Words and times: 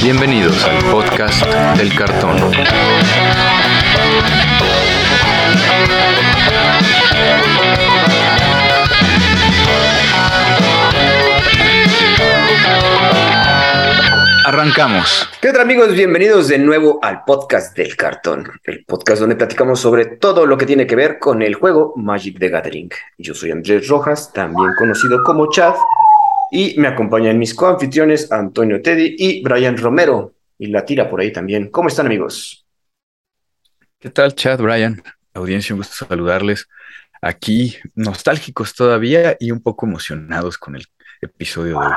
Bienvenidos 0.00 0.64
al 0.64 0.78
podcast 0.90 1.44
del 1.76 1.94
cartón. 1.94 2.36
Arrancamos. 14.44 15.28
¿Qué 15.40 15.52
tal 15.52 15.62
amigos? 15.62 15.92
Bienvenidos 15.92 16.48
de 16.48 16.58
nuevo 16.58 16.98
al 17.02 17.24
podcast 17.24 17.76
del 17.76 17.96
cartón, 17.96 18.50
el 18.64 18.84
podcast 18.84 19.20
donde 19.20 19.36
platicamos 19.36 19.80
sobre 19.80 20.04
todo 20.06 20.46
lo 20.46 20.56
que 20.56 20.66
tiene 20.66 20.86
que 20.86 20.96
ver 20.96 21.18
con 21.18 21.42
el 21.42 21.54
juego 21.54 21.92
Magic 21.96 22.38
the 22.38 22.48
Gathering. 22.48 22.90
Yo 23.18 23.34
soy 23.34 23.50
Andrés 23.50 23.88
Rojas, 23.88 24.32
también 24.32 24.70
conocido 24.78 25.22
como 25.24 25.50
Chad, 25.50 25.74
y 26.54 26.78
me 26.78 26.86
acompañan 26.86 27.38
mis 27.38 27.54
coanfitriones 27.54 28.30
Antonio 28.30 28.82
Teddy 28.82 29.16
y 29.18 29.42
Brian 29.42 29.78
Romero, 29.78 30.34
y 30.58 30.66
la 30.66 30.84
tira 30.84 31.08
por 31.08 31.22
ahí 31.22 31.32
también. 31.32 31.70
¿Cómo 31.70 31.88
están 31.88 32.04
amigos? 32.04 32.66
¿Qué 33.98 34.10
tal 34.10 34.34
Chad, 34.34 34.60
Brian? 34.60 35.02
Audiencia, 35.32 35.74
un 35.74 35.80
gusto 35.80 36.04
saludarles. 36.06 36.68
Aquí 37.22 37.76
nostálgicos 37.94 38.74
todavía 38.74 39.34
y 39.40 39.50
un 39.50 39.62
poco 39.62 39.86
emocionados 39.86 40.58
con 40.58 40.76
el 40.76 40.84
episodio 41.22 41.80
de 41.80 41.86
hoy. 41.86 41.92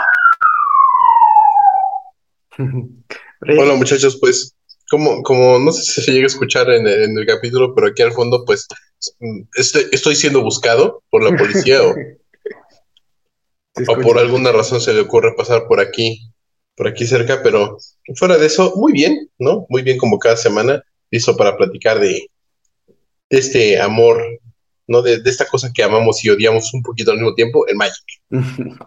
Hola 3.59 3.73
muchachos, 3.73 4.17
pues 4.21 4.55
como, 4.89 5.21
como 5.23 5.59
no 5.59 5.73
sé 5.73 5.83
si 5.83 6.01
se 6.01 6.13
llega 6.13 6.23
a 6.23 6.27
escuchar 6.27 6.69
en, 6.69 6.87
el 6.87 7.25
capítulo, 7.25 7.75
pero 7.75 7.87
aquí 7.87 8.03
al 8.03 8.13
fondo 8.13 8.45
pues 8.45 8.69
estoy, 9.55 10.15
siendo 10.15 10.41
buscado 10.41 11.03
por 11.09 11.29
la 11.29 11.35
policía 11.35 11.83
o, 11.83 11.93
o, 13.87 14.01
por 14.01 14.17
alguna 14.19 14.51
razón 14.51 14.81
se 14.81 14.93
le 14.93 15.01
ocurre 15.01 15.35
pasar 15.35 15.67
por 15.67 15.79
aquí, 15.79 16.31
por 16.75 16.87
aquí 16.87 17.05
cerca, 17.05 17.41
pero 17.43 17.77
fuera 18.15 18.37
de 18.37 18.47
eso, 18.47 18.73
muy 18.75 18.91
bien, 18.91 19.29
¿no? 19.39 19.65
Muy 19.69 19.81
bien 19.81 19.97
como 19.97 20.19
cada 20.19 20.37
semana, 20.37 20.83
listo 21.11 21.35
para 21.35 21.57
platicar 21.57 21.99
de, 21.99 22.29
este 23.29 23.79
amor, 23.79 24.23
¿no? 24.87 25.01
De, 25.01 25.21
de, 25.21 25.29
esta 25.29 25.45
cosa 25.45 25.71
que 25.73 25.83
amamos 25.83 26.23
y 26.23 26.29
odiamos 26.29 26.73
un 26.73 26.81
poquito 26.81 27.11
al 27.11 27.17
mismo 27.17 27.33
tiempo, 27.33 27.67
el 27.67 27.75
Magic. 27.75 28.05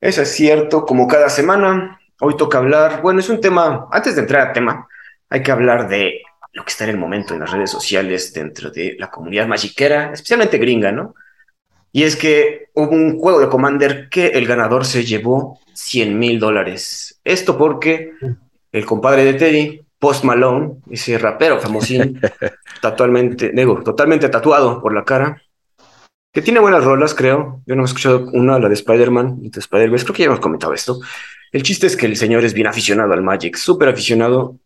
Eso 0.00 0.22
es 0.22 0.30
cierto, 0.30 0.86
como 0.86 1.06
cada 1.06 1.28
semana, 1.28 2.00
Hoy 2.22 2.36
toca 2.36 2.58
hablar, 2.58 3.00
bueno, 3.00 3.20
es 3.20 3.30
un 3.30 3.40
tema, 3.40 3.88
antes 3.90 4.14
de 4.14 4.20
entrar 4.20 4.48
al 4.48 4.52
tema, 4.52 4.86
hay 5.30 5.42
que 5.42 5.52
hablar 5.52 5.88
de 5.88 6.20
lo 6.52 6.64
que 6.64 6.70
está 6.70 6.84
en 6.84 6.90
el 6.90 6.98
momento 6.98 7.32
en 7.32 7.40
las 7.40 7.50
redes 7.50 7.70
sociales 7.70 8.34
dentro 8.34 8.70
de 8.70 8.94
la 8.98 9.10
comunidad 9.10 9.46
magiquera, 9.46 10.12
especialmente 10.12 10.58
gringa, 10.58 10.92
¿no? 10.92 11.14
Y 11.92 12.04
es 12.04 12.16
que 12.16 12.68
hubo 12.74 12.90
un 12.90 13.18
juego 13.18 13.40
de 13.40 13.48
Commander 13.48 14.08
que 14.08 14.28
el 14.28 14.46
ganador 14.46 14.84
se 14.84 15.04
llevó 15.04 15.58
100 15.74 16.18
mil 16.18 16.38
dólares. 16.38 17.20
Esto 17.24 17.58
porque 17.58 18.12
el 18.72 18.84
compadre 18.84 19.24
de 19.24 19.34
Teddy, 19.34 19.80
Post 19.98 20.24
Malone, 20.24 20.74
ese 20.90 21.18
rapero 21.18 21.60
famosín, 21.60 22.20
totalmente, 22.80 23.50
digo, 23.52 23.82
totalmente 23.82 24.28
tatuado 24.28 24.80
por 24.80 24.94
la 24.94 25.04
cara, 25.04 25.42
que 26.32 26.42
tiene 26.42 26.60
buenas 26.60 26.84
rolas, 26.84 27.14
creo. 27.14 27.60
Yo 27.66 27.74
no 27.74 27.82
he 27.82 27.86
escuchado 27.86 28.30
una, 28.32 28.58
la 28.58 28.68
de 28.68 28.74
Spider-Man 28.74 29.38
y 29.42 29.50
de 29.50 29.58
Spider-Verse, 29.58 30.04
creo 30.04 30.14
que 30.14 30.22
ya 30.22 30.26
hemos 30.28 30.40
comentado 30.40 30.72
esto. 30.72 31.00
El 31.50 31.64
chiste 31.64 31.88
es 31.88 31.96
que 31.96 32.06
el 32.06 32.16
señor 32.16 32.44
es 32.44 32.54
bien 32.54 32.68
aficionado 32.68 33.12
al 33.12 33.22
Magic, 33.22 33.56
súper 33.56 33.88
aficionado, 33.88 34.58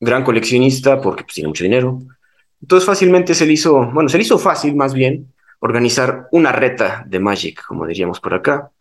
gran 0.00 0.24
coleccionista 0.24 1.00
porque 1.00 1.22
pues, 1.22 1.34
tiene 1.34 1.48
mucho 1.48 1.62
dinero. 1.62 2.00
Entonces 2.60 2.84
fácilmente 2.84 3.34
se 3.34 3.46
le 3.46 3.52
hizo, 3.52 3.90
bueno, 3.92 4.08
se 4.08 4.18
le 4.18 4.24
hizo 4.24 4.38
fácil 4.38 4.74
más 4.74 4.94
bien 4.94 5.31
organizar 5.62 6.26
una 6.32 6.50
reta 6.50 7.04
de 7.06 7.20
Magic, 7.20 7.64
como 7.64 7.86
diríamos 7.86 8.18
por 8.18 8.34
acá, 8.34 8.72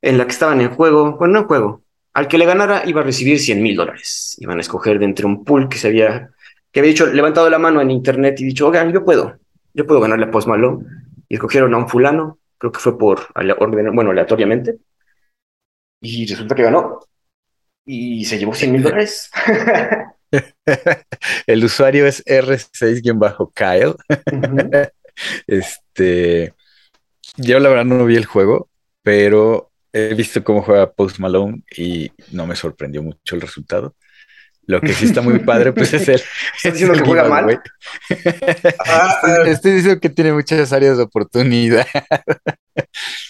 en 0.00 0.18
la 0.18 0.24
que 0.24 0.30
estaban 0.30 0.60
en 0.60 0.70
juego, 0.70 1.16
bueno, 1.16 1.34
no 1.34 1.40
en 1.40 1.46
juego, 1.46 1.82
al 2.12 2.28
que 2.28 2.38
le 2.38 2.46
ganara 2.46 2.82
iba 2.86 3.00
a 3.00 3.04
recibir 3.04 3.40
100 3.40 3.60
mil 3.60 3.74
dólares. 3.74 4.36
Iban 4.38 4.58
a 4.58 4.60
escoger 4.60 5.00
de 5.00 5.04
entre 5.04 5.26
un 5.26 5.44
pool 5.44 5.68
que 5.68 5.78
se 5.78 5.88
había, 5.88 6.30
que 6.70 6.78
había 6.78 6.92
dicho, 6.92 7.06
levantado 7.06 7.50
la 7.50 7.58
mano 7.58 7.80
en 7.80 7.90
internet 7.90 8.38
y 8.40 8.44
dicho, 8.44 8.68
oigan, 8.68 8.92
yo 8.92 9.04
puedo, 9.04 9.36
yo 9.74 9.84
puedo 9.84 10.00
ganarle 10.00 10.26
a 10.26 10.30
Post 10.30 10.46
Malone. 10.46 10.86
Y 11.28 11.34
escogieron 11.34 11.74
a 11.74 11.78
un 11.78 11.88
fulano, 11.88 12.38
creo 12.56 12.70
que 12.70 12.78
fue 12.78 12.96
por 12.96 13.26
orden, 13.34 13.94
bueno, 13.94 14.10
aleatoriamente, 14.12 14.78
y 16.00 16.26
resulta 16.26 16.54
que 16.54 16.62
ganó. 16.62 17.00
Y 17.84 18.24
se 18.26 18.38
llevó 18.38 18.54
100 18.54 18.72
mil 18.72 18.82
dólares. 18.82 19.28
El 21.46 21.64
usuario 21.64 22.06
es 22.06 22.24
R6-Kyle. 22.26 23.96
Este. 25.46 26.54
Yo 27.36 27.58
la 27.58 27.68
verdad 27.68 27.84
no 27.84 28.04
vi 28.04 28.16
el 28.16 28.26
juego, 28.26 28.68
pero 29.02 29.72
he 29.92 30.14
visto 30.14 30.44
cómo 30.44 30.62
juega 30.62 30.92
Post 30.92 31.18
Malone 31.18 31.62
y 31.76 32.10
no 32.30 32.46
me 32.46 32.56
sorprendió 32.56 33.02
mucho 33.02 33.34
el 33.34 33.40
resultado. 33.40 33.94
Lo 34.66 34.80
que 34.80 34.92
sí 34.92 35.06
está 35.06 35.22
muy 35.22 35.40
padre, 35.40 35.72
pues 35.72 35.92
es 35.92 36.08
el. 36.08 36.22
¿Estás 36.56 36.72
diciendo 36.74 36.94
que 36.94 37.00
juega 37.04 37.28
mal? 37.28 37.60
Ah, 38.86 39.20
estoy, 39.46 39.72
diciendo 39.72 40.00
que 40.00 40.08
tiene 40.08 40.32
muchas 40.32 40.72
áreas 40.72 40.96
de 40.96 41.02
oportunidad. 41.02 41.86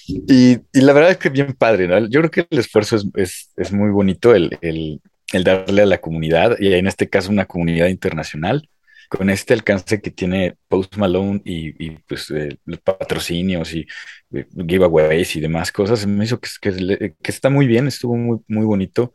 y, 0.06 0.59
la 0.72 0.93
verdad 0.93 1.12
es 1.12 1.16
que 1.16 1.31
bien 1.31 1.54
padre, 1.54 1.88
¿no? 1.88 2.06
Yo 2.09 2.20
creo 2.20 2.31
que 2.31 2.47
el 2.50 2.59
esfuerzo 2.59 2.99
es, 3.14 3.72
muy 3.72 3.91
bonito, 3.91 4.34
el, 4.34 5.00
darle 5.32 5.82
a 5.82 5.87
la 5.87 5.99
comunidad, 5.99 6.56
y 6.60 6.75
en 6.75 6.87
este 6.87 7.09
caso 7.09 7.31
una 7.31 7.47
comunidad 7.47 7.88
internacional, 7.88 8.69
con 9.16 9.30
este 9.30 9.54
alcance 9.54 10.00
que 10.00 10.10
tiene 10.10 10.56
Post 10.68 10.96
Malone 10.96 11.42
y, 11.44 11.90
pues 12.08 12.30
eh, 12.30 12.56
los 12.64 12.80
patrocinios 12.80 13.74
y 13.74 13.86
eh, 14.32 14.46
giveaways 14.66 15.36
y 15.36 15.40
demás 15.40 15.70
cosas, 15.70 16.06
me 16.06 16.24
hizo 16.24 16.40
que, 16.40 16.48
que, 16.60 17.14
que 17.22 17.30
está 17.30 17.50
muy 17.50 17.66
bien, 17.66 17.86
estuvo 17.88 18.16
muy, 18.16 18.38
muy 18.48 18.64
bonito 18.64 19.12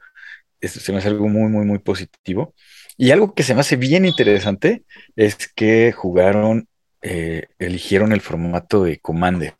se 0.61 0.91
me 0.91 0.97
hace 0.99 1.09
algo 1.09 1.27
muy, 1.27 1.49
muy, 1.49 1.65
muy 1.65 1.79
positivo. 1.79 2.53
Y 2.97 3.11
algo 3.11 3.33
que 3.33 3.43
se 3.43 3.53
me 3.53 3.61
hace 3.61 3.75
bien 3.75 4.05
interesante 4.05 4.83
es 5.15 5.35
que 5.55 5.91
jugaron, 5.91 6.67
eh, 7.01 7.47
eligieron 7.59 8.11
el 8.11 8.21
formato 8.21 8.83
de 8.83 8.99
Commander, 8.99 9.53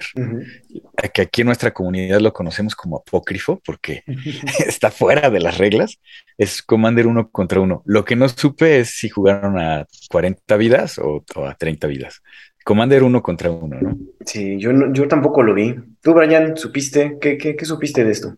que 1.13 1.21
aquí 1.21 1.41
en 1.41 1.47
nuestra 1.47 1.73
comunidad 1.73 2.19
lo 2.19 2.33
conocemos 2.33 2.75
como 2.75 2.97
apócrifo 2.97 3.61
porque 3.65 4.03
está 4.65 4.91
fuera 4.91 5.29
de 5.29 5.39
las 5.39 5.57
reglas. 5.57 5.99
Es 6.37 6.61
Commander 6.61 7.07
uno 7.07 7.29
contra 7.29 7.59
uno. 7.59 7.83
Lo 7.85 8.05
que 8.05 8.15
no 8.15 8.27
supe 8.29 8.79
es 8.79 8.91
si 8.91 9.09
jugaron 9.09 9.59
a 9.59 9.85
40 10.09 10.57
vidas 10.57 10.99
o, 10.99 11.23
a 11.45 11.55
30 11.55 11.87
vidas. 11.87 12.21
Commander 12.63 13.03
uno 13.03 13.23
contra 13.23 13.49
uno, 13.49 13.79
¿no? 13.79 13.97
Sí, 14.25 14.59
yo, 14.59 14.71
yo 14.91 15.07
tampoco 15.07 15.41
lo 15.41 15.53
vi. 15.53 15.75
¿Tú, 16.01 16.13
Brian, 16.13 16.57
supiste? 16.57 17.17
¿Qué, 17.21 17.37
qué, 17.37 17.55
qué 17.55 17.65
supiste 17.65 18.03
de 18.03 18.11
esto? 18.11 18.37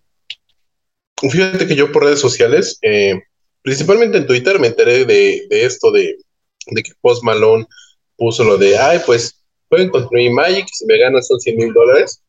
Fíjate 1.28 1.68
que 1.68 1.76
yo 1.76 1.92
por 1.92 2.04
redes 2.04 2.20
sociales, 2.20 2.78
eh, 2.82 3.22
principalmente 3.62 4.18
en 4.18 4.28
Twitter, 4.28 4.60
me 4.60 4.68
enteré 4.68 5.06
de, 5.06 5.48
esto, 5.50 5.92
de, 5.92 6.16
que 6.68 6.92
Post 7.02 7.24
Malone 7.24 7.66
puso 8.20 8.44
lo 8.44 8.58
de, 8.58 8.78
ay, 8.78 9.00
pues 9.06 9.40
pueden 9.70 9.90
construir 9.90 10.32
Magic, 10.32 10.68
si 10.72 10.86
me 10.86 11.00
ganan 11.00 11.24
son 11.24 11.40
100 11.40 11.56
mil 11.56 11.74
dólares. 11.74 12.22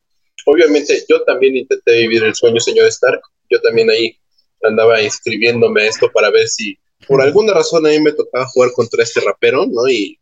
Obviamente 0.47 1.05
yo 1.09 1.23
también 1.25 1.57
intenté 1.57 1.99
vivir 1.99 2.23
el 2.25 2.35
sueño, 2.35 2.61
señor 2.61 2.87
Stark. 2.87 3.21
Yo 3.51 3.61
también 3.61 3.91
ahí 3.91 4.17
andaba 4.63 5.03
inscribiéndome 5.03 5.83
a 5.83 5.87
esto 5.87 6.11
para 6.13 6.31
ver 6.31 6.49
si 6.49 6.79
por 7.07 7.21
alguna 7.21 7.53
razón 7.53 7.87
a 7.87 7.91
mí 7.91 8.01
me 8.01 8.13
tocaba 8.13 8.47
jugar 8.47 8.71
contra 8.73 9.03
este 9.03 9.21
rapero, 9.21 9.67
¿no? 9.67 9.89
Y, 9.89 10.19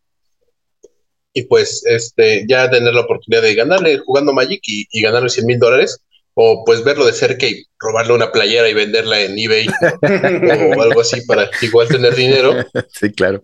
y 1.33 1.43
pues 1.43 1.85
este, 1.87 2.45
ya 2.49 2.71
tener 2.71 2.95
la 2.95 3.03
oportunidad 3.03 3.43
de 3.43 3.55
ganarle 3.55 3.99
jugando 3.99 4.33
Magic 4.33 4.61
y, 4.67 4.87
y 4.91 5.03
ganarle 5.03 5.29
100 5.29 5.47
mil 5.47 5.59
dólares 5.59 6.01
o 6.41 6.65
pues 6.65 6.85
verlo 6.85 7.05
de 7.05 7.13
cerca 7.13 7.47
y 7.47 7.65
robarle 7.81 8.13
una 8.13 8.31
playera 8.31 8.69
y 8.69 8.75
venderla 8.75 9.21
en 9.21 9.37
eBay 9.37 9.67
o 10.77 10.83
algo 10.83 11.01
así 11.01 11.21
para 11.23 11.51
igual 11.63 11.89
tener 11.89 12.15
dinero. 12.15 12.55
Sí, 12.93 13.11
claro. 13.13 13.43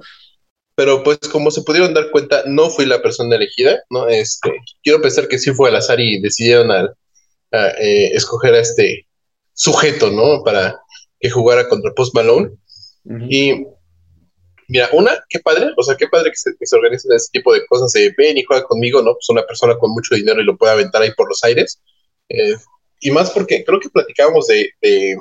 Pero 0.77 1.03
pues 1.03 1.19
como 1.31 1.51
se 1.51 1.63
pudieron 1.63 1.95
dar 1.95 2.11
cuenta, 2.11 2.43
no 2.47 2.69
fui 2.71 2.87
la 2.87 3.01
persona 3.01 3.37
elegida, 3.37 3.83
¿no? 3.91 4.09
Este, 4.09 4.51
quiero 4.83 5.01
pensar 5.01 5.29
que 5.29 5.39
sí 5.39 5.53
fue 5.53 5.69
al 5.69 5.77
azar 5.77 6.01
y 6.01 6.21
decidieron 6.21 6.71
eh, 7.53 8.11
escoger 8.13 8.55
a 8.55 8.61
este 8.61 9.07
sujeto, 9.53 10.11
¿no? 10.11 10.43
Para 10.43 10.81
que 11.21 11.31
jugara 11.31 11.69
contra 11.69 11.93
Post 11.93 12.15
Malone. 12.15 12.51
Y 13.29 13.67
mira, 14.69 14.89
una, 14.93 15.13
qué 15.29 15.39
padre, 15.41 15.71
o 15.77 15.83
sea, 15.83 15.97
qué 15.97 16.09
padre 16.09 16.31
que 16.31 16.37
se, 16.37 16.57
que 16.59 16.67
se 16.67 16.77
organicen 16.77 17.13
ese 17.13 17.29
tipo 17.33 17.53
de 17.53 17.65
cosas 17.67 17.93
de 17.93 18.13
ven 18.17 18.37
y 18.39 18.43
juega 18.43 18.65
conmigo, 18.65 19.03
¿no? 19.03 19.15
Pues 19.15 19.29
una 19.29 19.47
persona 19.47 19.77
con 19.79 19.93
mucho 19.93 20.15
dinero 20.15 20.41
y 20.41 20.45
lo 20.45 20.57
puede 20.57 20.73
aventar 20.73 21.03
ahí 21.03 21.13
por 21.15 21.29
los 21.29 21.43
aires. 21.45 21.81
Eh, 22.29 22.57
y 23.01 23.11
más 23.11 23.31
porque 23.31 23.65
creo 23.65 23.81
que 23.81 23.91
platicábamos 23.91 24.47
de, 24.47 24.71
de, 24.81 25.17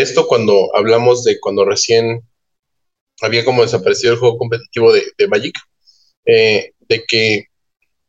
esto 0.00 0.26
cuando 0.26 0.74
hablamos 0.76 1.24
de 1.24 1.38
cuando 1.38 1.64
recién 1.64 2.22
había 3.20 3.44
como 3.44 3.62
desaparecido 3.62 4.14
el 4.14 4.18
juego 4.18 4.38
competitivo 4.38 4.92
de, 4.92 5.28
Magic, 5.28 5.58
eh, 6.26 6.72
de 6.80 7.04
que 7.04 7.44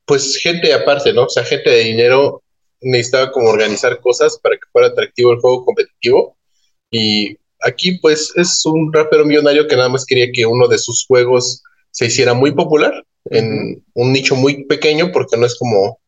pues 0.06 0.38
gente 0.38 0.74
aparte, 0.74 1.14
¿no? 1.14 1.26
O 1.26 1.30
sea, 1.30 1.44
gente 1.44 1.70
de 1.70 1.84
dinero 1.84 2.44
necesitaba 2.82 3.32
como 3.32 3.50
organizar 3.50 4.00
cosas 4.02 4.38
para 4.42 4.56
que 4.56 4.70
fuera 4.72 4.90
atractivo 4.90 5.32
el 5.32 5.40
juego 5.40 5.64
competitivo. 5.64 6.36
Y 6.90 7.38
aquí 7.62 7.98
pues 8.00 8.34
es 8.36 8.66
un 8.66 8.92
rapero 8.92 9.26
millonario 9.26 9.68
que 9.68 9.76
nada 9.76 9.90
más 9.90 10.06
quería 10.06 10.32
que 10.34 10.46
uno 10.46 10.68
de 10.68 10.78
sus 10.78 11.06
juegos 11.06 11.64
se 11.92 12.08
hiciera 12.08 12.34
muy 12.34 12.52
popular 12.52 13.06
en 13.26 13.84
un 13.94 14.12
nicho 14.12 14.36
muy 14.36 14.66
pequeño 14.66 15.12
porque 15.12 15.38
no 15.38 15.46
es 15.46 15.58
como 15.58 16.01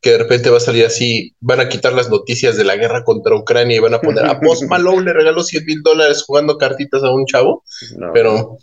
que 0.00 0.12
de 0.12 0.18
repente 0.18 0.50
va 0.50 0.56
a 0.56 0.60
salir 0.60 0.86
así, 0.86 1.34
van 1.40 1.60
a 1.60 1.68
quitar 1.68 1.92
las 1.92 2.08
noticias 2.08 2.56
de 2.56 2.64
la 2.64 2.76
guerra 2.76 3.04
contra 3.04 3.34
Ucrania 3.34 3.76
y 3.76 3.80
van 3.80 3.94
a 3.94 4.00
poner 4.00 4.24
a 4.24 4.40
Post 4.40 4.62
Malone 4.68 5.04
le 5.04 5.12
regaló 5.12 5.42
100 5.42 5.64
mil 5.64 5.82
dólares 5.82 6.22
jugando 6.26 6.56
cartitas 6.56 7.02
a 7.02 7.10
un 7.10 7.26
chavo, 7.26 7.62
pero 8.14 8.56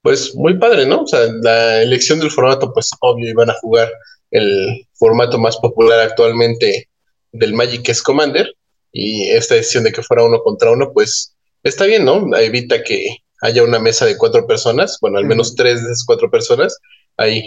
pues 0.00 0.34
muy 0.34 0.58
padre, 0.58 0.86
¿no? 0.86 1.02
O 1.02 1.06
sea, 1.06 1.20
la 1.42 1.82
elección 1.82 2.20
del 2.20 2.30
formato, 2.30 2.72
pues 2.72 2.90
obvio, 3.00 3.28
iban 3.28 3.50
a 3.50 3.56
jugar 3.60 3.90
el 4.30 4.86
formato 4.94 5.38
más 5.38 5.56
popular 5.58 6.00
actualmente 6.00 6.88
del 7.32 7.54
Magic 7.54 7.88
es 7.88 8.02
Commander, 8.02 8.54
y 8.92 9.28
esta 9.30 9.56
decisión 9.56 9.84
de 9.84 9.92
que 9.92 10.02
fuera 10.02 10.24
uno 10.24 10.40
contra 10.42 10.70
uno, 10.70 10.92
pues 10.92 11.34
está 11.62 11.84
bien, 11.84 12.04
¿no? 12.04 12.34
Evita 12.36 12.82
que 12.82 13.18
haya 13.40 13.62
una 13.64 13.78
mesa 13.78 14.06
de 14.06 14.16
cuatro 14.16 14.46
personas, 14.46 14.98
bueno, 15.00 15.18
al 15.18 15.26
menos 15.26 15.54
tres 15.54 15.82
de 15.82 15.86
esas 15.86 16.04
cuatro 16.06 16.30
personas, 16.30 16.78
ahí 17.16 17.44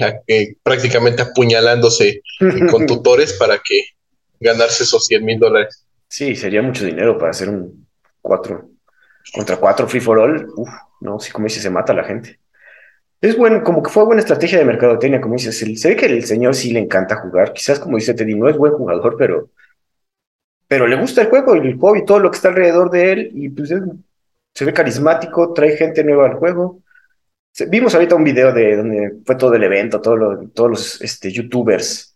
prácticamente 0.63 1.21
apuñalándose 1.21 2.21
con 2.71 2.85
tutores 2.87 3.33
para 3.33 3.59
que 3.59 3.81
ganarse 4.39 4.83
esos 4.83 5.05
100 5.05 5.25
mil 5.25 5.39
dólares. 5.39 5.85
Sí, 6.07 6.35
sería 6.35 6.61
mucho 6.61 6.85
dinero 6.85 7.17
para 7.17 7.31
hacer 7.31 7.49
un 7.49 7.85
cuatro 8.21 8.69
contra 9.33 9.57
cuatro 9.57 9.87
free 9.87 9.99
for 9.99 10.19
all. 10.19 10.47
Uf, 10.55 10.69
no, 11.01 11.19
sí, 11.19 11.31
como 11.31 11.45
dices, 11.45 11.63
se 11.63 11.69
mata 11.69 11.93
a 11.93 11.95
la 11.95 12.03
gente. 12.03 12.39
Es 13.19 13.35
bueno, 13.35 13.63
como 13.63 13.81
que 13.81 13.89
fue 13.89 14.05
buena 14.05 14.21
estrategia 14.21 14.59
de 14.59 14.65
mercadotecnia, 14.65 15.19
como 15.19 15.35
dices. 15.35 15.57
se 15.57 15.89
ve 15.89 15.95
que 15.95 16.05
el 16.05 16.23
señor 16.23 16.55
sí 16.55 16.71
le 16.71 16.79
encanta 16.79 17.15
jugar. 17.17 17.51
Quizás, 17.51 17.79
como 17.79 17.97
dice 17.97 18.13
Teddy, 18.13 18.35
no 18.35 18.47
es 18.47 18.57
buen 18.57 18.73
jugador, 18.73 19.15
pero, 19.17 19.49
pero 20.67 20.87
le 20.87 20.97
gusta 20.97 21.21
el 21.21 21.29
juego 21.29 21.55
el 21.55 21.77
juego 21.77 21.95
y 21.95 22.05
todo 22.05 22.19
lo 22.19 22.29
que 22.29 22.35
está 22.35 22.49
alrededor 22.49 22.91
de 22.91 23.11
él. 23.11 23.31
Y 23.33 23.49
pues 23.49 23.73
se 24.53 24.65
ve 24.65 24.73
carismático, 24.73 25.53
trae 25.53 25.75
gente 25.77 26.03
nueva 26.03 26.27
al 26.27 26.35
juego. 26.35 26.81
Vimos 27.69 27.95
ahorita 27.95 28.15
un 28.15 28.23
video 28.23 28.53
de 28.53 28.75
donde 28.75 29.13
fue 29.25 29.35
todo 29.35 29.55
el 29.55 29.63
evento, 29.63 29.99
todo 29.99 30.47
todos 30.53 30.69
los 30.69 31.01
este, 31.01 31.31
youtubers 31.31 32.15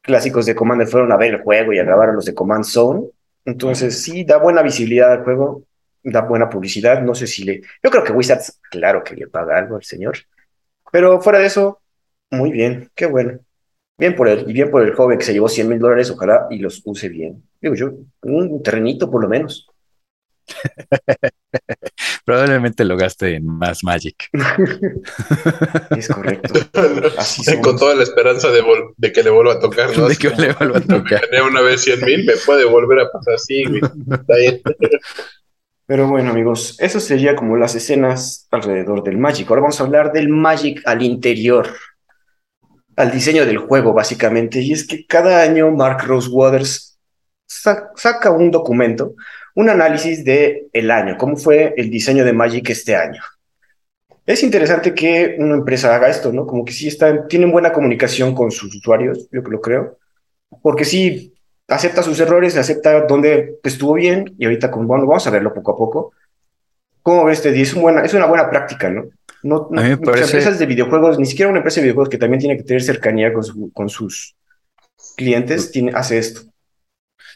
clásicos 0.00 0.46
de 0.46 0.54
Commander 0.54 0.86
fueron 0.86 1.12
a 1.12 1.16
ver 1.16 1.34
el 1.34 1.42
juego 1.42 1.72
y 1.72 1.78
a 1.78 1.84
grabar 1.84 2.10
a 2.10 2.12
los 2.12 2.24
de 2.24 2.34
Command 2.34 2.64
Zone. 2.64 3.08
Entonces, 3.44 4.02
sí, 4.02 4.24
da 4.24 4.38
buena 4.38 4.62
visibilidad 4.62 5.12
al 5.12 5.24
juego, 5.24 5.64
da 6.02 6.22
buena 6.22 6.48
publicidad. 6.48 7.02
No 7.02 7.14
sé 7.14 7.26
si 7.26 7.44
le. 7.44 7.62
Yo 7.82 7.90
creo 7.90 8.04
que 8.04 8.12
Wizards, 8.12 8.60
claro 8.70 9.02
que 9.02 9.14
le 9.14 9.28
paga 9.28 9.58
algo 9.58 9.76
al 9.76 9.84
señor. 9.84 10.18
Pero 10.92 11.20
fuera 11.20 11.38
de 11.38 11.46
eso, 11.46 11.80
muy 12.30 12.50
bien, 12.52 12.90
qué 12.94 13.06
bueno. 13.06 13.38
Bien 13.96 14.16
por 14.16 14.28
él, 14.28 14.44
y 14.48 14.52
bien 14.52 14.70
por 14.70 14.82
el 14.82 14.92
joven 14.92 15.18
que 15.18 15.24
se 15.24 15.32
llevó 15.32 15.48
100 15.48 15.68
mil 15.68 15.78
dólares, 15.78 16.10
ojalá 16.10 16.46
y 16.50 16.58
los 16.58 16.82
use 16.84 17.08
bien. 17.08 17.44
Digo 17.60 17.74
yo, 17.76 17.92
un 18.22 18.62
terrenito 18.62 19.10
por 19.10 19.22
lo 19.22 19.28
menos. 19.28 19.68
Probablemente 22.24 22.84
lo 22.84 22.96
gaste 22.96 23.36
en 23.36 23.46
más 23.46 23.84
Magic. 23.84 24.28
es 25.96 26.08
correcto. 26.08 26.54
Con 27.62 27.76
toda 27.78 27.94
la 27.94 28.02
esperanza 28.02 28.50
de, 28.50 28.62
de, 28.96 29.12
que 29.12 29.22
le 29.22 29.30
vuelva 29.30 29.54
a 29.54 29.58
tocar, 29.58 29.96
¿no? 29.96 30.08
De 30.08 30.16
que 30.16 30.30
le 30.30 30.52
vuelva 30.52 30.78
a 30.78 30.80
tocar. 30.80 31.22
Me 31.30 31.42
una 31.42 31.60
vez 31.60 31.82
100 31.82 32.04
mil, 32.04 32.24
me 32.24 32.34
puede 32.36 32.64
volver 32.64 33.00
a 33.00 33.10
pasar 33.10 33.34
así, 33.34 33.64
Pero 35.86 36.08
bueno, 36.08 36.30
amigos, 36.30 36.76
eso 36.80 37.00
sería 37.00 37.36
como 37.36 37.56
las 37.56 37.74
escenas 37.74 38.48
alrededor 38.50 39.02
del 39.02 39.18
Magic. 39.18 39.48
Ahora 39.48 39.62
vamos 39.62 39.80
a 39.80 39.84
hablar 39.84 40.12
del 40.12 40.28
Magic 40.28 40.82
al 40.86 41.02
interior, 41.02 41.68
al 42.96 43.12
diseño 43.12 43.44
del 43.44 43.58
juego, 43.58 43.92
básicamente. 43.92 44.60
Y 44.60 44.72
es 44.72 44.86
que 44.86 45.06
cada 45.06 45.42
año 45.42 45.70
Mark 45.70 46.04
Rosewaters 46.06 46.98
saca 47.46 48.30
un 48.30 48.50
documento 48.50 49.14
un 49.54 49.68
análisis 49.68 50.24
de 50.24 50.68
el 50.72 50.90
año, 50.90 51.16
cómo 51.16 51.36
fue 51.36 51.74
el 51.76 51.90
diseño 51.90 52.24
de 52.24 52.32
Magic 52.32 52.70
este 52.70 52.96
año. 52.96 53.22
Es 54.26 54.42
interesante 54.42 54.94
que 54.94 55.36
una 55.38 55.54
empresa 55.54 55.94
haga 55.94 56.08
esto, 56.08 56.32
¿no? 56.32 56.46
Como 56.46 56.64
que 56.64 56.72
sí 56.72 56.88
están, 56.88 57.28
tienen 57.28 57.52
buena 57.52 57.72
comunicación 57.72 58.34
con 58.34 58.50
sus 58.50 58.74
usuarios, 58.74 59.28
yo 59.30 59.42
lo 59.42 59.60
creo, 59.60 59.98
porque 60.62 60.84
sí 60.84 61.34
acepta 61.68 62.02
sus 62.02 62.18
errores, 62.20 62.56
acepta 62.56 63.06
dónde 63.06 63.58
estuvo 63.62 63.94
bien 63.94 64.34
y 64.38 64.44
ahorita 64.44 64.70
como 64.70 64.86
bueno, 64.86 65.06
vamos 65.06 65.26
a 65.26 65.30
verlo 65.30 65.52
poco 65.52 65.72
a 65.72 65.76
poco. 65.76 66.12
¿Cómo 67.02 67.24
ves, 67.24 67.42
Teddy? 67.42 67.60
Es, 67.60 67.74
buena, 67.74 68.02
es 68.02 68.14
una 68.14 68.26
buena 68.26 68.48
práctica, 68.48 68.88
¿no? 68.88 69.04
No, 69.42 69.68
no 69.70 69.82
empresas 69.82 70.58
de 70.58 70.64
videojuegos, 70.64 71.18
ni 71.18 71.26
siquiera 71.26 71.50
una 71.50 71.58
empresa 71.58 71.80
de 71.80 71.84
videojuegos 71.84 72.08
que 72.08 72.16
también 72.16 72.40
tiene 72.40 72.56
que 72.56 72.62
tener 72.62 72.82
cercanía 72.82 73.30
con, 73.30 73.70
con 73.70 73.90
sus 73.90 74.34
clientes, 75.16 75.70
tiene, 75.70 75.92
hace 75.94 76.16
esto. 76.16 76.53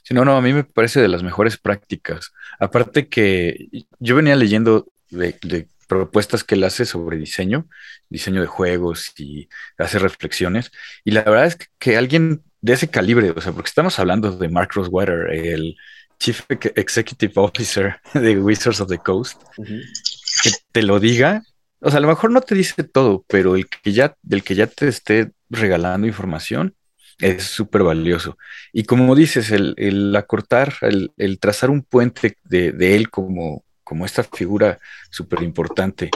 Sí, 0.08 0.14
no, 0.14 0.24
no, 0.24 0.38
a 0.38 0.40
mí 0.40 0.54
me 0.54 0.64
parece 0.64 1.02
de 1.02 1.08
las 1.08 1.22
mejores 1.22 1.58
prácticas. 1.58 2.32
Aparte 2.58 3.08
que 3.08 3.68
yo 3.98 4.16
venía 4.16 4.36
leyendo 4.36 4.90
de, 5.10 5.68
propuestas 5.86 6.44
que 6.44 6.54
él 6.54 6.64
hace 6.64 6.86
sobre 6.86 7.18
diseño, 7.18 7.68
diseño 8.08 8.40
de 8.40 8.46
juegos 8.46 9.12
y 9.18 9.50
hace 9.76 9.98
reflexiones. 9.98 10.72
Y 11.04 11.10
la 11.10 11.24
verdad 11.24 11.44
es 11.44 11.58
que, 11.78 11.98
alguien 11.98 12.42
de 12.62 12.72
ese 12.72 12.88
calibre, 12.88 13.32
o 13.32 13.40
sea, 13.42 13.52
porque 13.52 13.68
estamos 13.68 13.98
hablando 13.98 14.32
de 14.34 14.48
Mark 14.48 14.70
Rosewater, 14.72 15.30
el 15.30 15.76
Chief 16.18 16.40
Executive 16.48 17.34
Officer 17.36 18.00
de 18.14 18.38
Wizards 18.40 18.80
of 18.80 18.88
the 18.88 18.96
Coast, 18.96 19.42
que 19.58 20.50
te 20.72 20.82
lo 20.82 21.00
diga, 21.00 21.42
o 21.80 21.90
sea, 21.90 21.98
a 21.98 22.00
lo 22.00 22.08
mejor 22.08 22.30
no 22.30 22.40
te 22.40 22.54
dice 22.54 22.82
todo, 22.82 23.26
pero 23.28 23.56
el 23.56 23.68
que 23.68 23.92
ya, 23.92 24.16
del 24.22 24.42
que 24.42 24.54
ya 24.54 24.68
te 24.68 24.88
esté 24.88 25.32
regalando 25.50 26.06
información, 26.06 26.74
es 27.18 27.44
súper 27.44 27.82
valioso. 27.82 28.38
Y 28.72 28.84
como 28.84 29.14
dices, 29.14 29.50
el, 29.50 30.14
acortar, 30.16 30.74
el, 30.82 31.38
trazar 31.38 31.70
un 31.70 31.82
puente 31.82 32.36
de, 32.44 32.94
él 32.94 33.10
como, 33.10 33.64
como 33.84 34.04
esta 34.06 34.24
figura 34.24 34.78
súper 35.10 35.42
importante 35.42 36.10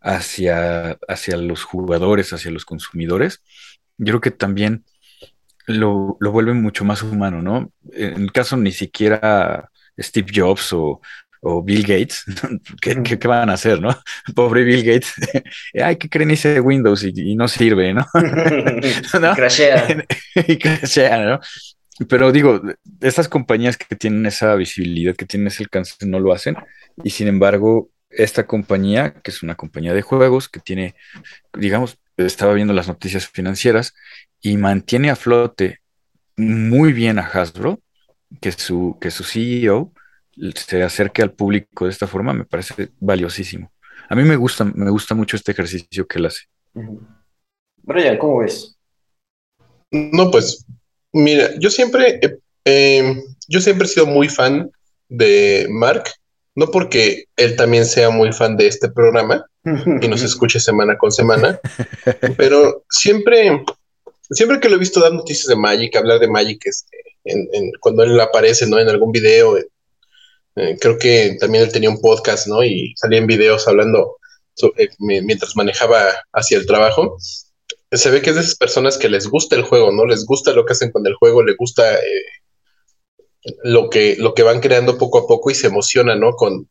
hacia, 0.00 0.98
hacia 1.08 1.36
los 1.36 1.64
jugadores, 1.64 2.32
hacia 2.32 2.50
los 2.50 2.64
consumidores, 2.64 3.42
yo 3.98 4.12
creo 4.12 4.20
que 4.20 4.30
también 4.30 4.84
lo, 5.66 6.16
lo 6.20 6.32
vuelve 6.32 6.52
mucho 6.54 6.84
más 6.84 7.02
humano, 7.02 7.42
¿no? 7.42 7.72
En 7.92 8.22
el 8.22 8.32
caso 8.32 8.56
ni 8.56 8.72
siquiera 8.72 9.70
Steve 9.98 10.32
Jobs 10.34 10.72
o, 10.72 11.00
o 11.46 11.62
Bill 11.62 11.82
Gates, 11.82 12.24
¿qué, 12.80 13.02
qué, 13.02 13.28
van 13.28 13.50
a 13.50 13.54
hacer, 13.54 13.80
no? 13.80 13.96
Pobre 14.34 14.64
Bill 14.64 14.82
Gates, 14.82 15.12
ay, 15.82 15.96
que 15.96 16.08
creen 16.08 16.30
ese 16.30 16.58
Windows 16.60 17.04
y, 17.04 17.36
no 17.36 17.48
sirve, 17.48 17.92
¿no? 17.92 18.06
¿No? 19.20 19.34
Crashea. 19.34 20.04
y 20.48 20.58
crashea, 20.58 21.24
¿no? 21.24 21.40
Pero 22.08 22.32
digo, 22.32 22.60
estas 23.00 23.28
compañías 23.28 23.76
que 23.76 23.94
tienen 23.94 24.26
esa 24.26 24.54
visibilidad, 24.56 25.14
que 25.14 25.26
tienen 25.26 25.48
ese 25.48 25.62
alcance, 25.62 25.94
no 26.06 26.18
lo 26.18 26.32
hacen. 26.32 26.56
Y 27.04 27.10
sin 27.10 27.28
embargo, 27.28 27.90
esta 28.10 28.46
compañía, 28.46 29.14
que 29.22 29.30
es 29.30 29.42
una 29.42 29.54
compañía 29.54 29.94
de 29.94 30.02
juegos, 30.02 30.48
que 30.48 30.60
tiene, 30.60 30.96
digamos, 31.56 31.98
estaba 32.16 32.54
viendo 32.54 32.72
las 32.72 32.88
noticias 32.88 33.28
financieras 33.28 33.94
y 34.40 34.56
mantiene 34.56 35.10
a 35.10 35.16
flote 35.16 35.80
muy 36.36 36.92
bien 36.92 37.18
a 37.18 37.26
Hasbro, 37.26 37.80
que 38.40 38.50
su, 38.50 38.98
que 39.00 39.12
su 39.12 39.22
CEO 39.22 39.92
se 40.54 40.82
acerque 40.82 41.22
al 41.22 41.32
público 41.32 41.84
de 41.84 41.90
esta 41.90 42.06
forma 42.06 42.32
me 42.32 42.44
parece 42.44 42.90
valiosísimo. 43.00 43.72
A 44.08 44.14
mí 44.14 44.22
me 44.22 44.36
gusta, 44.36 44.64
me 44.64 44.90
gusta 44.90 45.14
mucho 45.14 45.36
este 45.36 45.52
ejercicio 45.52 46.06
que 46.06 46.18
él 46.18 46.26
hace. 46.26 46.42
Brian, 47.82 48.18
¿cómo 48.18 48.38
ves? 48.38 48.76
No, 49.90 50.30
pues, 50.30 50.66
mira, 51.12 51.50
yo 51.58 51.70
siempre, 51.70 52.20
eh, 52.64 53.22
yo 53.48 53.60
siempre 53.60 53.86
he 53.86 53.90
sido 53.90 54.06
muy 54.06 54.28
fan 54.28 54.70
de 55.08 55.66
Mark, 55.70 56.04
no 56.54 56.70
porque 56.70 57.26
él 57.36 57.56
también 57.56 57.86
sea 57.86 58.10
muy 58.10 58.32
fan 58.32 58.56
de 58.56 58.66
este 58.66 58.90
programa 58.90 59.44
y 59.64 60.08
nos 60.08 60.22
escuche 60.22 60.60
semana 60.60 60.98
con 60.98 61.12
semana, 61.12 61.60
pero 62.36 62.84
siempre, 62.90 63.64
siempre 64.30 64.60
que 64.60 64.68
lo 64.68 64.76
he 64.76 64.80
visto 64.80 65.00
dar 65.00 65.12
noticias 65.12 65.46
de 65.46 65.56
Magic, 65.56 65.96
hablar 65.96 66.18
de 66.18 66.28
Magic, 66.28 66.60
este, 66.66 66.96
cuando 67.80 68.02
él 68.02 68.20
aparece, 68.20 68.66
¿no? 68.66 68.78
En 68.78 68.88
algún 68.88 69.12
video, 69.12 69.56
eh, 70.56 70.76
creo 70.80 70.98
que 70.98 71.36
también 71.40 71.64
él 71.64 71.72
tenía 71.72 71.90
un 71.90 72.00
podcast, 72.00 72.46
¿no? 72.46 72.62
Y 72.62 72.94
salía 72.96 73.18
en 73.18 73.26
videos 73.26 73.66
hablando 73.66 74.18
eh, 74.78 74.88
mientras 74.98 75.56
manejaba 75.56 76.14
hacia 76.32 76.58
el 76.58 76.66
trabajo. 76.66 77.16
Se 77.90 78.10
ve 78.10 78.22
que 78.22 78.30
es 78.30 78.36
de 78.36 78.42
esas 78.42 78.56
personas 78.56 78.98
que 78.98 79.08
les 79.08 79.26
gusta 79.26 79.56
el 79.56 79.62
juego, 79.62 79.92
¿no? 79.92 80.06
Les 80.06 80.24
gusta 80.24 80.52
lo 80.52 80.64
que 80.64 80.72
hacen 80.72 80.92
con 80.92 81.06
el 81.06 81.14
juego, 81.14 81.42
les 81.42 81.56
gusta 81.56 81.94
eh, 81.96 82.24
lo, 83.64 83.90
que, 83.90 84.16
lo 84.18 84.34
que 84.34 84.42
van 84.42 84.60
creando 84.60 84.98
poco 84.98 85.18
a 85.18 85.26
poco 85.26 85.50
y 85.50 85.54
se 85.54 85.66
emociona, 85.66 86.14
¿no? 86.14 86.32
Con 86.32 86.68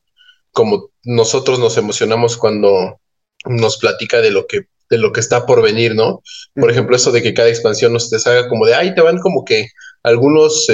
como 0.51 0.91
nosotros 1.03 1.57
nos 1.59 1.77
emocionamos 1.77 2.37
cuando 2.37 2.99
nos 3.45 3.77
platica 3.77 4.21
de 4.21 4.29
lo 4.31 4.45
que 4.45 4.67
de 4.89 4.99
lo 4.99 5.11
que 5.11 5.21
está 5.21 5.47
por 5.47 5.63
venir, 5.63 5.95
¿no? 5.95 6.21
Por 6.53 6.69
ejemplo, 6.69 6.95
eso 6.95 7.11
de 7.11 7.23
que 7.23 7.33
cada 7.33 7.49
expansión 7.49 7.93
nos 7.93 8.11
te 8.11 8.19
salga 8.19 8.47
como 8.47 8.67
de, 8.67 8.75
ay, 8.75 8.93
te 8.93 9.01
van 9.01 9.17
como 9.17 9.43
que 9.43 9.69
algunos 10.03 10.67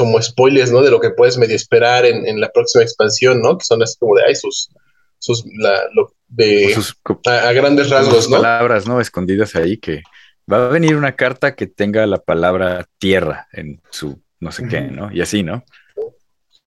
como 0.00 0.20
spoilers, 0.20 0.72
¿no? 0.72 0.82
De 0.82 0.90
lo 0.90 1.00
que 1.00 1.10
puedes 1.10 1.38
medio 1.38 1.54
esperar 1.54 2.04
en, 2.04 2.40
la 2.40 2.50
próxima 2.50 2.82
expansión, 2.82 3.40
¿no? 3.40 3.56
Que 3.56 3.64
son 3.64 3.82
así 3.82 3.96
como 3.98 4.16
de, 4.16 4.24
ay, 4.26 4.34
sus, 4.34 4.70
sus, 5.18 5.44
la, 5.58 5.82
lo, 5.94 6.14
de, 6.28 6.74
a, 7.26 7.52
grandes 7.52 7.90
rasgos, 7.90 8.28
¿no? 8.28 8.38
Palabras, 8.38 8.86
¿no? 8.86 9.00
Escondidas 9.00 9.54
ahí 9.54 9.76
que 9.78 10.02
va 10.50 10.66
a 10.66 10.68
venir 10.68 10.96
una 10.96 11.14
carta 11.14 11.54
que 11.54 11.66
tenga 11.66 12.06
la 12.06 12.18
palabra 12.18 12.88
tierra 12.98 13.46
en 13.52 13.80
su 13.90 14.20
no 14.40 14.50
sé 14.52 14.66
qué, 14.68 14.80
¿no? 14.80 15.12
Y 15.12 15.20
así, 15.20 15.42
¿no? 15.42 15.64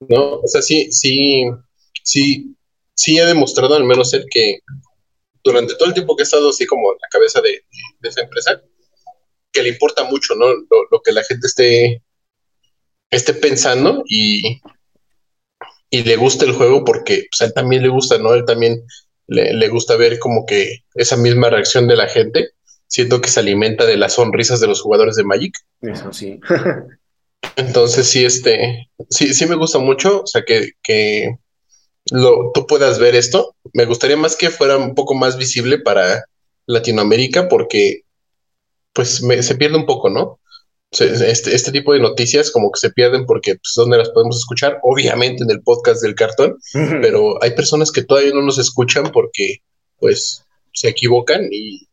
No, 0.08 0.36
o 0.36 0.48
sea, 0.48 0.62
sí, 0.62 0.92
sí, 0.92 1.44
sí, 2.04 2.56
sí 2.96 3.20
ha 3.20 3.26
demostrado 3.26 3.76
al 3.76 3.84
menos 3.84 4.14
el 4.14 4.26
que 4.30 4.60
durante 5.44 5.76
todo 5.76 5.88
el 5.88 5.94
tiempo 5.94 6.16
que 6.16 6.22
ha 6.22 6.26
estado 6.26 6.50
así 6.50 6.66
como 6.66 6.94
la 6.94 7.08
cabeza 7.10 7.42
de, 7.42 7.66
de 8.00 8.10
esa 8.10 8.22
empresa, 8.22 8.62
que 9.54 9.64
le 9.64 9.70
importa 9.70 10.04
mucho, 10.04 10.36
¿no? 10.36 10.48
Lo, 10.92 11.02
que 11.04 11.12
la 11.12 11.24
gente 11.24 11.48
esté, 11.48 12.02
esté 13.16 13.34
pensando 13.34 14.04
y, 14.08 14.62
y 15.90 16.04
le 16.04 16.16
gusta 16.16 16.46
el 16.46 16.54
juego 16.54 16.84
porque 16.84 17.28
pues, 17.30 17.42
a 17.42 17.46
él 17.46 17.54
también 17.54 17.84
le 17.84 17.90
gusta, 17.90 18.18
¿no? 18.18 18.34
Él 18.34 18.46
también 18.46 18.84
le, 19.28 19.54
le, 19.54 19.68
gusta 19.70 19.96
ver 19.96 20.20
como 20.20 20.46
que 20.46 20.84
esa 20.96 21.16
misma 21.18 21.50
reacción 21.50 21.88
de 21.88 21.96
la 21.96 22.08
gente, 22.08 22.50
siento 22.88 23.22
que 23.22 23.30
se 23.30 23.40
alimenta 23.40 23.86
de 23.86 23.98
las 23.98 24.14
sonrisas 24.14 24.60
de 24.60 24.68
los 24.68 24.82
jugadores 24.82 25.16
de 25.16 25.24
Magic. 25.24 25.56
Eso 25.82 26.12
sí. 26.12 26.40
Entonces 27.56 28.08
sí, 28.08 28.26
este, 28.26 28.90
sí, 29.10 29.34
sí 29.34 29.46
me 29.46 29.56
gusta 29.56 29.80
mucho, 29.80 30.22
o 30.22 30.28
sea, 30.28 30.44
que, 30.44 30.72
que 30.82 31.38
lo, 32.12 32.52
tú 32.54 32.66
puedas 32.68 33.00
ver 33.00 33.16
esto. 33.16 33.56
Me 33.74 33.86
gustaría 33.86 34.18
más 34.18 34.36
que 34.36 34.50
fuera 34.50 34.78
un 34.78 34.96
poco 34.96 35.14
más 35.14 35.38
visible 35.38 35.80
para 35.80 36.26
Latinoamérica 36.66 37.48
porque 37.48 38.02
pues 38.94 39.22
se 39.42 39.56
pierde 39.56 39.78
un 39.78 39.86
poco, 39.86 40.10
¿no? 40.10 40.40
Este, 41.02 41.56
este, 41.56 41.72
tipo 41.72 41.94
de 41.94 42.00
noticias 42.00 42.52
como 42.52 42.72
que 42.72 42.80
se 42.80 42.92
pierden 42.92 43.26
porque 43.26 43.56
pues 43.56 43.74
dónde 43.76 43.98
las 43.98 44.10
podemos 44.12 44.38
escuchar, 44.38 44.80
obviamente 44.84 45.44
en 45.44 45.50
el 45.50 45.62
podcast 45.62 46.02
del 46.04 46.16
cartón, 46.16 46.58
pero 47.02 47.42
hay 47.42 47.52
personas 47.52 47.92
que 47.92 48.04
todavía 48.04 48.32
no 48.34 48.42
nos 48.42 48.60
escuchan 48.60 49.12
porque 49.12 49.58
pues 49.98 50.46
se 50.72 50.90
equivocan 50.90 51.48
y, 51.52 51.88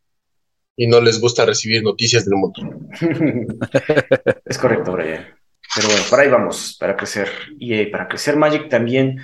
y 0.77 0.87
no 0.87 1.01
les 1.01 1.21
gusta 1.21 1.47
recibir 1.47 1.83
noticias 1.83 2.25
del 2.25 2.35
mundo. 2.35 2.61
es 4.45 4.59
correcto, 4.59 4.93
Brian. 4.93 5.27
Pero 5.75 5.89
bueno, 5.89 6.03
para 6.11 6.23
ahí 6.23 6.29
vamos, 6.29 6.77
para 6.79 6.97
crecer. 6.97 7.29
Y 7.59 7.75
eh, 7.75 7.87
para 7.87 8.09
crecer 8.09 8.37
Magic 8.37 8.69
también 8.69 9.21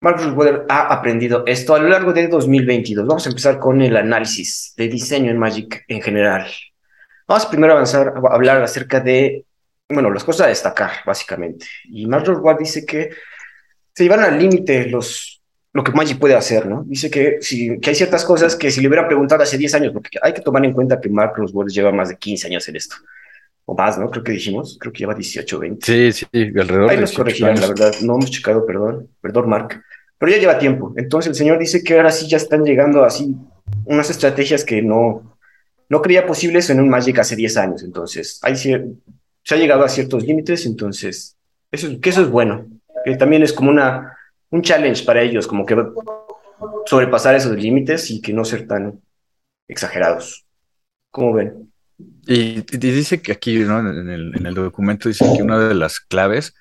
Marcus 0.00 0.32
Weather 0.32 0.64
ha 0.68 0.94
aprendido 0.94 1.42
esto 1.46 1.74
a 1.74 1.80
lo 1.80 1.88
largo 1.88 2.12
de 2.12 2.28
2022. 2.28 3.06
Vamos 3.06 3.26
a 3.26 3.30
empezar 3.30 3.58
con 3.58 3.82
el 3.82 3.96
análisis 3.96 4.72
de 4.76 4.88
diseño 4.88 5.30
en 5.30 5.38
Magic 5.38 5.84
en 5.88 6.00
general. 6.00 6.46
Vamos 7.28 7.44
a 7.44 7.50
primero 7.50 7.74
avanzar 7.74 8.14
a 8.16 8.34
hablar 8.34 8.62
acerca 8.62 9.00
de, 9.00 9.44
bueno, 9.88 10.10
las 10.10 10.24
cosas 10.24 10.46
a 10.46 10.48
destacar, 10.48 10.90
básicamente. 11.06 11.66
Y 11.84 12.06
Marcus 12.06 12.38
Ward 12.40 12.58
dice 12.58 12.84
que 12.84 13.10
se 13.94 14.02
llevan 14.02 14.20
al 14.20 14.38
límite 14.38 14.86
los, 14.86 15.42
lo 15.72 15.84
que 15.84 15.92
Magic 15.92 16.18
puede 16.18 16.34
hacer, 16.34 16.66
¿no? 16.66 16.84
Dice 16.84 17.10
que, 17.10 17.38
si, 17.40 17.78
que 17.78 17.90
hay 17.90 17.96
ciertas 17.96 18.24
cosas 18.24 18.56
que 18.56 18.70
si 18.70 18.80
le 18.80 18.88
hubiera 18.88 19.06
preguntado 19.06 19.42
hace 19.42 19.58
10 19.58 19.74
años, 19.74 19.92
porque 19.92 20.18
hay 20.22 20.32
que 20.32 20.40
tomar 20.40 20.64
en 20.64 20.72
cuenta 20.72 21.00
que 21.00 21.10
Marcus 21.10 21.52
Ward 21.52 21.68
lleva 21.68 21.92
más 21.92 22.08
de 22.08 22.16
15 22.16 22.46
años 22.46 22.68
en 22.68 22.76
esto. 22.76 22.96
O 23.66 23.76
más, 23.76 23.98
¿no? 23.98 24.10
Creo 24.10 24.24
que 24.24 24.32
dijimos, 24.32 24.78
creo 24.80 24.92
que 24.92 25.00
lleva 25.00 25.14
18, 25.14 25.58
20. 25.58 25.86
Sí, 25.86 26.12
sí, 26.12 26.26
alrededor. 26.58 26.90
Ahí 26.90 26.96
nos 26.96 27.12
corregirán, 27.12 27.60
la 27.60 27.68
verdad. 27.68 27.92
No 28.00 28.14
hemos 28.14 28.30
checado, 28.30 28.64
perdón. 28.64 29.08
Perdón, 29.20 29.50
Mark 29.50 29.82
pero 30.18 30.32
ya 30.32 30.38
lleva 30.38 30.58
tiempo. 30.58 30.92
Entonces 30.96 31.30
el 31.30 31.36
señor 31.36 31.58
dice 31.58 31.82
que 31.82 31.96
ahora 31.96 32.10
sí 32.10 32.28
ya 32.28 32.36
están 32.36 32.64
llegando 32.64 33.04
así 33.04 33.36
unas 33.84 34.10
estrategias 34.10 34.64
que 34.64 34.82
no, 34.82 35.37
no 35.88 36.02
creía 36.02 36.26
posibles 36.26 36.68
en 36.70 36.80
un 36.80 36.88
Magic 36.88 37.18
hace 37.18 37.36
10 37.36 37.56
años. 37.56 37.82
Entonces, 37.82 38.38
hay, 38.42 38.56
se 38.56 39.54
ha 39.54 39.56
llegado 39.56 39.84
a 39.84 39.88
ciertos 39.88 40.24
límites, 40.24 40.66
entonces, 40.66 41.36
eso, 41.70 41.88
eso 42.02 42.22
es 42.22 42.28
bueno. 42.28 42.66
Que 43.04 43.16
también 43.16 43.42
es 43.42 43.52
como 43.52 43.70
una, 43.70 44.16
un 44.50 44.62
challenge 44.62 45.04
para 45.04 45.22
ellos, 45.22 45.46
como 45.46 45.64
que 45.64 45.76
sobrepasar 46.86 47.34
esos 47.34 47.56
límites 47.56 48.10
y 48.10 48.20
que 48.20 48.32
no 48.32 48.44
ser 48.44 48.66
tan 48.66 49.00
exagerados. 49.68 50.46
¿Cómo 51.10 51.34
ven? 51.34 51.72
Y, 52.26 52.60
dice 52.60 53.20
que 53.22 53.32
aquí, 53.32 53.58
¿no? 53.60 53.80
en, 53.80 54.08
el, 54.08 54.36
en, 54.36 54.46
el, 54.46 54.54
documento, 54.54 55.08
dice 55.08 55.24
que 55.36 55.42
una 55.42 55.58
de 55.58 55.74
las 55.74 56.00
claves 56.00 56.54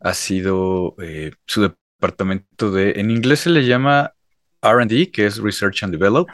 ha 0.00 0.14
sido 0.14 0.96
eh, 1.00 1.32
su 1.46 1.62
departamento 1.62 2.70
de, 2.70 2.92
en 2.96 3.10
inglés 3.10 3.40
se 3.40 3.50
le 3.50 3.64
llama 3.64 4.14
RD, 4.62 5.10
que 5.12 5.26
es 5.26 5.38
Research 5.38 5.82
and 5.82 5.92
Develop. 5.92 6.28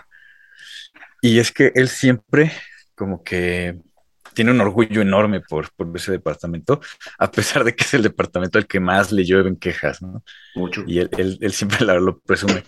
Y 1.21 1.39
es 1.39 1.53
que 1.53 1.73
él 1.75 1.89
siempre 1.89 2.53
como 2.95 3.23
que 3.23 3.79
tiene 4.35 4.51
un 4.53 4.61
orgullo 4.61 5.03
enorme 5.03 5.41
por, 5.41 5.71
por 5.73 5.91
ese 5.97 6.13
departamento, 6.13 6.81
a 7.19 7.31
pesar 7.31 7.65
de 7.65 7.75
que 7.75 7.85
es 7.85 7.95
el 7.95 8.03
departamento 8.03 8.59
al 8.59 8.67
que 8.67 8.79
más 8.79 9.11
le 9.11 9.25
llueven 9.25 9.57
quejas, 9.57 10.01
¿no? 10.01 10.23
Mucho. 10.55 10.85
Y 10.87 11.01
él, 11.01 11.39
él, 11.41 11.53
siempre 11.53 11.85
lo 11.85 12.19
presume. 12.21 12.63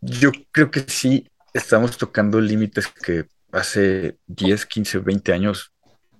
Yo 0.00 0.30
creo 0.50 0.70
que 0.70 0.80
sí 0.80 1.30
estamos 1.54 1.96
tocando 1.96 2.40
límites 2.40 2.88
que 2.88 3.24
hace 3.52 4.18
10, 4.26 4.66
15, 4.66 4.98
20 4.98 5.32
años 5.32 5.72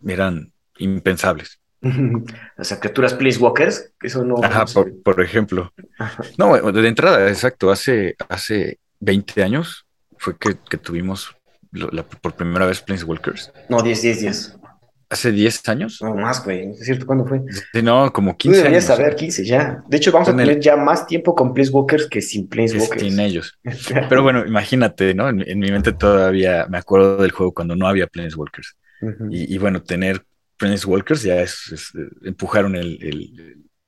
eran 0.07 0.53
impensables. 0.79 1.61
Las 2.57 2.75
criaturas 2.79 3.17
Walkers, 3.41 3.93
que 3.99 4.07
eso 4.07 4.25
no. 4.25 4.37
Ajá, 4.43 4.65
por, 5.05 5.21
ejemplo. 5.21 5.73
No, 6.39 6.73
de 6.73 6.89
entrada, 6.89 7.29
exacto. 7.29 7.71
Hace, 7.71 8.17
hace 8.29 8.79
20 9.01 9.43
años 9.43 9.87
fue 10.17 10.37
que, 10.39 10.55
tuvimos 10.79 11.37
por 12.21 12.35
primera 12.35 12.67
vez 12.67 12.85
Walkers. 13.05 13.53
No, 13.69 13.83
10, 13.83 14.03
10, 14.03 14.21
10. 14.21 14.57
¿Hace 15.09 15.31
10 15.31 15.69
años? 15.69 15.99
No, 16.01 16.15
más, 16.15 16.43
güey. 16.43 16.71
¿Es 16.71 16.87
cierto 16.87 17.05
cuándo 17.07 17.27
fue? 17.27 17.43
no, 17.83 18.11
como 18.13 18.37
15 18.37 18.57
Tú 18.57 18.63
deberías 18.63 18.85
saber, 18.85 19.15
15 19.15 19.45
ya. 19.45 19.85
De 19.87 19.99
hecho, 19.99 20.11
vamos 20.11 20.29
a 20.29 20.37
tener 20.37 20.59
ya 20.59 20.77
más 20.77 21.07
tiempo 21.07 21.35
con 21.35 21.53
Walkers 21.55 22.07
que 22.07 22.23
sin 22.23 22.49
Planeswalkers. 22.49 23.03
Sin 23.03 23.21
ellos. 23.21 23.59
Pero 24.09 24.23
bueno, 24.23 24.47
imagínate, 24.47 25.15
¿no? 25.15 25.29
En, 25.29 25.59
mi 25.59 25.71
mente 25.71 25.93
todavía 25.93 26.67
me 26.71 26.79
acuerdo 26.79 27.19
del 27.19 27.33
juego 27.33 27.53
cuando 27.53 27.77
no 27.77 27.87
había 27.87 28.07
Planeswalkers. 28.07 28.77
y, 29.31 29.55
y 29.55 29.59
bueno, 29.59 29.83
tener 29.83 30.25
Walkers 30.87 31.23
ya 31.23 31.41
es, 31.43 31.93
eh, 31.95 32.09
empujaron 32.25 32.77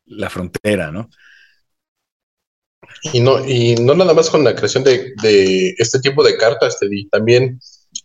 la 0.06 0.30
frontera, 0.30 0.90
¿no? 0.90 1.08
Y 3.12 3.20
no, 3.20 3.44
y 3.46 3.74
no 3.76 3.94
nada 3.94 4.12
más 4.12 4.30
con 4.30 4.44
la 4.44 4.54
creación 4.54 4.84
de, 4.84 5.74
este 5.78 6.00
tipo 6.00 6.22
de 6.22 6.36
cartas, 6.36 6.78
Teddy, 6.78 7.08
también, 7.08 7.60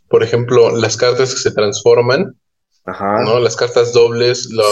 por 0.09 0.23
ejemplo, 0.23 0.75
las 0.75 0.97
cartas 0.97 1.33
que 1.33 1.39
se 1.39 1.51
transforman, 1.51 2.35
¿no? 2.85 3.39
Las 3.39 3.55
cartas 3.55 3.93
dobles, 3.93 4.49
lo, 4.51 4.63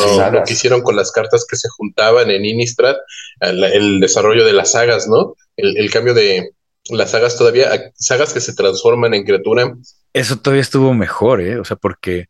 que 0.44 0.54
hicieron 0.54 0.82
con 0.82 0.96
las 0.96 1.12
cartas 1.12 1.46
que 1.48 1.56
se 1.56 1.70
juntaban 1.70 2.32
en 2.32 2.46
Innistrad, 2.46 2.96
el, 3.42 4.00
desarrollo 4.00 4.44
de 4.44 4.54
las 4.54 4.72
sagas, 4.72 5.08
¿no? 5.08 5.36
El, 5.56 5.92
cambio 5.92 6.14
de 6.14 6.52
las 6.90 7.12
sagas 7.12 7.38
todavía, 7.38 7.92
sagas 7.96 8.34
que 8.34 8.42
se 8.42 8.56
transforman 8.56 9.14
en 9.14 9.24
criatura. 9.24 9.76
Eso 10.14 10.38
todavía 10.38 10.62
estuvo 10.62 10.94
mejor, 10.94 11.42
¿eh? 11.42 11.60
O 11.60 11.66
sea, 11.66 11.78
porque 11.78 12.28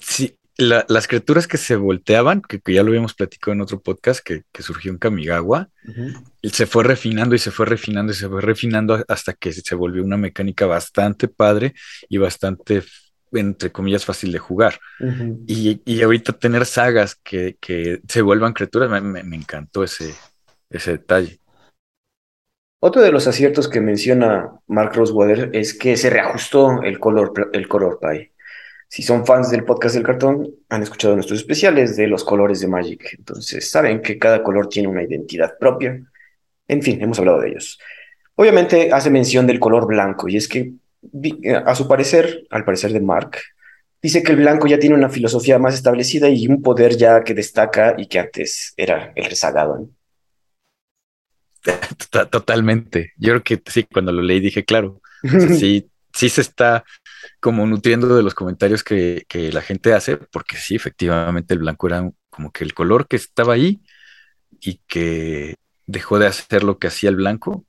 Sí, 0.00 0.36
las 0.58 1.08
criaturas 1.08 1.46
que 1.46 1.56
se 1.56 1.76
volteaban, 1.76 2.42
que, 2.42 2.60
ya 2.72 2.82
lo 2.82 2.88
habíamos 2.88 3.14
platicado 3.14 3.52
en 3.52 3.62
otro 3.62 3.80
podcast, 3.80 4.20
que, 4.20 4.44
surgió 4.62 4.90
en 4.90 4.98
Kamigawa, 4.98 5.68
se 6.42 6.66
fue 6.66 6.84
refinando 6.84 7.34
y 7.34 7.38
se 7.38 7.50
fue 7.50 7.66
refinando 7.66 8.12
y 8.12 8.14
se 8.14 8.28
fue 8.28 8.40
refinando 8.42 9.02
hasta 9.08 9.32
que 9.32 9.52
se 9.52 9.74
volvió 9.74 10.04
una 10.04 10.16
mecánica 10.16 10.66
bastante 10.66 11.28
padre 11.28 11.74
y 12.08 12.18
bastante, 12.18 12.82
entre 13.32 13.72
comillas, 13.72 14.04
fácil 14.04 14.32
de 14.32 14.38
jugar. 14.38 14.78
y, 15.46 16.02
ahorita 16.02 16.32
tener 16.34 16.66
sagas 16.66 17.14
que, 17.14 17.56
se 18.06 18.22
vuelvan 18.22 18.52
criaturas, 18.52 19.02
me, 19.02 19.36
encantó 19.36 19.84
ese, 19.84 20.14
ese 20.68 20.92
detalle. 20.92 21.38
Otro 22.84 23.00
de 23.00 23.12
los 23.12 23.28
aciertos 23.28 23.68
que 23.68 23.80
menciona 23.80 24.50
Mark 24.66 24.96
Rosewater 24.96 25.50
es 25.52 25.72
que 25.72 25.96
se 25.96 26.10
reajustó 26.10 26.82
el 26.82 26.98
color, 26.98 27.50
el 27.52 27.68
color 27.68 28.00
pie. 28.00 28.31
Si 28.92 29.02
son 29.02 29.24
fans 29.24 29.50
del 29.50 29.64
podcast 29.64 29.94
del 29.94 30.04
cartón, 30.04 30.54
han 30.68 30.82
escuchado 30.82 31.14
nuestros 31.14 31.40
especiales 31.40 31.96
de 31.96 32.06
los 32.06 32.24
colores 32.24 32.60
de 32.60 32.68
Magic. 32.68 33.14
Entonces 33.16 33.70
saben 33.70 34.02
que 34.02 34.18
cada 34.18 34.42
color 34.42 34.68
tiene 34.68 34.86
una 34.86 35.02
identidad 35.02 35.56
propia. 35.58 35.98
En 36.68 36.82
fin, 36.82 37.00
hemos 37.00 37.18
hablado 37.18 37.40
de 37.40 37.48
ellos. 37.48 37.78
Obviamente 38.34 38.92
hace 38.92 39.08
mención 39.08 39.46
del 39.46 39.60
color 39.60 39.86
blanco 39.86 40.28
y 40.28 40.36
es 40.36 40.46
que 40.46 40.74
a 41.64 41.74
su 41.74 41.88
parecer, 41.88 42.46
al 42.50 42.66
parecer 42.66 42.92
de 42.92 43.00
Mark, 43.00 43.38
dice 44.02 44.22
que 44.22 44.32
el 44.32 44.36
blanco 44.36 44.66
ya 44.66 44.78
tiene 44.78 44.94
una 44.94 45.08
filosofía 45.08 45.58
más 45.58 45.72
establecida 45.72 46.28
y 46.28 46.46
un 46.46 46.60
poder 46.60 46.94
ya 46.94 47.24
que 47.24 47.32
destaca 47.32 47.94
y 47.96 48.08
que 48.08 48.18
antes 48.18 48.74
era 48.76 49.10
el 49.16 49.24
rezagado. 49.24 49.88
Totalmente. 52.30 53.14
Yo 53.16 53.30
creo 53.30 53.42
que 53.42 53.62
sí, 53.70 53.84
cuando 53.84 54.12
lo 54.12 54.20
leí 54.20 54.40
dije, 54.40 54.66
claro, 54.66 55.00
sí, 55.58 55.88
sí 56.12 56.28
se 56.28 56.42
está 56.42 56.84
como 57.40 57.66
nutriendo 57.66 58.14
de 58.14 58.22
los 58.22 58.34
comentarios 58.34 58.82
que, 58.84 59.24
la 59.52 59.62
gente 59.62 59.92
hace, 59.92 60.16
porque 60.16 60.56
sí, 60.56 60.74
efectivamente 60.74 61.54
el 61.54 61.60
blanco 61.60 61.86
era 61.86 62.10
como 62.30 62.50
que 62.50 62.64
el 62.64 62.74
color 62.74 63.06
que 63.08 63.16
estaba 63.16 63.54
ahí 63.54 63.82
y 64.60 64.80
que 64.86 65.56
dejó 65.86 66.18
de 66.18 66.26
hacer 66.26 66.64
lo 66.64 66.78
que 66.78 66.86
hacía 66.88 67.10
el 67.10 67.16
blanco 67.16 67.66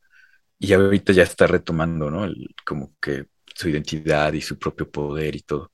y 0.60 0.74
ahorita 0.74 1.13
ya 1.13 1.24
está 1.24 1.48
retomando, 1.48 2.10
¿no? 2.10 2.31
como 2.65 2.93
que 3.01 3.25
su 3.53 3.69
identidad 3.69 4.33
y 4.33 4.41
su 4.41 4.57
propio 4.57 4.89
poder 4.89 5.36
y 5.36 5.41
todo. 5.41 5.72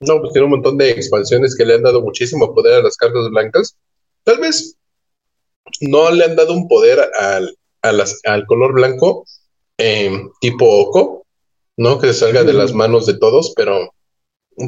No, 0.00 0.20
pues 0.20 0.32
tiene 0.32 0.44
un 0.44 0.52
montón 0.52 0.76
de 0.76 0.90
expansiones 0.90 1.56
que 1.56 1.64
le 1.64 1.74
han 1.74 1.82
dado 1.82 2.02
muchísimo 2.02 2.54
poder 2.54 2.74
a 2.74 2.82
las 2.82 2.96
cartas 2.96 3.28
blancas. 3.30 3.76
Tal 4.22 4.38
vez 4.38 4.76
no 5.80 6.10
le 6.10 6.24
han 6.24 6.36
dado 6.36 6.52
un 6.52 6.68
poder 6.68 7.00
al, 7.18 7.56
al 7.82 8.46
color 8.46 8.74
blanco 8.74 9.24
eh, 9.78 10.28
tipo 10.40 10.66
Oco, 10.66 11.23
¿no? 11.76 11.98
Que 11.98 12.08
se 12.08 12.14
salga 12.14 12.44
de 12.44 12.52
las 12.52 12.72
manos 12.72 13.06
de 13.06 13.18
todos, 13.18 13.52
pero, 13.56 13.94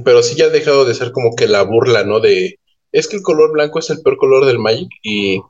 pero 0.05 0.23
sí 0.23 0.37
ya 0.37 0.47
ha 0.47 0.51
dejado 0.51 0.85
de 0.85 0.95
ser 0.95 1.13
como 1.13 1.35
que 1.37 1.47
la 1.49 1.63
burla, 1.63 2.05
¿no? 2.05 2.21
De, 2.21 2.59
es 2.93 3.09
que 3.09 3.17
el 3.17 3.23
color 3.23 3.53
blanco 3.53 3.79
es 3.79 3.91
el 3.91 4.03
peor 4.03 4.17
color 4.17 4.47
del 4.47 4.59
Magic 4.59 4.89
y 5.03 5.41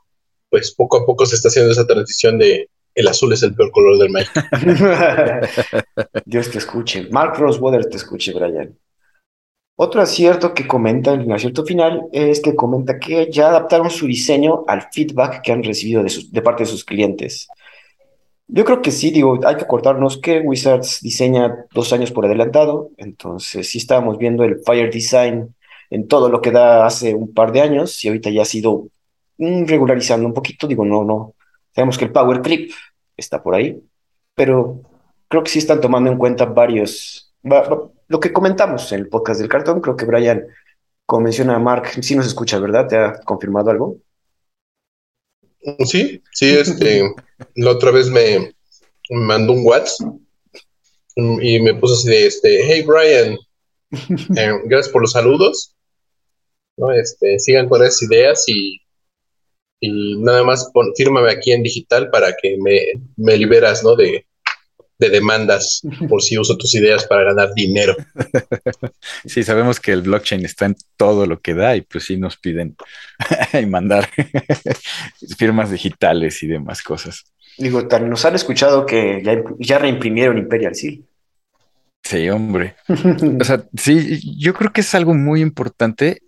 pues 0.49 0.73
poco 0.75 0.97
a 0.97 1.05
poco 1.05 1.25
se 1.25 1.35
está 1.35 1.49
haciendo 1.49 1.71
esa 1.71 1.87
transición 1.87 2.37
de 2.37 2.69
el 2.95 3.07
azul 3.07 3.31
es 3.33 3.43
el 3.43 3.53
peor 3.53 3.71
color 3.71 3.97
del 3.99 4.09
Magic. 4.09 4.31
Dios 6.25 6.49
te 6.49 6.57
escuche. 6.57 7.07
Mark 7.11 7.37
Rosewater 7.37 7.85
te 7.85 7.97
escuche, 7.97 8.33
Brian. 8.33 8.77
Otro 9.79 10.01
acierto 10.01 10.55
que 10.55 10.67
comenta 10.67 11.13
en 11.13 11.21
el 11.21 11.31
acierto 11.31 11.63
final 11.63 12.07
es 12.11 12.41
que 12.41 12.55
comenta 12.55 12.99
que 12.99 13.29
ya 13.31 13.49
adaptaron 13.49 13.91
su 13.91 14.07
diseño 14.07 14.63
al 14.67 14.87
feedback 14.91 15.41
que 15.43 15.51
han 15.51 15.63
recibido 15.63 16.01
de, 16.01 16.09
sus- 16.09 16.31
de 16.31 16.41
parte 16.41 16.63
de 16.63 16.69
sus 16.69 16.83
clientes. 16.83 17.47
Yo 18.49 18.63
creo 18.63 18.81
que 18.81 18.91
sí, 18.91 19.11
digo, 19.11 19.39
hay 19.45 19.57
que 19.57 19.63
acordarnos 19.65 20.17
que 20.19 20.39
Wizards 20.39 21.01
diseña 21.01 21.65
dos 21.73 21.91
años 21.91 22.11
por 22.11 22.25
adelantado, 22.25 22.91
entonces 22.97 23.69
sí 23.69 23.77
estábamos 23.77 24.17
viendo 24.17 24.43
el 24.45 24.59
Fire 24.65 24.89
Design 24.91 25.53
en 25.89 26.07
todo 26.07 26.29
lo 26.29 26.41
que 26.41 26.51
da 26.51 26.85
hace 26.85 27.13
un 27.13 27.33
par 27.33 27.51
de 27.51 27.61
años 27.61 28.03
y 28.05 28.07
ahorita 28.07 28.29
ya 28.29 28.43
ha 28.43 28.45
sido 28.45 28.87
mm, 29.37 29.65
regularizando 29.65 30.25
un 30.27 30.33
poquito, 30.33 30.65
digo, 30.67 30.85
no, 30.85 31.03
no, 31.03 31.35
sabemos 31.75 31.97
que 31.97 32.05
el 32.05 32.11
Power 32.13 32.41
Clip 32.41 32.71
está 33.17 33.43
por 33.43 33.53
ahí, 33.55 33.81
pero 34.33 34.81
creo 35.27 35.43
que 35.43 35.51
sí 35.51 35.59
están 35.59 35.81
tomando 35.81 36.09
en 36.09 36.17
cuenta 36.17 36.45
varios, 36.45 37.33
va- 37.45 37.67
va- 37.67 37.89
lo 38.07 38.19
que 38.21 38.31
comentamos 38.31 38.89
en 38.93 38.99
el 39.01 39.09
podcast 39.09 39.41
del 39.41 39.49
cartón, 39.49 39.81
creo 39.81 39.97
que 39.97 40.05
Brian, 40.05 40.45
como 41.05 41.23
menciona 41.23 41.59
Mark, 41.59 41.89
sí 42.01 42.15
nos 42.15 42.27
escucha, 42.27 42.59
¿verdad? 42.59 42.87
¿Te 42.87 42.97
ha 42.97 43.19
confirmado 43.25 43.71
algo? 43.71 43.97
Sí, 45.85 46.21
sí, 46.31 46.49
este, 46.49 47.13
la 47.55 47.71
otra 47.71 47.91
vez 47.91 48.09
me 48.09 48.53
mandó 49.09 49.53
un 49.53 49.65
WhatsApp 49.65 50.13
y 51.15 51.59
me 51.59 51.73
puso 51.73 51.95
así 51.95 52.09
de, 52.09 52.27
este, 52.27 52.59
hey 52.63 52.83
Brian, 52.85 53.37
eh, 54.37 54.53
gracias 54.65 54.89
por 54.89 55.01
los 55.01 55.13
saludos, 55.13 55.75
¿no? 56.77 56.91
Este, 56.91 57.39
sigan 57.39 57.67
con 57.67 57.81
esas 57.81 58.03
ideas 58.03 58.43
y, 58.47 58.81
y 59.79 60.17
nada 60.19 60.43
más 60.43 60.69
pon, 60.73 60.93
fírmame 60.95 61.31
aquí 61.31 61.51
en 61.51 61.63
digital 61.63 62.09
para 62.11 62.35
que 62.41 62.57
me, 62.59 62.79
me 63.15 63.35
liberas, 63.35 63.83
¿no? 63.83 63.95
De, 63.95 64.26
de 64.99 65.09
demandas 65.09 65.81
por 66.09 66.21
si 66.21 66.37
uso 66.37 66.57
tus 66.57 66.73
ideas 66.75 67.05
para 67.05 67.23
ganar 67.23 67.53
dinero. 67.53 67.95
Sí, 69.25 69.43
sabemos 69.43 69.79
que 69.79 69.91
el 69.91 70.01
blockchain 70.01 70.45
está 70.45 70.65
en 70.65 70.75
todo 70.95 71.25
lo 71.25 71.39
que 71.41 71.53
da 71.53 71.75
y 71.75 71.81
pues 71.81 72.05
sí 72.05 72.17
nos 72.17 72.37
piden 72.37 72.75
y 73.53 73.65
mandar 73.65 74.09
firmas 75.37 75.71
digitales 75.71 76.41
y 76.43 76.47
demás 76.47 76.81
cosas. 76.81 77.25
Digo, 77.57 77.87
tan 77.87 78.09
nos 78.09 78.23
han 78.25 78.35
escuchado 78.35 78.85
que 78.85 79.21
ya, 79.23 79.41
ya 79.59 79.79
reimprimieron 79.79 80.37
Imperial 80.37 80.75
Seal. 80.75 81.03
Sí, 82.03 82.29
hombre. 82.29 82.75
O 83.39 83.43
sea, 83.43 83.65
sí, 83.75 84.21
yo 84.37 84.53
creo 84.53 84.71
que 84.71 84.81
es 84.81 84.95
algo 84.95 85.13
muy 85.13 85.41
importante 85.41 86.21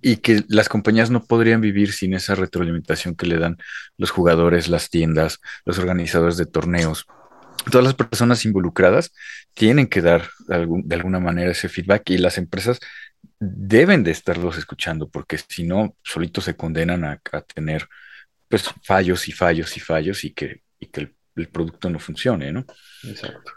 y 0.00 0.16
que 0.16 0.42
las 0.48 0.68
compañías 0.68 1.10
no 1.10 1.24
podrían 1.24 1.60
vivir 1.60 1.92
sin 1.92 2.14
esa 2.14 2.34
retroalimentación 2.34 3.14
que 3.14 3.26
le 3.26 3.38
dan 3.38 3.58
los 3.96 4.10
jugadores, 4.10 4.68
las 4.68 4.90
tiendas, 4.90 5.40
los 5.64 5.78
organizadores 5.78 6.36
de 6.36 6.46
torneos. 6.46 7.06
Todas 7.70 7.84
las 7.84 7.94
personas 7.94 8.44
involucradas 8.44 9.12
tienen 9.54 9.86
que 9.86 10.00
dar 10.02 10.28
algún- 10.48 10.86
de 10.86 10.96
alguna 10.96 11.20
manera 11.20 11.52
ese 11.52 11.68
feedback 11.68 12.10
y 12.10 12.18
las 12.18 12.38
empresas 12.38 12.78
deben 13.38 14.02
de 14.04 14.10
estarlos 14.10 14.58
escuchando 14.58 15.08
porque 15.08 15.38
si 15.38 15.64
no, 15.64 15.96
solitos 16.02 16.44
se 16.44 16.56
condenan 16.56 17.04
a, 17.04 17.20
a 17.32 17.40
tener 17.42 17.86
pues 18.48 18.64
fallos 18.84 19.28
y 19.28 19.32
fallos 19.32 19.76
y 19.76 19.80
fallos 19.80 20.24
y 20.24 20.32
que, 20.32 20.62
y 20.78 20.86
que 20.86 21.00
el, 21.00 21.14
el 21.36 21.48
producto 21.48 21.88
no 21.88 21.98
funcione, 21.98 22.52
¿no? 22.52 22.64
Exacto. 23.04 23.52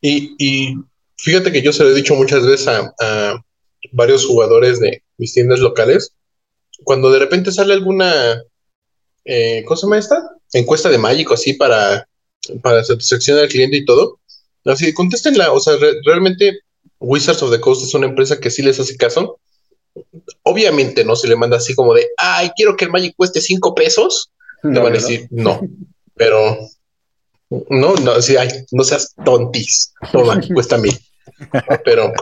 Y, 0.00 0.34
y 0.38 0.76
fíjate 1.16 1.50
que 1.52 1.62
yo 1.62 1.72
se 1.72 1.84
lo 1.84 1.90
he 1.90 1.94
dicho 1.94 2.14
muchas 2.14 2.46
veces 2.46 2.68
a, 2.68 2.92
a 3.00 3.42
varios 3.92 4.26
jugadores 4.26 4.78
de 4.80 5.02
mis 5.18 5.32
tiendas 5.34 5.60
locales, 5.60 6.14
cuando 6.84 7.10
de 7.10 7.18
repente 7.18 7.50
sale 7.52 7.72
alguna, 7.74 8.40
eh, 9.24 9.62
¿cómo 9.64 9.76
se 9.76 9.86
llama 9.86 9.98
esta? 9.98 10.22
Encuesta 10.52 10.88
de 10.88 10.98
mágico 10.98 11.34
así 11.34 11.54
para, 11.54 12.06
para 12.62 12.84
satisfacción 12.84 13.38
al 13.38 13.48
cliente 13.48 13.76
y 13.78 13.84
todo. 13.84 14.18
Así, 14.64 14.92
contéstenla, 14.94 15.52
o 15.52 15.60
sea, 15.60 15.76
re- 15.76 16.00
realmente 16.04 16.60
Wizards 17.00 17.42
of 17.42 17.50
the 17.50 17.60
Coast 17.60 17.82
es 17.84 17.94
una 17.94 18.06
empresa 18.06 18.38
que 18.38 18.50
sí 18.50 18.62
les 18.62 18.78
hace 18.78 18.96
caso. 18.96 19.38
Obviamente 20.42 21.04
no 21.04 21.16
se 21.16 21.28
le 21.28 21.36
manda 21.36 21.56
así 21.56 21.74
como 21.74 21.94
de, 21.94 22.06
ay, 22.16 22.50
quiero 22.56 22.76
que 22.76 22.84
el 22.86 22.90
Magic 22.90 23.14
cueste 23.16 23.40
cinco 23.40 23.74
pesos. 23.74 24.30
Te 24.62 24.68
No, 24.68 24.82
van 24.82 24.92
a 24.92 24.96
decir, 24.96 25.26
no, 25.30 25.60
pero 26.14 26.56
no, 27.68 27.94
no, 27.96 28.22
sí, 28.22 28.36
ay, 28.36 28.48
no 28.70 28.84
seas 28.84 29.14
tontis. 29.24 29.92
Toma, 30.12 30.40
cuesta 30.54 30.78
mil. 30.78 30.96
Pero, 31.84 32.12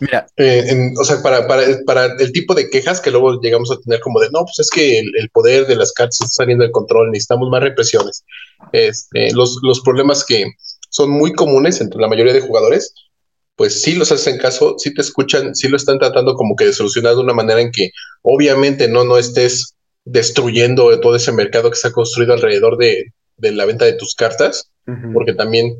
Mira, 0.00 0.26
eh, 0.36 0.64
en- 0.68 0.94
o 0.98 1.04
sea, 1.04 1.22
para, 1.22 1.46
para, 1.46 1.62
para 1.86 2.06
el 2.18 2.32
tipo 2.32 2.54
de 2.54 2.68
quejas 2.70 3.00
que 3.00 3.10
luego 3.10 3.40
llegamos 3.40 3.70
a 3.70 3.78
tener 3.80 4.00
como 4.00 4.20
de, 4.20 4.30
no, 4.30 4.40
pues 4.44 4.58
es 4.60 4.70
que 4.70 4.98
el, 4.98 5.06
el 5.16 5.30
poder 5.30 5.66
de 5.66 5.76
las 5.76 5.92
cartas 5.92 6.18
está 6.22 6.42
saliendo 6.42 6.64
de 6.64 6.70
control, 6.70 7.10
necesitamos 7.10 7.48
más 7.50 7.62
represiones. 7.62 8.24
Este, 8.72 9.32
los, 9.32 9.58
los 9.62 9.80
problemas 9.80 10.24
que 10.24 10.46
son 10.90 11.10
muy 11.10 11.32
comunes 11.32 11.80
entre 11.80 12.00
la 12.00 12.08
mayoría 12.08 12.32
de 12.32 12.40
jugadores, 12.40 12.94
pues 13.56 13.82
sí 13.82 13.94
los 13.94 14.10
hacen 14.12 14.38
caso, 14.38 14.76
sí 14.78 14.94
te 14.94 15.02
escuchan, 15.02 15.54
sí 15.54 15.68
lo 15.68 15.76
están 15.76 15.98
tratando 15.98 16.34
como 16.34 16.56
que 16.56 16.66
de 16.66 16.72
solucionar 16.72 17.14
de 17.14 17.20
una 17.20 17.34
manera 17.34 17.60
en 17.60 17.70
que 17.70 17.90
obviamente 18.22 18.88
no, 18.88 19.04
no 19.04 19.18
estés 19.18 19.74
destruyendo 20.04 20.98
todo 21.00 21.16
ese 21.16 21.32
mercado 21.32 21.70
que 21.70 21.76
se 21.76 21.88
ha 21.88 21.92
construido 21.92 22.32
alrededor 22.32 22.76
de, 22.76 23.12
de 23.36 23.52
la 23.52 23.64
venta 23.66 23.84
de 23.84 23.92
tus 23.94 24.14
cartas 24.14 24.70
Ujú. 24.86 25.12
porque 25.12 25.32
también 25.34 25.76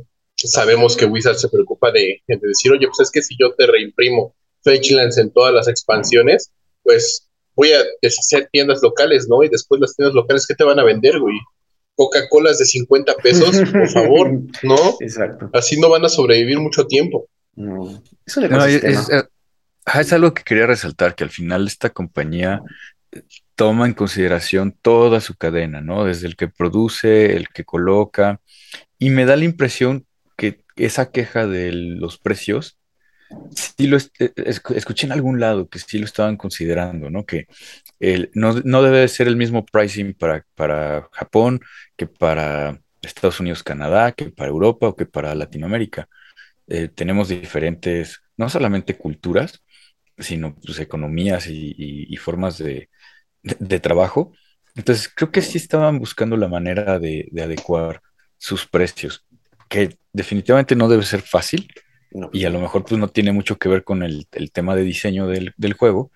sabemos 0.48 0.96
que 0.96 1.04
Wizard 1.06 1.36
se 1.36 1.48
preocupa 1.48 1.90
de, 1.92 2.22
de 2.26 2.38
decir, 2.42 2.72
oye, 2.72 2.86
pues 2.86 3.00
es 3.00 3.10
que 3.10 3.22
si 3.22 3.36
yo 3.38 3.54
te 3.54 3.66
reimprimo 3.66 4.34
Fetchlands 4.64 5.18
en 5.18 5.30
todas 5.32 5.52
las 5.54 5.68
expansiones, 5.68 6.52
pues 6.82 7.28
voy 7.54 7.72
a 7.72 7.78
deshacer 8.00 8.48
tiendas 8.52 8.80
locales, 8.82 9.26
¿no? 9.28 9.42
Y 9.42 9.48
después 9.48 9.80
las 9.80 9.94
tiendas 9.96 10.14
locales, 10.14 10.46
¿qué 10.46 10.54
te 10.54 10.64
van 10.64 10.78
a 10.78 10.84
vender, 10.84 11.18
güey? 11.18 11.34
Coca-Colas 11.94 12.58
de 12.58 12.64
50 12.64 13.14
pesos, 13.16 13.56
por 13.70 13.88
favor, 13.90 14.32
¿no? 14.62 14.76
Exacto. 15.00 15.50
Así 15.52 15.78
no 15.78 15.90
van 15.90 16.04
a 16.04 16.08
sobrevivir 16.08 16.58
mucho 16.58 16.86
tiempo. 16.86 17.28
No. 17.54 18.02
Es 18.24 18.36
un 18.36 18.48
No, 18.48 18.64
es, 18.64 18.76
ecosistema. 18.82 19.18
es- 19.20 19.24
ajá, 19.84 20.00
es 20.00 20.12
algo 20.12 20.32
que 20.32 20.42
quería 20.44 20.66
resaltar, 20.66 21.14
que 21.14 21.24
al 21.24 21.30
final 21.30 21.66
esta 21.66 21.90
compañía 21.90 22.62
eh, 23.12 23.22
toma 23.56 23.86
en 23.86 23.92
consideración 23.94 24.74
toda 24.80 25.20
su 25.20 25.34
cadena, 25.34 25.80
¿no? 25.82 26.04
Desde 26.04 26.26
el 26.28 26.36
que 26.36 26.48
produce, 26.48 27.36
el 27.36 27.48
que 27.48 27.64
coloca, 27.64 28.40
y 28.98 29.10
me 29.10 29.26
da 29.26 29.36
la 29.36 29.44
impresión 29.44 30.06
que 30.36 30.64
esa 30.76 31.10
queja 31.10 31.46
de 31.46 31.72
los 31.72 32.18
precios, 32.18 32.78
sí 33.50 33.86
lo 33.86 33.96
eh, 33.98 34.02
escu- 34.36 34.74
escuché 34.76 35.06
en 35.06 35.12
algún 35.12 35.40
lado 35.40 35.68
que 35.68 35.78
sí 35.78 35.98
lo 35.98 36.04
estaban 36.06 36.36
considerando, 36.36 37.10
¿no? 37.10 37.24
Que 37.26 37.46
el- 38.00 38.30
no, 38.34 38.54
no 38.64 38.82
debe 38.82 39.00
de 39.00 39.08
ser 39.08 39.28
el 39.28 39.36
mismo 39.36 39.64
pricing 39.66 40.14
para, 40.14 40.46
para 40.54 41.08
Japón 41.12 41.60
que 41.96 42.06
para 42.06 42.80
Estados 43.02 43.40
Unidos, 43.40 43.62
Canadá, 43.62 44.12
que 44.12 44.30
para 44.30 44.50
Europa 44.50 44.88
o 44.88 44.96
que 44.96 45.06
para 45.06 45.34
Latinoamérica 45.34 46.08
eh, 46.68 46.88
tenemos 46.88 47.28
diferentes, 47.28 48.20
no 48.36 48.48
solamente 48.48 48.96
culturas, 48.96 49.62
sino 50.18 50.54
pues, 50.56 50.78
economías 50.80 51.46
y, 51.48 51.74
formas 52.18 52.58
de, 52.58 52.90
de- 53.42 53.56
trabajo. 53.80 54.32
Entonces, 54.76 55.10
creo 55.14 55.30
que 55.32 55.42
sí 55.42 55.58
estaban 55.58 55.98
buscando 55.98 56.36
la 56.36 56.48
manera 56.48 56.98
de 57.32 57.42
adecuar 57.42 58.02
sus 58.38 58.66
precios, 58.66 59.26
que 59.72 59.96
definitivamente 60.12 60.76
no 60.76 60.86
debe 60.88 61.02
ser 61.02 61.22
fácil 61.22 61.66
No. 62.10 62.28
y 62.30 62.44
a 62.44 62.50
lo 62.50 62.60
mejor 62.60 62.84
pues 62.84 62.98
no 63.00 63.08
tiene 63.08 63.32
mucho 63.32 63.56
que 63.56 63.70
ver 63.70 63.82
con 63.84 64.02
el, 64.02 64.26
el 64.32 64.52
tema 64.52 64.76
de 64.76 64.82
diseño 64.82 65.26
del, 65.26 65.54
del 65.56 65.72
juego, 65.72 66.10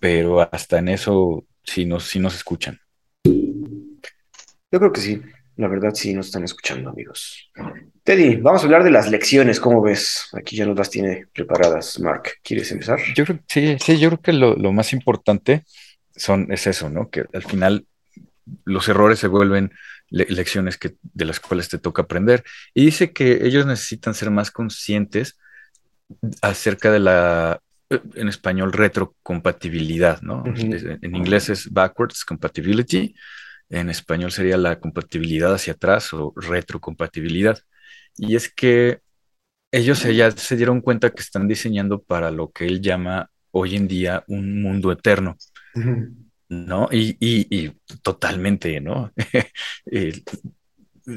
pero 0.00 0.40
hasta 0.52 0.78
en 0.78 0.88
eso 0.88 1.44
sí 1.62 1.84
nos, 1.86 2.02
sí 2.04 2.18
nos 2.18 2.34
escuchan. 2.34 2.80
Yo 3.24 4.78
creo 4.80 4.92
que 4.92 5.00
sí. 5.00 5.20
La 5.56 5.68
verdad, 5.68 5.92
sí 5.94 6.14
nos 6.14 6.26
están 6.26 6.42
escuchando, 6.44 6.88
amigos. 6.90 7.50
Teddy, 8.02 8.36
vamos 8.36 8.62
a 8.62 8.64
hablar 8.64 8.82
de 8.82 8.90
las 8.90 9.10
lecciones. 9.10 9.60
¿Cómo 9.60 9.82
ves? 9.82 10.28
Aquí 10.32 10.56
ya 10.56 10.64
nos 10.64 10.76
las 10.76 10.88
tiene 10.88 11.26
preparadas, 11.34 12.00
Mark. 12.00 12.38
¿Quieres 12.42 12.72
empezar? 12.72 12.98
Yo 13.14 13.24
creo, 13.26 13.38
sí, 13.46 13.76
sí, 13.84 13.98
yo 13.98 14.08
creo 14.08 14.20
que 14.22 14.32
lo, 14.32 14.56
lo 14.56 14.72
más 14.72 14.92
importante 14.94 15.64
son, 16.16 16.50
es 16.50 16.66
eso, 16.66 16.88
¿no? 16.88 17.10
Que 17.10 17.24
al 17.34 17.42
final 17.44 17.84
los 18.64 18.88
errores 18.88 19.18
se 19.18 19.28
vuelven 19.28 19.70
le- 20.10 20.26
lecciones 20.28 20.78
que, 20.78 20.96
de 21.02 21.24
las 21.24 21.40
cuales 21.40 21.68
te 21.68 21.78
toca 21.78 22.02
aprender. 22.02 22.44
Y 22.74 22.84
dice 22.86 23.12
que 23.12 23.46
ellos 23.46 23.66
necesitan 23.66 24.14
ser 24.14 24.30
más 24.30 24.50
conscientes 24.50 25.38
acerca 26.42 26.90
de 26.90 27.00
la, 27.00 27.60
eh, 27.90 28.00
en 28.14 28.28
español, 28.28 28.72
retrocompatibilidad, 28.72 30.20
¿no? 30.22 30.52
En 31.00 31.16
inglés 31.16 31.48
es 31.48 31.70
backwards 31.72 32.24
compatibility, 32.24 33.14
en 33.68 33.90
español 33.90 34.32
sería 34.32 34.56
la 34.56 34.80
compatibilidad 34.80 35.54
hacia 35.54 35.74
atrás 35.74 36.12
o 36.12 36.32
retrocompatibilidad. 36.36 37.58
Y 38.16 38.36
es 38.36 38.52
que 38.52 39.00
ellos 39.72 40.02
ya 40.04 40.30
se 40.32 40.56
dieron 40.56 40.80
cuenta 40.82 41.10
que 41.12 41.22
están 41.22 41.48
diseñando 41.48 42.02
para 42.02 42.30
lo 42.30 42.50
que 42.52 42.66
él 42.66 42.80
llama 42.82 43.30
hoy 43.52 43.76
en 43.76 43.88
día 43.88 44.24
un 44.28 44.62
mundo 44.62 44.92
eterno. 44.92 45.36
¿No? 46.50 46.88
Y, 46.92 47.16
y- 47.20 47.46
y 47.50 47.72
totalmente, 48.02 48.80
¿no? 48.82 49.12
Eh, 49.92 50.22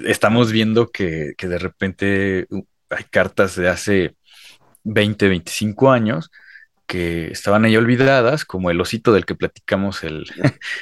Estamos 0.06 0.52
viendo 0.52 0.89
que, 0.91 1.34
que 1.38 1.48
de 1.48 1.60
repente 1.60 2.48
uh, 2.50 2.63
hay 2.89 3.04
cartas 3.12 3.56
de 3.56 3.69
hace 3.69 4.15
20, 4.84 5.28
25 5.28 5.91
años 5.91 6.32
que 6.88 7.28
estaban 7.32 7.65
ahí 7.65 7.78
olvidadas, 7.78 8.46
como 8.46 8.72
el 8.72 8.82
osito 8.82 9.13
del 9.13 9.26
que 9.26 9.36
platicamos 9.36 10.04
el, 10.04 10.26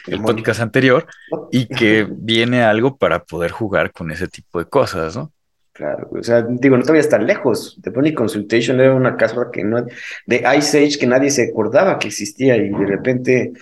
el 0.07 0.21
podcast 0.23 0.61
anterior, 0.61 1.07
y 1.51 1.67
que 1.67 2.07
viene 2.11 2.63
algo 2.63 2.97
para 2.97 3.23
poder 3.25 3.51
jugar 3.51 3.91
con 3.91 4.11
ese 4.11 4.27
tipo 4.27 4.59
de 4.59 4.65
cosas, 4.65 5.15
¿no? 5.17 5.33
Claro, 5.73 6.09
o 6.11 6.21
sea, 6.23 6.41
digo, 6.47 6.77
no 6.77 6.83
te 6.83 6.91
vayas 6.91 7.09
tan 7.09 7.25
lejos. 7.25 7.79
The 7.81 7.91
Pony 7.91 8.13
Consultation 8.13 8.79
era 8.81 8.93
una 8.93 9.15
casa 9.17 9.49
que 9.51 9.63
no, 9.63 9.83
de 10.25 10.43
Ice 10.57 10.77
Age 10.85 10.99
que 10.99 11.07
nadie 11.07 11.31
se 11.31 11.49
acordaba 11.49 11.97
que 11.97 12.09
existía 12.09 12.57
y 12.57 12.69
de 12.69 12.85
repente 12.85 13.53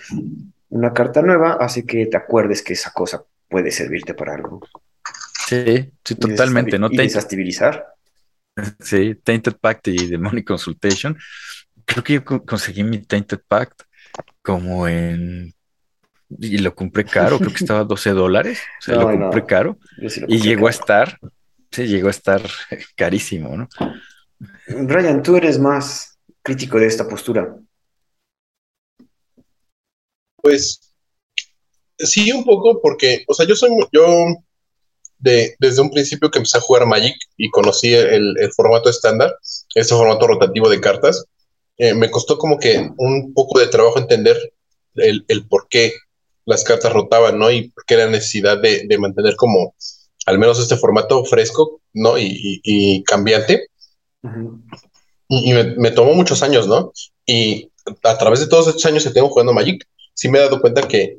una 0.70 0.92
carta 0.92 1.22
nueva 1.22 1.58
hace 1.60 1.84
que 1.84 2.06
te 2.06 2.16
acuerdes 2.16 2.62
que 2.62 2.72
esa 2.72 2.92
cosa 2.92 3.22
puede 3.48 3.70
servirte 3.70 4.14
para 4.14 4.34
algo. 4.34 4.60
Sí, 5.46 5.92
sí, 6.04 6.14
totalmente. 6.14 6.78
¿no? 6.78 6.88
Y 6.90 6.96
desestabilizar. 6.96 7.86
Sí, 8.80 9.14
Tainted 9.16 9.56
Pact 9.60 9.88
y 9.88 10.08
The 10.08 10.18
Money 10.18 10.44
Consultation. 10.44 11.18
Creo 11.84 12.04
que 12.04 12.12
yo 12.14 12.24
conseguí 12.24 12.84
mi 12.84 12.98
Tainted 12.98 13.40
Pact 13.46 13.82
como 14.42 14.86
en 14.86 15.52
y 16.38 16.58
lo 16.58 16.74
compré 16.74 17.04
caro, 17.04 17.38
creo 17.38 17.50
que 17.50 17.56
estaba 17.56 17.82
12 17.82 18.10
dólares, 18.10 18.60
o 18.78 18.82
sea, 18.82 18.94
lo 19.00 19.10
compré 19.10 19.44
caro 19.46 19.78
y 20.28 20.40
llegó 20.40 20.68
a 20.68 20.70
estar, 20.70 21.18
sí, 21.72 21.86
llegó 21.86 22.06
a 22.06 22.12
estar 22.12 22.40
carísimo, 22.96 23.56
¿no? 23.56 23.68
Ryan, 24.68 25.22
tú 25.22 25.36
eres 25.36 25.58
más 25.58 26.18
crítico 26.42 26.78
de 26.78 26.86
esta 26.86 27.08
postura. 27.08 27.56
Pues 30.42 30.80
sí, 31.98 32.32
un 32.32 32.44
poco, 32.44 32.80
porque, 32.80 33.24
o 33.28 33.34
sea, 33.34 33.46
yo 33.46 33.54
soy, 33.54 33.70
yo 33.92 34.26
de, 35.18 35.54
desde 35.58 35.82
un 35.82 35.90
principio 35.90 36.30
que 36.30 36.38
empecé 36.38 36.58
a 36.58 36.62
jugar 36.62 36.86
Magic 36.86 37.16
y 37.36 37.50
conocí 37.50 37.92
el, 37.94 38.36
formato 38.56 38.88
estándar, 38.88 39.34
ese 39.74 39.94
formato 39.94 40.26
rotativo 40.26 40.68
de 40.68 40.80
cartas, 40.80 41.24
eh, 41.76 41.94
me 41.94 42.10
costó 42.10 42.38
como 42.38 42.58
que 42.58 42.90
un 42.96 43.32
poco 43.34 43.58
de 43.58 43.68
trabajo 43.68 43.98
entender 43.98 44.36
el, 44.94 45.24
el 45.28 45.46
por 45.46 45.68
qué 45.68 45.92
las 46.50 46.64
cartas 46.64 46.92
rotaban, 46.92 47.38
¿no? 47.38 47.50
Y 47.50 47.68
por 47.68 47.84
qué 47.84 47.96
la 47.96 48.08
necesidad 48.08 48.58
de, 48.60 48.98
mantener 48.98 49.36
como 49.36 49.74
al 50.26 50.38
menos 50.38 50.58
este 50.58 50.76
formato 50.76 51.24
fresco, 51.24 51.80
¿no? 51.92 52.18
Y, 52.18 53.02
cambiante. 53.06 53.68
Y, 55.28 55.52
me, 55.52 55.90
tomó 55.92 56.12
muchos 56.14 56.42
años, 56.42 56.66
¿no? 56.66 56.92
Y 57.24 57.70
a 58.02 58.18
través 58.18 58.40
de 58.40 58.48
todos 58.48 58.66
estos 58.68 58.84
años 58.86 59.04
que 59.04 59.10
tengo 59.10 59.28
jugando 59.28 59.52
Magic, 59.52 59.86
sí 60.20 60.28
me 60.28 60.38
he 60.38 60.42
dado 60.42 60.60
cuenta 60.60 60.86
que 60.86 61.18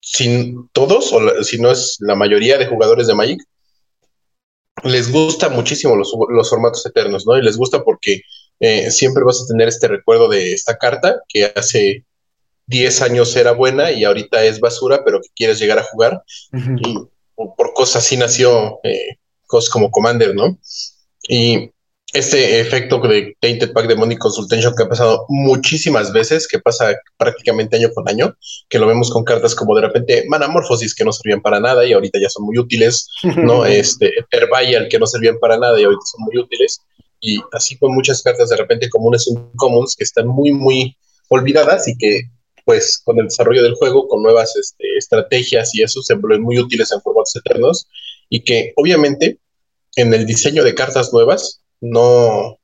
sin 0.00 0.68
todos, 0.72 1.12
o 1.12 1.44
si 1.44 1.60
no 1.60 1.70
es 1.70 1.96
la 2.00 2.16
mayoría 2.16 2.58
de 2.58 2.66
jugadores 2.66 3.06
de 3.06 3.14
Magic, 3.14 3.40
les 4.82 5.12
gusta 5.12 5.48
muchísimo 5.48 5.94
los, 5.94 6.50
formatos 6.50 6.84
eternos, 6.84 7.24
¿no? 7.24 7.38
Y 7.38 7.42
les 7.42 7.56
gusta 7.56 7.84
porque 7.84 8.22
eh, 8.58 8.90
siempre 8.90 9.22
vas 9.22 9.40
a 9.40 9.46
tener 9.46 9.68
este 9.68 9.86
recuerdo 9.86 10.28
de 10.28 10.52
esta 10.52 10.76
carta 10.76 11.20
que 11.28 11.44
hace 11.44 12.04
10 12.66 13.02
años 13.02 13.36
era 13.36 13.52
buena 13.52 13.92
y 13.92 14.02
ahorita 14.02 14.42
es 14.44 14.58
basura, 14.58 15.04
pero 15.04 15.20
que 15.20 15.28
quieres 15.36 15.60
llegar 15.60 15.78
a 15.78 15.84
jugar. 15.84 16.20
Y 16.52 16.98
por 17.36 17.74
cosas 17.74 18.04
así 18.04 18.16
nació 18.16 18.80
eh, 18.82 19.18
cosas 19.46 19.70
como 19.70 19.92
Commander, 19.92 20.34
¿no? 20.34 20.58
Y 21.28 21.70
este 22.14 22.60
efecto 22.60 23.00
de 23.00 23.36
Tainted 23.40 23.72
Pack 23.72 23.88
de 23.88 23.96
Money 23.96 24.16
Consultation 24.16 24.72
que 24.76 24.84
ha 24.84 24.88
pasado 24.88 25.26
muchísimas 25.28 26.12
veces, 26.12 26.46
que 26.46 26.60
pasa 26.60 26.94
prácticamente 27.16 27.76
año 27.76 27.90
con 27.92 28.08
año, 28.08 28.36
que 28.68 28.78
lo 28.78 28.86
vemos 28.86 29.10
con 29.10 29.24
cartas 29.24 29.54
como 29.54 29.74
de 29.74 29.82
repente 29.82 30.24
Manamorphosis 30.28 30.94
que 30.94 31.04
no 31.04 31.12
servían 31.12 31.42
para 31.42 31.58
nada 31.58 31.84
y 31.84 31.92
ahorita 31.92 32.20
ya 32.20 32.30
son 32.30 32.46
muy 32.46 32.56
útiles, 32.56 33.08
¿no? 33.36 33.66
Este, 33.74 34.12
Terbayal 34.30 34.88
que 34.88 34.98
no 35.00 35.06
servían 35.06 35.38
para 35.40 35.58
nada 35.58 35.78
y 35.80 35.84
ahorita 35.84 36.02
son 36.04 36.24
muy 36.24 36.38
útiles. 36.38 36.80
Y 37.20 37.40
así 37.52 37.76
con 37.78 37.92
muchas 37.92 38.22
cartas 38.22 38.48
de 38.48 38.56
repente 38.56 38.88
comunes 38.88 39.28
comuns 39.56 39.96
que 39.96 40.04
están 40.04 40.28
muy, 40.28 40.52
muy 40.52 40.96
olvidadas 41.28 41.88
y 41.88 41.98
que 41.98 42.22
pues 42.64 43.02
con 43.04 43.18
el 43.18 43.26
desarrollo 43.26 43.62
del 43.62 43.74
juego, 43.74 44.06
con 44.06 44.22
nuevas 44.22 44.54
este, 44.56 44.84
estrategias 44.96 45.74
y 45.74 45.82
eso 45.82 46.00
se 46.00 46.14
vuelven 46.14 46.42
muy 46.42 46.58
útiles 46.60 46.92
en 46.92 47.00
formatos 47.00 47.34
eternos 47.34 47.88
y 48.28 48.44
que 48.44 48.72
obviamente 48.76 49.38
en 49.96 50.14
el 50.14 50.26
diseño 50.26 50.62
de 50.62 50.74
cartas 50.74 51.12
nuevas 51.12 51.63
no, 51.80 52.58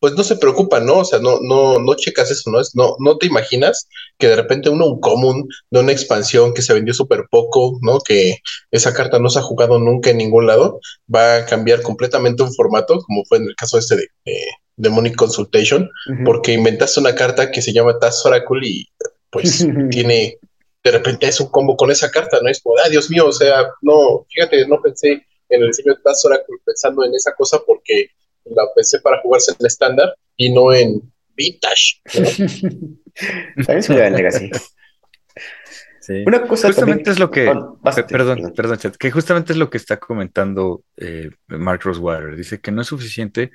pues 0.00 0.14
no 0.14 0.22
se 0.22 0.36
preocupa, 0.36 0.80
¿no? 0.80 0.98
O 0.98 1.04
sea, 1.04 1.18
no, 1.18 1.40
no, 1.42 1.78
no 1.78 1.94
checas 1.94 2.30
eso, 2.30 2.50
¿no? 2.50 2.60
Es, 2.60 2.74
no, 2.74 2.96
no 3.00 3.16
te 3.18 3.26
imaginas 3.26 3.88
que 4.18 4.28
de 4.28 4.36
repente 4.36 4.68
uno, 4.68 4.86
un 4.86 5.00
común 5.00 5.48
de 5.70 5.80
una 5.80 5.92
expansión 5.92 6.52
que 6.54 6.62
se 6.62 6.74
vendió 6.74 6.92
súper 6.94 7.24
poco, 7.30 7.78
¿no? 7.82 8.00
Que 8.00 8.38
esa 8.70 8.92
carta 8.92 9.18
no 9.18 9.30
se 9.30 9.38
ha 9.38 9.42
jugado 9.42 9.78
nunca 9.78 10.10
en 10.10 10.18
ningún 10.18 10.46
lado, 10.46 10.80
va 11.12 11.36
a 11.36 11.46
cambiar 11.46 11.82
completamente 11.82 12.42
un 12.42 12.54
formato, 12.54 12.98
como 12.98 13.24
fue 13.24 13.38
en 13.38 13.44
el 13.44 13.56
caso 13.56 13.78
este 13.78 13.96
de, 13.96 14.08
de, 14.76 14.90
Money 14.90 15.12
Consultation, 15.12 15.90
porque 16.24 16.52
inventaste 16.52 17.00
una 17.00 17.14
carta 17.14 17.50
que 17.50 17.62
se 17.62 17.72
llama 17.72 17.98
Taz 17.98 18.24
Oracle 18.26 18.68
y 18.68 18.86
pues 19.30 19.66
tiene, 19.90 20.38
de 20.84 20.90
repente 20.90 21.26
es 21.26 21.40
un 21.40 21.48
combo 21.48 21.76
con 21.76 21.90
esa 21.90 22.10
carta, 22.10 22.38
¿no? 22.42 22.50
Es 22.50 22.60
como, 22.60 22.76
ah, 22.84 22.88
Dios 22.88 23.10
mío, 23.10 23.26
o 23.26 23.32
sea, 23.32 23.70
no, 23.80 24.26
fíjate, 24.30 24.68
no 24.68 24.80
pensé 24.82 25.24
en 25.48 25.62
el 25.62 25.68
diseño 25.68 25.94
de 25.94 26.02
Taz 26.02 26.24
Oracle 26.24 26.56
pensando 26.64 27.04
en 27.04 27.14
esa 27.14 27.32
cosa 27.34 27.60
porque 27.66 28.10
la 28.54 28.64
pensé 28.74 29.00
para 29.00 29.20
jugarse 29.20 29.52
en 29.52 29.56
el 29.60 29.66
estándar 29.66 30.14
y 30.36 30.52
no 30.52 30.72
en 30.72 31.00
vintage. 31.34 32.00
también 33.66 33.82
se 33.82 34.06
en 34.06 34.14
Legacy. 34.14 34.50
Sí. 36.00 36.22
Una 36.24 36.46
cosa 36.46 36.68
justamente 36.68 37.10
es 37.10 37.18
lo 37.18 37.30
que, 37.32 37.52
perdón, 38.08 38.52
perdón, 38.54 38.78
chat, 38.78 38.96
que 38.96 39.10
justamente 39.10 39.52
es 39.52 39.58
lo 39.58 39.68
que 39.68 39.76
está 39.76 39.98
comentando 39.98 40.84
eh, 40.96 41.30
Mark 41.48 41.82
Rosewater. 41.82 42.36
Dice 42.36 42.60
que 42.60 42.70
no 42.70 42.82
es 42.82 42.86
suficiente 42.86 43.50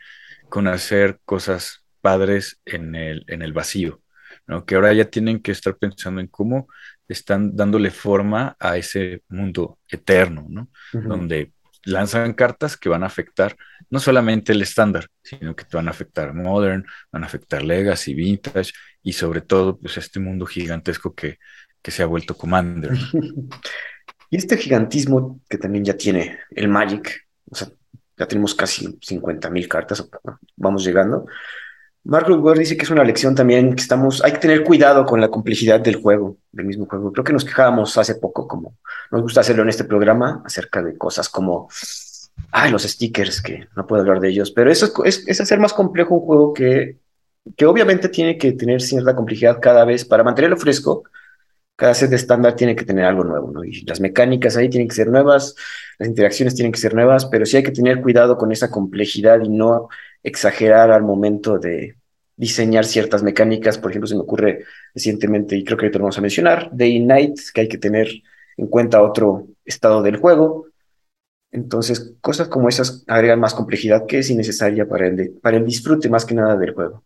con 0.49 0.67
hacer 0.67 1.19
cosas 1.23 1.85
padres 2.01 2.59
en 2.65 2.95
el, 2.95 3.23
en 3.27 3.41
el 3.41 3.53
vacío, 3.53 4.01
¿no? 4.47 4.65
que 4.65 4.75
ahora 4.75 4.91
ya 4.91 5.05
tienen 5.05 5.41
que 5.41 5.53
estar 5.53 5.77
pensando 5.77 6.19
en 6.19 6.27
cómo 6.27 6.67
están 7.07 7.55
dándole 7.55 7.89
forma 7.89 8.57
a 8.59 8.77
ese 8.77 9.23
mundo 9.29 9.79
eterno, 9.87 10.45
¿no? 10.49 10.69
Donde 10.91 11.53
lanzan 11.83 12.33
cartas 12.33 12.77
que 12.77 12.89
van 12.89 13.03
a 13.03 13.07
afectar 13.07 13.55
no 13.89 13.99
solamente 13.99 14.51
el 14.51 14.61
estándar, 14.61 15.07
sino 15.21 15.55
que 15.55 15.65
van 15.71 15.87
a 15.87 15.91
afectar 15.91 16.33
Modern, 16.33 16.85
van 17.11 17.23
a 17.23 17.27
afectar 17.27 17.63
Legacy, 17.63 18.13
Vintage 18.13 18.71
y 19.03 19.13
sobre 19.13 19.41
todo 19.41 19.77
pues 19.79 19.97
este 19.97 20.19
mundo 20.19 20.45
gigantesco 20.45 21.13
que, 21.13 21.37
que 21.81 21.91
se 21.91 22.03
ha 22.03 22.05
vuelto 22.05 22.37
Commander. 22.37 22.91
y 24.29 24.37
este 24.37 24.57
gigantismo 24.57 25.41
que 25.49 25.57
también 25.57 25.83
ya 25.83 25.97
tiene 25.97 26.39
el 26.51 26.67
Magic, 26.67 27.27
o 27.49 27.55
sea, 27.55 27.69
ya 28.17 28.27
tenemos 28.27 28.53
casi 28.53 28.97
50 29.01 29.49
mil 29.49 29.67
cartas, 29.67 30.07
vamos 30.55 30.85
llegando. 30.85 31.25
Mark 32.03 32.27
Ward 32.29 32.57
dice 32.57 32.75
que 32.75 32.83
es 32.83 32.89
una 32.89 33.03
lección 33.03 33.35
también 33.35 33.75
que 33.75 33.81
estamos, 33.81 34.23
hay 34.23 34.31
que 34.33 34.39
tener 34.39 34.63
cuidado 34.63 35.05
con 35.05 35.21
la 35.21 35.29
complejidad 35.29 35.79
del 35.79 35.95
juego, 35.95 36.37
del 36.51 36.65
mismo 36.65 36.87
juego. 36.87 37.11
Creo 37.11 37.23
que 37.23 37.33
nos 37.33 37.45
quejábamos 37.45 37.95
hace 37.97 38.15
poco, 38.15 38.47
como 38.47 38.75
nos 39.11 39.21
gusta 39.21 39.41
hacerlo 39.41 39.61
en 39.63 39.69
este 39.69 39.83
programa, 39.83 40.41
acerca 40.43 40.81
de 40.81 40.97
cosas 40.97 41.29
como, 41.29 41.69
ay, 42.51 42.71
los 42.71 42.83
stickers, 42.83 43.41
que 43.41 43.67
no 43.75 43.85
puedo 43.85 44.01
hablar 44.01 44.19
de 44.19 44.29
ellos, 44.29 44.51
pero 44.51 44.71
eso 44.71 44.91
es, 45.05 45.27
es, 45.27 45.41
hacer 45.41 45.59
más 45.59 45.73
complejo 45.73 46.15
un 46.15 46.21
juego 46.21 46.53
que, 46.53 46.97
que 47.55 47.65
obviamente 47.65 48.09
tiene 48.09 48.37
que 48.37 48.53
tener 48.53 48.81
cierta 48.81 49.15
complejidad 49.15 49.59
cada 49.61 49.85
vez 49.85 50.03
para 50.03 50.23
mantenerlo 50.23 50.57
fresco. 50.57 51.03
Cada 51.75 51.93
set 51.95 52.09
de 52.09 52.15
estándar 52.15 52.55
tiene 52.55 52.75
que 52.75 52.85
tener 52.85 53.05
algo 53.05 53.23
nuevo, 53.23 53.51
¿no? 53.51 53.63
Y 53.63 53.81
las 53.85 53.99
mecánicas 53.99 54.55
ahí 54.55 54.69
tienen 54.69 54.87
que 54.87 54.95
ser 54.95 55.07
nuevas, 55.07 55.55
las 55.97 56.09
interacciones 56.09 56.53
tienen 56.53 56.71
que 56.71 56.79
ser 56.79 56.93
nuevas, 56.93 57.25
pero 57.25 57.45
sí 57.45 57.57
hay 57.57 57.63
que 57.63 57.71
tener 57.71 58.01
cuidado 58.01 58.37
con 58.37 58.51
esa 58.51 58.69
complejidad 58.69 59.39
y 59.43 59.49
no 59.49 59.87
exagerar 60.23 60.91
al 60.91 61.03
momento 61.03 61.57
de 61.57 61.95
diseñar 62.35 62.85
ciertas 62.85 63.23
mecánicas. 63.23 63.77
Por 63.77 63.91
ejemplo, 63.91 64.07
se 64.07 64.15
me 64.15 64.21
ocurre 64.21 64.65
recientemente, 64.93 65.55
y 65.55 65.63
creo 65.63 65.77
que 65.77 65.85
ahorita 65.85 65.99
lo 65.99 66.05
vamos 66.05 66.17
a 66.17 66.21
mencionar, 66.21 66.69
Day 66.71 66.99
Night, 66.99 67.39
que 67.53 67.61
hay 67.61 67.67
que 67.67 67.77
tener 67.77 68.07
en 68.57 68.67
cuenta 68.67 69.01
otro 69.01 69.47
estado 69.65 70.01
del 70.01 70.17
juego. 70.17 70.67
Entonces, 71.51 72.15
cosas 72.21 72.47
como 72.47 72.69
esas 72.69 73.03
agregan 73.07 73.39
más 73.39 73.53
complejidad 73.53 74.05
que 74.07 74.19
es 74.19 74.29
innecesaria 74.29 74.87
para 74.87 75.07
el, 75.07 75.31
para 75.41 75.57
el 75.57 75.65
disfrute 75.65 76.09
más 76.09 76.25
que 76.25 76.35
nada 76.35 76.57
del 76.57 76.73
juego. 76.73 77.03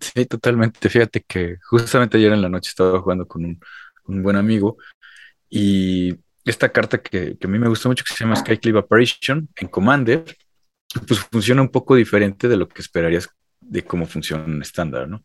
Sí, 0.00 0.26
totalmente. 0.26 0.88
Fíjate 0.88 1.20
que 1.20 1.58
justamente 1.62 2.16
ayer 2.16 2.32
en 2.32 2.42
la 2.42 2.48
noche 2.48 2.70
estaba 2.70 3.00
jugando 3.00 3.26
con 3.28 3.44
un, 3.44 3.60
buen 4.22 4.36
amigo 4.36 4.78
y 5.48 6.14
esta 6.44 6.70
carta 6.70 6.98
que, 6.98 7.36
que, 7.36 7.46
a 7.46 7.50
mí 7.50 7.58
me 7.58 7.68
gustó 7.68 7.88
mucho, 7.88 8.04
que 8.04 8.14
se 8.14 8.24
llama 8.24 8.36
Skyclave 8.36 8.78
Apparition 8.78 9.48
en 9.56 9.68
Commander, 9.68 10.24
pues 11.06 11.20
funciona 11.20 11.62
un 11.62 11.68
poco 11.68 11.94
diferente 11.94 12.48
de 12.48 12.56
lo 12.56 12.68
que 12.68 12.82
esperarías 12.82 13.28
de 13.60 13.84
cómo 13.84 14.06
funciona 14.06 14.44
un 14.44 14.62
estándar, 14.62 15.08
¿no? 15.08 15.24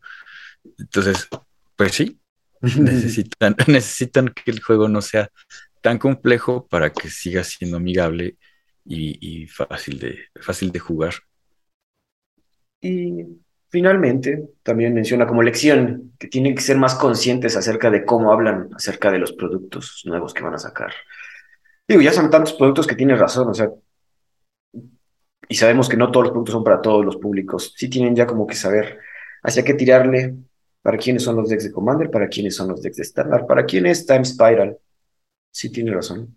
Entonces, 0.78 1.28
pues 1.76 1.92
sí, 1.92 2.20
necesitan, 2.60 3.56
necesitan 3.66 4.28
que 4.28 4.50
el 4.50 4.62
juego 4.62 4.88
no 4.88 5.00
sea 5.00 5.30
tan 5.80 5.98
complejo 5.98 6.66
para 6.68 6.90
que 6.90 7.08
siga 7.08 7.42
siendo 7.44 7.76
amigable 7.76 8.36
y, 8.84 9.46
fácil, 9.46 9.98
de, 9.98 10.18
fácil 10.40 10.72
de 10.72 10.78
jugar. 10.78 11.14
Y 12.80 13.26
finalmente, 13.68 14.50
también 14.62 14.94
menciona 14.94 15.26
como 15.26 15.42
lección 15.42 16.12
que 16.18 16.28
tienen 16.28 16.54
que 16.54 16.62
ser 16.62 16.78
más 16.78 16.94
conscientes 16.94 17.56
acerca 17.56 17.90
de 17.90 18.04
cómo 18.04 18.32
hablan 18.32 18.70
acerca 18.74 19.10
de 19.10 19.18
los 19.18 19.32
productos 19.32 20.02
nuevos 20.04 20.34
que 20.34 20.42
van 20.42 20.54
a 20.54 20.58
sacar. 20.58 20.92
Digo, 21.86 22.00
ya 22.00 22.12
son 22.12 22.30
tantos 22.30 22.54
productos 22.54 22.86
que 22.86 22.96
tienes 22.96 23.18
razón, 23.18 23.48
o 23.48 23.54
sea, 23.54 23.68
y 25.52 25.54
sabemos 25.54 25.86
que 25.86 25.98
no 25.98 26.10
todos 26.10 26.24
los 26.24 26.32
productos 26.32 26.54
son 26.54 26.64
para 26.64 26.80
todos 26.80 27.04
los 27.04 27.18
públicos. 27.18 27.74
Sí 27.76 27.90
tienen 27.90 28.16
ya 28.16 28.26
como 28.26 28.46
que 28.46 28.54
saber 28.54 28.98
hacia 29.42 29.62
qué 29.62 29.74
tirarle, 29.74 30.34
para 30.80 30.96
quiénes 30.96 31.24
son 31.24 31.36
los 31.36 31.50
decks 31.50 31.64
de 31.64 31.72
Commander, 31.72 32.10
para 32.10 32.26
quiénes 32.26 32.56
son 32.56 32.68
los 32.68 32.80
decks 32.80 32.96
de 32.96 33.02
Standard, 33.02 33.46
para 33.46 33.66
quién 33.66 33.84
es 33.84 34.06
Time 34.06 34.24
Spiral. 34.24 34.78
Sí 35.50 35.70
tiene 35.70 35.92
razón. 35.92 36.34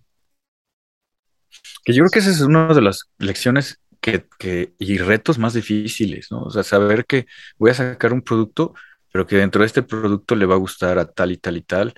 Que 1.86 1.94
yo 1.94 2.04
creo 2.04 2.10
que 2.10 2.20
esa 2.20 2.30
es 2.30 2.42
una 2.42 2.74
de 2.74 2.82
las 2.82 3.10
lecciones 3.18 3.80
que, 4.02 4.74
y 4.80 4.98
retos 4.98 5.40
más 5.40 5.54
difíciles, 5.54 6.28
¿no? 6.30 6.42
O 6.42 6.50
sea, 6.50 6.64
saber 6.64 7.06
que 7.06 7.26
voy 7.58 7.72
a 7.72 7.74
sacar 7.74 8.12
un 8.12 8.22
producto, 8.22 8.74
pero 9.14 9.26
que 9.26 9.38
dentro 9.38 9.62
de 9.62 9.68
este 9.68 9.82
producto 9.82 10.36
le 10.36 10.46
va 10.46 10.56
a 10.56 10.58
gustar 10.58 11.00
a 11.00 11.10
tal 11.10 11.32
y 11.32 11.38
tal 11.38 11.56
y 11.56 11.62
tal, 11.62 11.94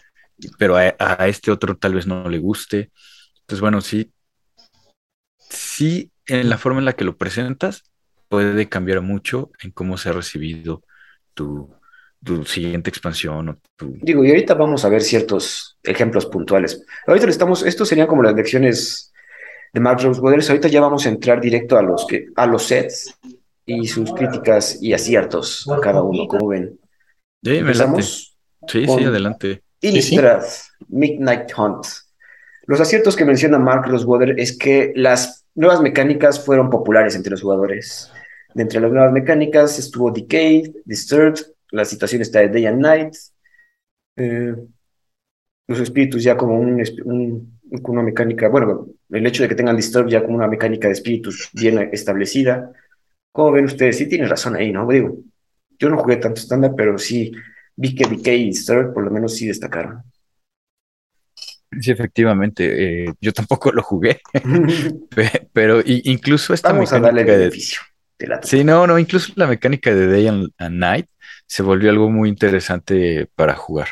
pero 0.59 0.77
a, 0.77 0.95
a 0.99 1.27
este 1.27 1.49
otro 1.49 1.75
tal 1.77 1.95
vez 1.95 2.05
no 2.05 2.29
le 2.29 2.37
guste. 2.37 2.91
Entonces, 3.39 3.59
bueno, 3.59 3.81
sí, 3.81 4.13
sí, 5.49 6.11
en 6.27 6.49
la 6.49 6.57
forma 6.57 6.79
en 6.79 6.85
la 6.85 6.93
que 6.93 7.05
lo 7.05 7.17
presentas 7.17 7.83
puede 8.29 8.67
cambiar 8.67 9.01
mucho 9.01 9.51
en 9.61 9.71
cómo 9.71 9.97
se 9.97 10.09
ha 10.09 10.13
recibido 10.13 10.83
tu, 11.33 11.73
tu 12.23 12.43
siguiente 12.45 12.89
expansión. 12.89 13.49
O 13.49 13.57
tu... 13.75 13.97
Digo, 14.01 14.23
y 14.23 14.29
ahorita 14.29 14.53
vamos 14.53 14.83
a 14.85 14.89
ver 14.89 15.01
ciertos 15.01 15.77
ejemplos 15.83 16.25
puntuales. 16.25 16.85
Ahorita 17.05 17.25
le 17.25 17.31
estamos, 17.31 17.63
estos 17.63 17.87
serían 17.87 18.07
como 18.07 18.23
las 18.23 18.35
lecciones 18.35 19.13
de 19.73 19.79
Mark 19.79 20.01
Rosewater. 20.01 20.41
Ahorita 20.47 20.67
ya 20.67 20.81
vamos 20.81 21.05
a 21.05 21.09
entrar 21.09 21.39
directo 21.39 21.77
a 21.77 21.81
los, 21.81 22.05
que, 22.05 22.27
a 22.35 22.45
los 22.45 22.63
sets 22.63 23.17
y 23.65 23.87
sus 23.87 24.13
críticas 24.13 24.81
y 24.81 24.93
aciertos 24.93 25.67
a 25.69 25.79
cada 25.79 26.01
uno, 26.01 26.27
como 26.27 26.47
ven. 26.47 26.79
Sí, 27.43 27.57
¿Empezamos? 27.57 28.37
Sí, 28.67 28.85
sí, 28.85 29.03
adelante. 29.03 29.61
Innistrad, 29.81 30.43
Midnight 30.89 31.51
Hunt. 31.57 31.85
Los 32.65 32.81
aciertos 32.81 33.15
que 33.15 33.23
menciona 33.23 33.59
Mark 33.59 33.87
Rosewater 33.87 34.37
es 34.39 34.57
que 34.57 34.91
las 34.95 35.45
nuevas 35.57 35.81
mecánicas 35.81 36.43
fueron 36.43 36.69
populares 36.69 37.15
entre 37.15 37.31
los 37.31 37.41
jugadores. 37.41 38.11
De 38.53 38.61
entre 38.63 38.79
las 38.79 38.91
nuevas 38.91 39.11
mecánicas 39.11 39.77
estuvo 39.77 40.11
Decay, 40.11 40.73
Disturbed, 40.85 41.39
la 41.71 41.83
situación 41.83 42.21
está 42.21 42.39
de 42.39 42.49
Day 42.49 42.65
and 42.67 42.79
Night, 42.79 43.13
eh, 44.15 44.55
los 45.67 45.79
espíritus 45.79 46.23
ya 46.23 46.37
como 46.37 46.57
un, 46.57 46.81
un, 47.03 47.59
una 47.83 48.01
mecánica, 48.01 48.47
bueno, 48.47 48.87
el 49.09 49.27
hecho 49.27 49.43
de 49.43 49.49
que 49.49 49.55
tengan 49.55 49.75
Disturbed 49.75 50.09
ya 50.09 50.23
como 50.23 50.35
una 50.35 50.47
mecánica 50.47 50.87
de 50.87 50.93
espíritus 50.93 51.49
bien 51.53 51.89
establecida. 51.91 52.71
¿Cómo 53.31 53.51
ven 53.51 53.65
ustedes? 53.65 53.97
Sí 53.97 54.07
tienen 54.07 54.29
razón 54.29 54.55
ahí, 54.55 54.71
¿no? 54.71 54.87
Digo, 54.87 55.17
yo 55.77 55.89
no 55.89 55.97
jugué 55.97 56.17
tanto 56.17 56.39
estándar, 56.39 56.73
pero 56.77 56.97
sí 56.97 57.31
vi 57.75 57.93
que 57.93 58.07
Decay 58.07 58.43
y 58.43 58.45
Disturbed 58.45 58.93
por 58.93 59.03
lo 59.03 59.11
menos 59.11 59.35
sí 59.35 59.47
destacaron. 59.47 60.03
Sí, 61.79 61.91
efectivamente. 61.91 63.05
Eh, 63.05 63.13
yo 63.19 63.33
tampoco 63.33 63.71
lo 63.71 63.83
jugué, 63.83 64.21
pero 65.53 65.81
incluso 65.85 66.53
esta 66.53 66.71
Vamos 66.71 66.91
mecánica 66.91 67.07
a 67.07 67.11
darle 67.11 67.21
el 67.21 67.39
beneficio. 67.39 67.81
De 68.17 68.27
la 68.27 68.41
sí, 68.41 68.63
no, 68.63 68.87
no, 68.87 68.97
incluso 68.97 69.31
la 69.35 69.47
mecánica 69.47 69.93
de 69.93 70.07
Day 70.07 70.27
and, 70.27 70.51
Night 70.71 71.07
se 71.45 71.61
volvió 71.63 71.89
algo 71.89 72.09
muy 72.09 72.29
interesante 72.29 73.27
para 73.35 73.55
jugar. 73.55 73.89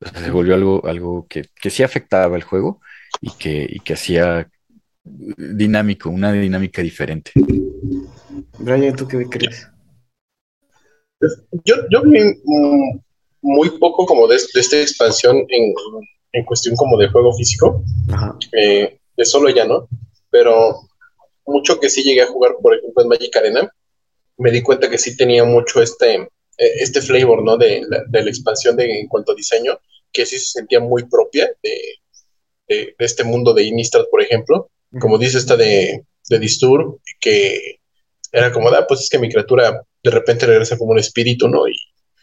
se 0.00 0.30
volvió 0.30 0.54
algo, 0.54 0.86
algo 0.86 1.26
que, 1.28 1.46
que 1.54 1.70
sí 1.70 1.82
afectaba 1.82 2.36
el 2.36 2.42
juego 2.42 2.80
y 3.20 3.30
que, 3.38 3.66
y 3.68 3.80
que 3.80 3.92
hacía 3.94 4.48
dinámico, 5.04 6.10
una 6.10 6.32
dinámica 6.32 6.82
diferente. 6.82 7.32
Brian, 8.58 8.96
¿tú 8.96 9.06
qué 9.06 9.24
crees? 9.24 9.68
Yo, 11.64 11.76
yo 11.90 12.02
vi 12.02 12.18
muy 13.42 13.70
poco 13.78 14.06
como 14.06 14.26
de, 14.26 14.36
de 14.54 14.60
esta 14.60 14.80
expansión 14.80 15.36
en, 15.48 15.74
en 16.32 16.44
cuestión 16.44 16.76
como 16.76 16.96
de 16.98 17.08
juego 17.08 17.32
físico, 17.34 17.82
eh, 18.52 18.98
de 19.16 19.24
solo 19.24 19.50
ya 19.50 19.64
no, 19.64 19.88
pero 20.30 20.80
mucho 21.46 21.78
que 21.80 21.90
sí 21.90 22.02
llegué 22.02 22.22
a 22.22 22.26
jugar, 22.26 22.52
por 22.62 22.74
ejemplo, 22.74 23.02
en 23.02 23.08
Magic 23.08 23.36
Arena, 23.36 23.72
me 24.38 24.50
di 24.50 24.62
cuenta 24.62 24.88
que 24.88 24.98
sí 24.98 25.16
tenía 25.16 25.44
mucho 25.44 25.82
este, 25.82 26.14
eh, 26.14 26.28
este 26.56 27.02
flavor, 27.02 27.42
¿no? 27.42 27.56
De 27.56 27.82
la, 27.88 28.04
de 28.08 28.22
la 28.22 28.30
expansión 28.30 28.76
de, 28.76 29.00
en 29.00 29.08
cuanto 29.08 29.32
a 29.32 29.34
diseño, 29.34 29.78
que 30.12 30.26
sí 30.26 30.38
se 30.38 30.50
sentía 30.50 30.80
muy 30.80 31.04
propia 31.04 31.50
de, 31.62 31.80
de, 32.68 32.94
este 32.98 33.24
mundo 33.24 33.52
de 33.52 33.64
Innistrad, 33.64 34.04
por 34.10 34.22
ejemplo. 34.22 34.70
Como 34.98 35.18
dice 35.18 35.38
esta 35.38 35.56
de, 35.56 36.04
de 36.28 36.38
Disturb, 36.38 37.00
que 37.20 37.80
era 38.32 38.52
como, 38.52 38.68
ah, 38.68 38.86
pues 38.88 39.00
es 39.00 39.10
que 39.10 39.18
mi 39.18 39.28
criatura 39.28 39.82
de 40.02 40.10
repente 40.10 40.46
regresa 40.46 40.78
como 40.78 40.92
un 40.92 40.98
espíritu, 40.98 41.48
¿no? 41.48 41.68
Y 41.68 41.76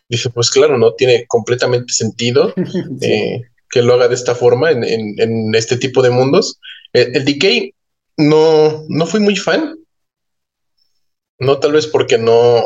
dice, 0.10 0.30
pues 0.30 0.50
claro, 0.50 0.78
¿no? 0.78 0.94
Tiene 0.94 1.26
completamente 1.28 1.94
sentido. 1.94 2.54
Eh, 3.02 3.42
que 3.70 3.82
lo 3.82 3.94
haga 3.94 4.08
de 4.08 4.16
esta 4.16 4.36
forma 4.36 4.72
en, 4.72 4.84
en, 4.84 5.56
este 5.56 5.78
tipo 5.78 6.02
de 6.02 6.10
mundos. 6.10 6.60
El, 6.94 7.16
el, 7.16 7.26
Decay 7.26 7.74
no, 8.18 8.86
no 8.88 9.06
fui 9.06 9.20
muy 9.20 9.36
fan. 9.36 9.78
No, 11.40 11.60
tal 11.60 11.74
vez 11.74 11.88
porque 11.88 12.18
no, 12.18 12.64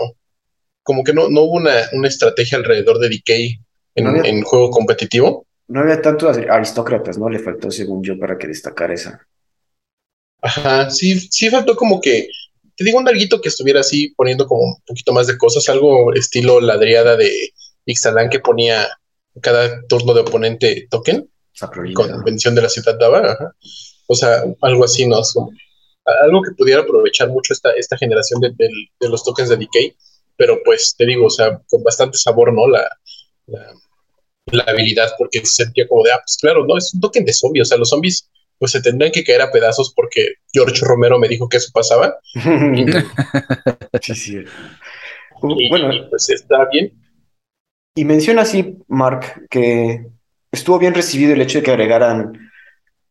como 0.84 1.04
que 1.04 1.14
no, 1.14 1.30
no 1.30 1.42
hubo 1.42 1.58
una, 1.58 1.74
una 1.94 2.08
estrategia 2.08 2.58
alrededor 2.58 3.00
de 3.00 3.10
Decay 3.10 3.60
en, 3.96 4.26
en, 4.26 4.42
juego 4.44 4.72
competitivo. 4.72 5.46
No 5.68 5.82
había 5.82 6.02
tantos 6.02 6.38
aristócratas, 6.38 7.18
¿no? 7.18 7.30
Le 7.30 7.40
faltó, 7.40 7.72
según 7.72 8.04
yo, 8.04 8.18
para 8.18 8.38
que 8.38 8.48
destacara 8.48 8.94
esa. 8.94 9.26
Ajá, 10.42 10.90
sí, 10.90 11.20
sí 11.20 11.50
faltó 11.50 11.76
como 11.76 12.02
que, 12.02 12.28
te 12.76 12.84
digo 12.84 12.98
un 12.98 13.06
larguito 13.06 13.42
que 13.42 13.50
estuviera 13.50 13.82
así 13.82 14.14
poniendo 14.16 14.48
como 14.48 14.64
un 14.64 14.82
poquito 14.86 15.14
más 15.14 15.28
de 15.28 15.38
cosas, 15.38 15.70
algo 15.70 16.14
estilo 16.14 16.60
ladriada 16.60 17.16
de 17.16 17.32
Ixalan 17.86 18.30
que 18.30 18.40
ponía 18.40 18.88
cada 19.42 19.86
turno 19.88 20.14
de 20.14 20.22
oponente 20.22 20.88
token 20.90 21.30
con 21.94 22.24
bendición 22.24 22.56
de 22.56 22.62
la 22.62 22.70
ciudad 22.70 22.98
daba. 23.00 23.54
O 24.08 24.16
sea, 24.16 24.44
algo 24.62 24.84
así, 24.84 25.08
¿no? 25.08 25.22
algo 26.24 26.42
que 26.42 26.52
pudiera 26.52 26.82
aprovechar 26.82 27.30
mucho 27.30 27.54
esta, 27.54 27.72
esta 27.72 27.98
generación 27.98 28.42
de, 28.42 28.52
de, 28.58 29.10
los 29.10 29.24
tokens 29.24 29.50
de 29.50 29.58
Decay, 29.58 29.96
pero 30.36 30.60
pues 30.66 30.96
te 30.98 31.06
digo, 31.06 31.28
o 31.28 31.30
sea, 31.30 31.62
con 31.70 31.84
bastante 31.84 32.18
sabor, 32.18 32.52
¿no? 32.52 32.68
La, 32.68 32.90
la, 34.48 34.64
habilidad, 34.64 35.12
porque 35.18 35.40
se 35.46 35.64
sentía 35.64 35.88
como 35.88 36.04
de, 36.04 36.12
ah, 36.12 36.20
pues 36.26 36.38
claro, 36.42 36.66
no, 36.66 36.78
es 36.78 36.94
un 36.94 37.02
token 37.02 37.24
de 37.24 37.34
zombies, 37.34 37.68
o 37.68 37.70
sea, 37.70 37.78
los 37.78 37.90
zombies 37.90 38.30
pues 38.58 38.72
se 38.74 38.82
tendrían 38.82 39.12
que 39.12 39.24
caer 39.24 39.42
a 39.42 39.52
pedazos 39.52 39.92
porque 39.96 40.34
George 40.54 40.86
Romero 40.86 41.18
me 41.18 41.28
dijo 41.28 41.50
que 41.50 41.58
eso 41.58 41.72
pasaba. 41.74 42.16
sí, 44.02 44.14
sí. 44.14 44.38
bueno, 45.42 46.10
pues 46.10 46.30
está 46.30 46.68
bien. 46.72 46.94
Y 47.94 48.06
menciona 48.06 48.44
así, 48.44 48.78
Mark, 48.88 49.48
que 49.50 50.08
estuvo 50.52 50.80
bien 50.80 50.94
recibido 50.94 51.34
el 51.34 51.42
hecho 51.42 51.58
de 51.60 51.64
que 51.64 51.72
agregaran 51.72 52.52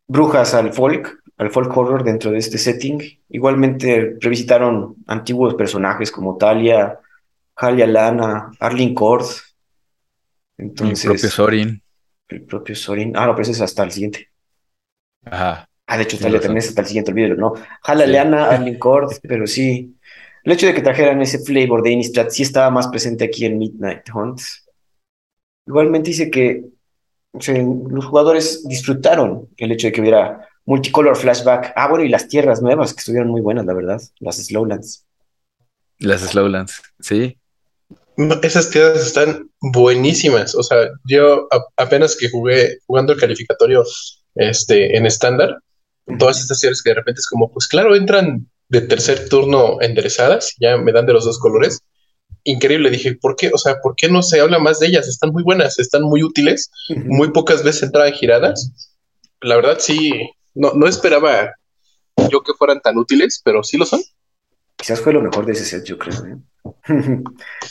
brujas 0.07 0.55
al 0.55 0.73
folk, 0.73 1.23
al 1.37 1.51
folk 1.51 1.77
horror 1.77 2.03
dentro 2.03 2.31
de 2.31 2.38
este 2.38 2.59
setting. 2.59 3.01
Igualmente 3.29 4.16
revisitaron 4.21 4.97
antiguos 5.07 5.55
personajes 5.55 6.11
como 6.11 6.37
Talia, 6.37 6.99
Halia 7.57 7.87
Lana, 7.87 8.51
Arlene 8.59 8.95
Cord. 8.95 9.27
Entonces, 10.57 11.05
el 11.05 11.11
propio 11.12 11.31
Sorin. 11.31 11.83
El 12.29 12.43
propio 12.43 12.75
Sorin. 12.75 13.16
Ah, 13.16 13.27
no, 13.27 13.33
pero 13.33 13.43
ese 13.43 13.53
es 13.53 13.61
hasta 13.61 13.85
el 13.85 13.93
siguiente. 13.93 14.31
Ajá. 15.25 15.69
Ah, 15.87 15.97
de 15.97 16.05
hecho, 16.05 16.19
Talia 16.19 16.40
también 16.40 16.59
es 16.59 16.69
hasta 16.69 16.83
el 16.83 16.87
siguiente, 16.87 17.11
olvídelo, 17.11 17.37
¿no? 17.37 17.53
Halia 17.83 18.07
Lana, 18.07 18.45
Arlene 18.51 18.79
Cord, 18.79 19.12
pero 19.23 19.47
sí. 19.47 19.95
El 20.43 20.53
hecho 20.53 20.66
de 20.66 20.75
que 20.75 20.81
trajeran 20.81 21.21
ese 21.21 21.38
flavor 21.40 21.83
de 21.83 21.90
Innistrad 21.90 22.29
sí 22.31 22.45
estaba 22.45 22.71
más 22.71 22.88
presente 22.88 23.25
aquí 23.25 23.45
en 23.45 23.59
Midnight 23.59 24.09
Hunt. 24.14 24.40
Igualmente 25.66 26.11
dice 26.11 26.31
que 26.31 26.64
los 27.33 28.05
jugadores 28.05 28.66
disfrutaron 28.66 29.49
el 29.57 29.73
hecho 29.73 29.87
de 29.87 29.92
que 29.92 30.01
hubiera 30.01 30.49
multicolor 30.64 31.16
flashback. 31.16 31.73
Ah, 31.77 31.88
bueno, 31.88 32.05
y 32.05 32.09
las 32.09 32.29
tierras 32.29 32.62
nuevas 32.62 32.92
que 32.92 33.01
estuvieron 33.01 33.29
muy 33.29 33.40
buenas, 33.40 33.66
la 33.66 33.75
verdad, 33.75 34.01
las 34.18 34.37
Slowlands. 34.37 35.05
Las 35.99 36.23
Slowlands, 36.23 36.83
sí. 36.99 37.37
esas 38.42 38.70
tierras 38.70 39.07
están 39.07 39.51
buenísimas. 39.61 40.55
O 40.55 40.62
sea, 40.62 40.88
yo 41.05 41.49
apenas 41.77 42.16
que 42.16 42.31
jugué 42.31 42.79
jugando 42.87 43.12
el 43.12 43.20
calificatorio 43.20 43.85
este, 44.35 44.96
en 44.96 45.07
estándar, 45.07 45.59
todas 46.18 46.40
estas 46.40 46.61
tierras 46.61 46.83
que 46.83 46.90
de 46.90 46.96
repente 46.96 47.20
es 47.20 47.29
como, 47.29 47.53
pues 47.53 47.68
claro, 47.68 47.94
entran 47.94 48.49
de 48.68 48.81
tercer 48.83 49.29
turno 49.29 49.79
enderezadas, 49.81 50.55
ya 50.59 50.77
me 50.77 50.92
dan 50.92 51.07
de 51.07 51.12
los 51.12 51.25
dos 51.25 51.38
colores, 51.38 51.81
increíble. 52.44 52.90
Dije, 52.90 53.14
¿por 53.14 53.37
qué? 53.37 53.50
O 53.53 53.59
sea, 53.59 53.76
¿por 53.83 53.94
qué 53.96 54.09
no 54.09 54.22
se 54.22 54.40
habla 54.40 54.59
más 54.59 54.81
de 54.81 54.88
ellas? 54.88 55.09
Están 55.09 55.31
muy 55.31 55.42
buenas, 55.42 55.79
están 55.79 56.03
muy 56.03 56.22
útiles. 56.22 56.70
Muy 57.07 57.31
pocas 57.31 57.62
veces 57.62 57.85
entraban 57.85 58.12
giradas. 58.12 58.72
La 59.40 59.57
verdad, 59.57 59.76
sí, 59.79 60.12
no, 60.55 60.72
no 60.74 60.87
esperaba 60.87 61.55
yo 62.31 62.42
que 62.42 62.55
fueran 62.55 62.81
tan 62.81 62.98
útiles, 62.98 63.40
pero 63.44 63.62
sí 63.62 63.76
lo 63.76 63.87
son. 63.87 64.00
Quizás 64.76 65.00
fue 65.00 65.12
lo 65.12 65.22
mejor 65.22 65.46
de 65.46 65.53
ese 65.53 65.64
set, 65.64 65.85
yo 65.85 65.98
creo. 65.98 66.14
¿eh? 66.26 66.37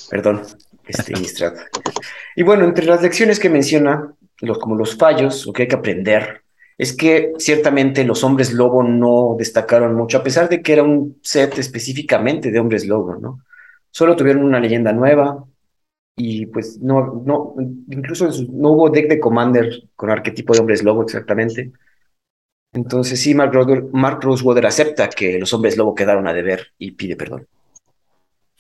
Perdón, 0.10 0.43
este 0.88 1.13
Y 2.36 2.43
bueno, 2.43 2.65
entre 2.65 2.86
las 2.86 3.01
lecciones 3.01 3.39
que 3.39 3.49
menciona, 3.49 4.13
los, 4.41 4.60
como 4.60 4.75
los 4.75 4.95
fallos, 4.95 5.45
lo 5.45 5.53
que 5.53 5.63
hay 5.63 5.67
que 5.67 5.75
aprender, 5.75 6.43
es 6.77 6.93
que 6.93 7.34
ciertamente 7.38 8.03
los 8.05 8.23
hombres 8.23 8.53
lobo 8.53 8.84
no 8.84 9.36
destacaron 9.38 9.95
mucho, 9.95 10.17
a 10.17 10.23
pesar 10.23 10.47
de 10.47 10.62
que 10.62 10.73
era 10.73 10.84
un 10.84 11.19
set 11.21 11.58
específicamente 11.58 12.51
de 12.51 12.60
hombres 12.60 12.86
lobo, 12.86 13.15
¿no? 13.15 13.43
Solo 13.91 14.15
tuvieron 14.15 14.43
una 14.43 14.60
leyenda 14.60 14.93
nueva 14.93 15.45
y 16.15 16.45
pues 16.47 16.80
no, 16.80 17.23
no, 17.25 17.56
incluso 17.89 18.30
no 18.52 18.71
hubo 18.71 18.89
deck 18.89 19.08
de 19.08 19.19
Commander 19.19 19.89
con 19.95 20.10
arquetipo 20.10 20.54
de 20.54 20.60
hombres 20.60 20.84
lobo 20.84 21.04
exactamente. 21.04 21.71
Entonces 22.73 23.19
sí, 23.21 23.34
Mark, 23.34 23.54
Mark 23.93 24.19
Rosewater 24.21 24.65
acepta 24.65 25.10
que 25.10 25.39
los 25.39 25.54
hombres 25.54 25.78
lobo 25.78 25.95
quedaron 25.95 26.28
a 26.28 26.34
deber 26.34 26.67
y 26.78 26.91
pide 26.91 27.15
perdón. 27.15 27.47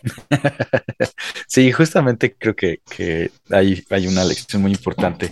sí, 1.47 1.71
justamente 1.71 2.35
creo 2.37 2.55
que, 2.55 2.79
que 2.89 3.31
hay, 3.49 3.83
hay 3.89 4.07
una 4.07 4.23
lección 4.23 4.61
muy 4.61 4.71
importante 4.71 5.29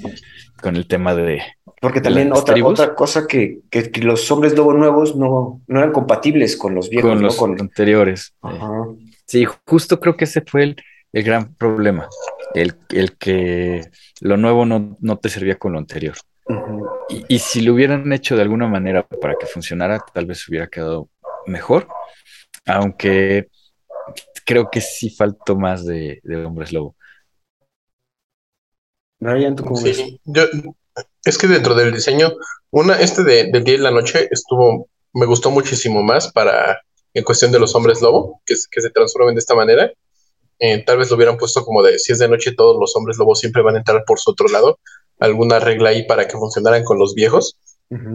con 0.62 0.76
el 0.76 0.88
tema 0.88 1.16
de. 1.16 1.42
Porque 1.80 2.02
también 2.02 2.34
otra, 2.34 2.56
otra 2.66 2.96
cosa 2.96 3.28
que, 3.28 3.60
que, 3.70 3.90
los 4.02 4.30
hombres 4.32 4.56
lobo 4.56 4.74
nuevos 4.74 5.16
no, 5.16 5.62
no 5.68 5.80
eran 5.80 5.92
compatibles 5.92 6.58
con 6.58 6.76
los 6.76 6.90
viejos. 6.90 7.38
Con 7.38 7.52
los 7.52 7.62
anteriores. 7.62 8.34
Sí, 9.28 9.46
justo 9.66 10.00
creo 10.00 10.16
que 10.16 10.24
ese 10.24 10.42
fue 10.42 10.64
el, 10.64 10.76
el 11.12 11.24
gran 11.24 11.54
problema. 11.56 12.08
El, 12.54 12.76
el, 12.90 13.18
que 13.18 13.82
lo 14.22 14.38
nuevo 14.38 14.66
no, 14.66 14.98
no, 15.02 15.18
te 15.18 15.30
servía 15.30 15.60
con 15.60 15.74
lo 15.74 15.80
anterior. 15.80 16.16
y, 17.10 17.36
y, 17.36 17.40
si 17.40 17.62
lo 17.62 17.74
hubieran 17.74 18.12
hecho 18.14 18.36
de 18.38 18.42
alguna 18.42 18.68
manera 18.68 19.06
para 19.06 19.36
que 19.36 19.46
funcionara, 19.46 20.00
tal 20.14 20.26
vez 20.26 20.48
hubiera 20.48 20.68
quedado 20.68 21.10
mejor. 21.46 21.88
Aunque 22.66 23.50
creo 24.46 24.70
que 24.72 24.80
sí 24.80 25.10
faltó 25.10 25.58
más 25.58 25.86
de, 25.86 26.22
de 26.24 26.46
Hombres 26.46 26.72
Lobo. 26.72 26.96
sí, 29.76 30.22
Yo, 30.24 30.44
es 31.26 31.38
que 31.38 31.48
dentro 31.48 31.76
del 31.76 31.94
diseño, 31.94 32.32
una, 32.72 33.00
este 33.00 33.24
de, 33.24 33.52
del 33.52 33.64
día 33.66 33.76
y 33.76 33.80
la 33.80 33.92
noche 33.92 34.30
estuvo, 34.32 34.88
me 35.14 35.26
gustó 35.26 35.52
muchísimo 35.52 36.02
más 36.02 36.32
para, 36.32 36.82
en 37.18 37.24
cuestión 37.24 37.52
de 37.52 37.60
los 37.60 37.74
hombres 37.76 38.02
lobo, 38.02 38.42
que, 38.46 38.56
que 38.72 38.82
se 38.82 38.90
transformen 38.92 39.36
de 39.36 39.40
esta 39.40 39.56
manera. 39.56 39.92
Eh, 40.60 40.84
tal 40.84 40.98
vez 40.98 41.10
lo 41.10 41.16
hubieran 41.16 41.38
puesto 41.38 41.64
como 41.64 41.84
de 41.84 42.00
si 42.00 42.12
es 42.14 42.20
de 42.20 42.28
noche 42.28 42.52
todos 42.52 42.78
los 42.80 42.96
hombres 42.96 43.18
lobos 43.18 43.40
siempre 43.40 43.62
van 43.62 43.76
a 43.76 43.80
entrar 43.80 44.04
por 44.06 44.20
su 44.20 44.32
otro 44.32 44.48
lado, 44.48 44.80
alguna 45.20 45.60
regla 45.60 45.90
ahí 45.90 46.06
para 46.08 46.28
que 46.28 46.38
funcionaran 46.38 46.84
con 46.84 46.98
los 46.98 47.14
viejos. 47.14 47.58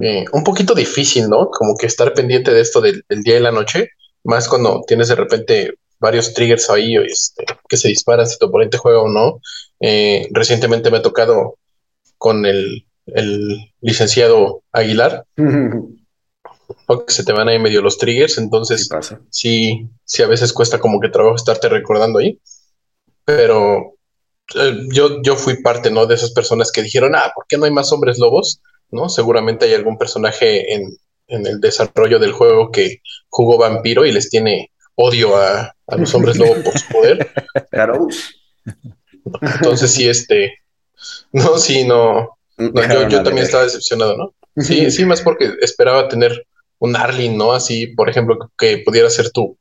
Eh, 0.02 0.26
un 0.32 0.44
poquito 0.44 0.74
difícil, 0.74 1.28
¿no? 1.30 1.48
Como 1.50 1.76
que 1.76 1.86
estar 1.86 2.12
pendiente 2.12 2.52
de 2.52 2.60
esto 2.60 2.80
del, 2.80 3.04
día 3.08 3.38
y 3.38 3.40
la 3.40 3.52
noche, 3.52 3.88
más 4.22 4.48
cuando 4.48 4.82
tienes 4.86 5.08
de 5.08 5.14
repente 5.14 5.74
varios 5.98 6.34
triggers 6.34 6.68
ahí 6.68 6.96
este, 6.96 7.44
que 7.68 7.76
se 7.76 7.88
disparan 7.88 8.26
si 8.26 8.38
tu 8.38 8.46
oponente 8.46 8.76
juega 8.76 9.00
o 9.00 9.08
no. 9.08 9.40
Eh, 9.80 10.28
recientemente 10.30 10.90
me 10.90 10.98
ha 10.98 11.02
tocado 11.02 11.56
con 12.18 12.44
el, 12.46 12.84
licenciado 13.80 14.62
Aguilar. 14.72 15.24
porque 16.86 17.12
se 17.12 17.24
te 17.24 17.32
van 17.32 17.48
ahí 17.48 17.58
medio 17.58 17.82
los 17.82 17.98
triggers, 17.98 18.38
entonces 18.38 18.88
sí, 19.30 19.88
sí, 20.04 20.22
a 20.22 20.26
veces 20.26 20.52
cuesta 20.52 20.78
como 20.78 21.00
que 21.00 21.08
trabajo 21.08 21.36
estarte 21.36 21.68
recordando 21.68 22.18
ahí. 22.18 22.40
Pero 23.24 23.94
eh, 24.54 24.78
yo, 24.92 25.22
yo 25.22 25.36
fui 25.36 25.62
parte, 25.62 25.90
¿no? 25.90 26.06
De 26.06 26.14
esas 26.14 26.32
personas 26.32 26.72
que 26.72 26.82
dijeron, 26.82 27.14
ah, 27.14 27.32
¿por 27.34 27.46
qué 27.46 27.56
no 27.56 27.64
hay 27.64 27.70
más 27.70 27.92
hombres 27.92 28.18
lobos? 28.18 28.60
¿no? 28.92 29.08
Seguramente 29.08 29.64
hay 29.64 29.74
algún 29.74 29.98
personaje 29.98 30.74
en, 30.74 30.96
el 31.28 31.60
desarrollo 31.60 32.18
del 32.18 32.32
juego 32.32 32.70
que 32.70 33.00
jugó 33.30 33.56
vampiro 33.56 34.04
y 34.04 34.12
les 34.12 34.28
tiene 34.28 34.70
odio 34.96 35.34
a, 35.38 35.74
los 35.96 36.14
hombres 36.14 36.36
lobo 36.36 36.62
por 36.62 36.78
su 36.78 36.88
poder. 36.88 37.30
Claro. 37.70 38.06
Entonces 39.40 39.90
sí, 39.90 40.08
este, 40.08 40.58
no, 41.32 41.56
sí, 41.56 41.84
no, 41.84 42.36
yo, 42.58 43.22
también 43.22 43.38
estaba 43.38 43.64
decepcionado, 43.64 44.16
¿no? 44.16 44.34
Sí, 44.62 44.90
sí, 44.90 45.06
más 45.06 45.22
porque 45.22 45.54
esperaba 45.62 46.08
tener 46.08 46.46
un 46.82 46.96
Arlin, 46.96 47.36
¿no? 47.36 47.52
Así, 47.52 47.86
por 47.86 48.10
ejemplo, 48.10 48.36
que 48.58 48.78
pudiera 48.78 49.08
ser 49.08 49.30
tu, 49.30 49.56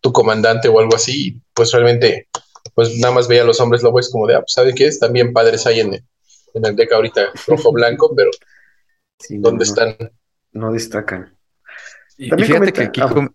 tu 0.00 0.12
comandante 0.12 0.68
o 0.68 0.80
algo 0.80 0.96
así, 0.96 1.40
pues 1.54 1.70
realmente, 1.70 2.28
pues 2.74 2.98
nada 2.98 3.14
más 3.14 3.28
veía 3.28 3.42
a 3.42 3.46
los 3.46 3.60
hombres 3.60 3.84
lobo 3.84 4.00
es 4.00 4.10
como 4.10 4.26
de, 4.26 4.34
ah, 4.34 4.40
pues, 4.40 4.52
¿sabe 4.52 4.74
qué? 4.74 4.88
Están 4.88 5.12
bien 5.12 5.32
padres 5.32 5.66
ahí 5.66 5.78
en 5.78 5.94
el, 5.94 6.04
en 6.54 6.66
el 6.66 6.74
deck 6.74 6.92
ahorita 6.92 7.30
rojo-blanco, 7.46 8.12
pero 8.16 8.30
¿Dónde 9.30 9.64
están? 9.64 9.96
No 10.52 10.72
destacan. 10.72 11.36
Y, 12.18 12.28
fíjate 12.30 12.72
que 12.72 12.82
aquí 12.82 13.00
ah, 13.00 13.28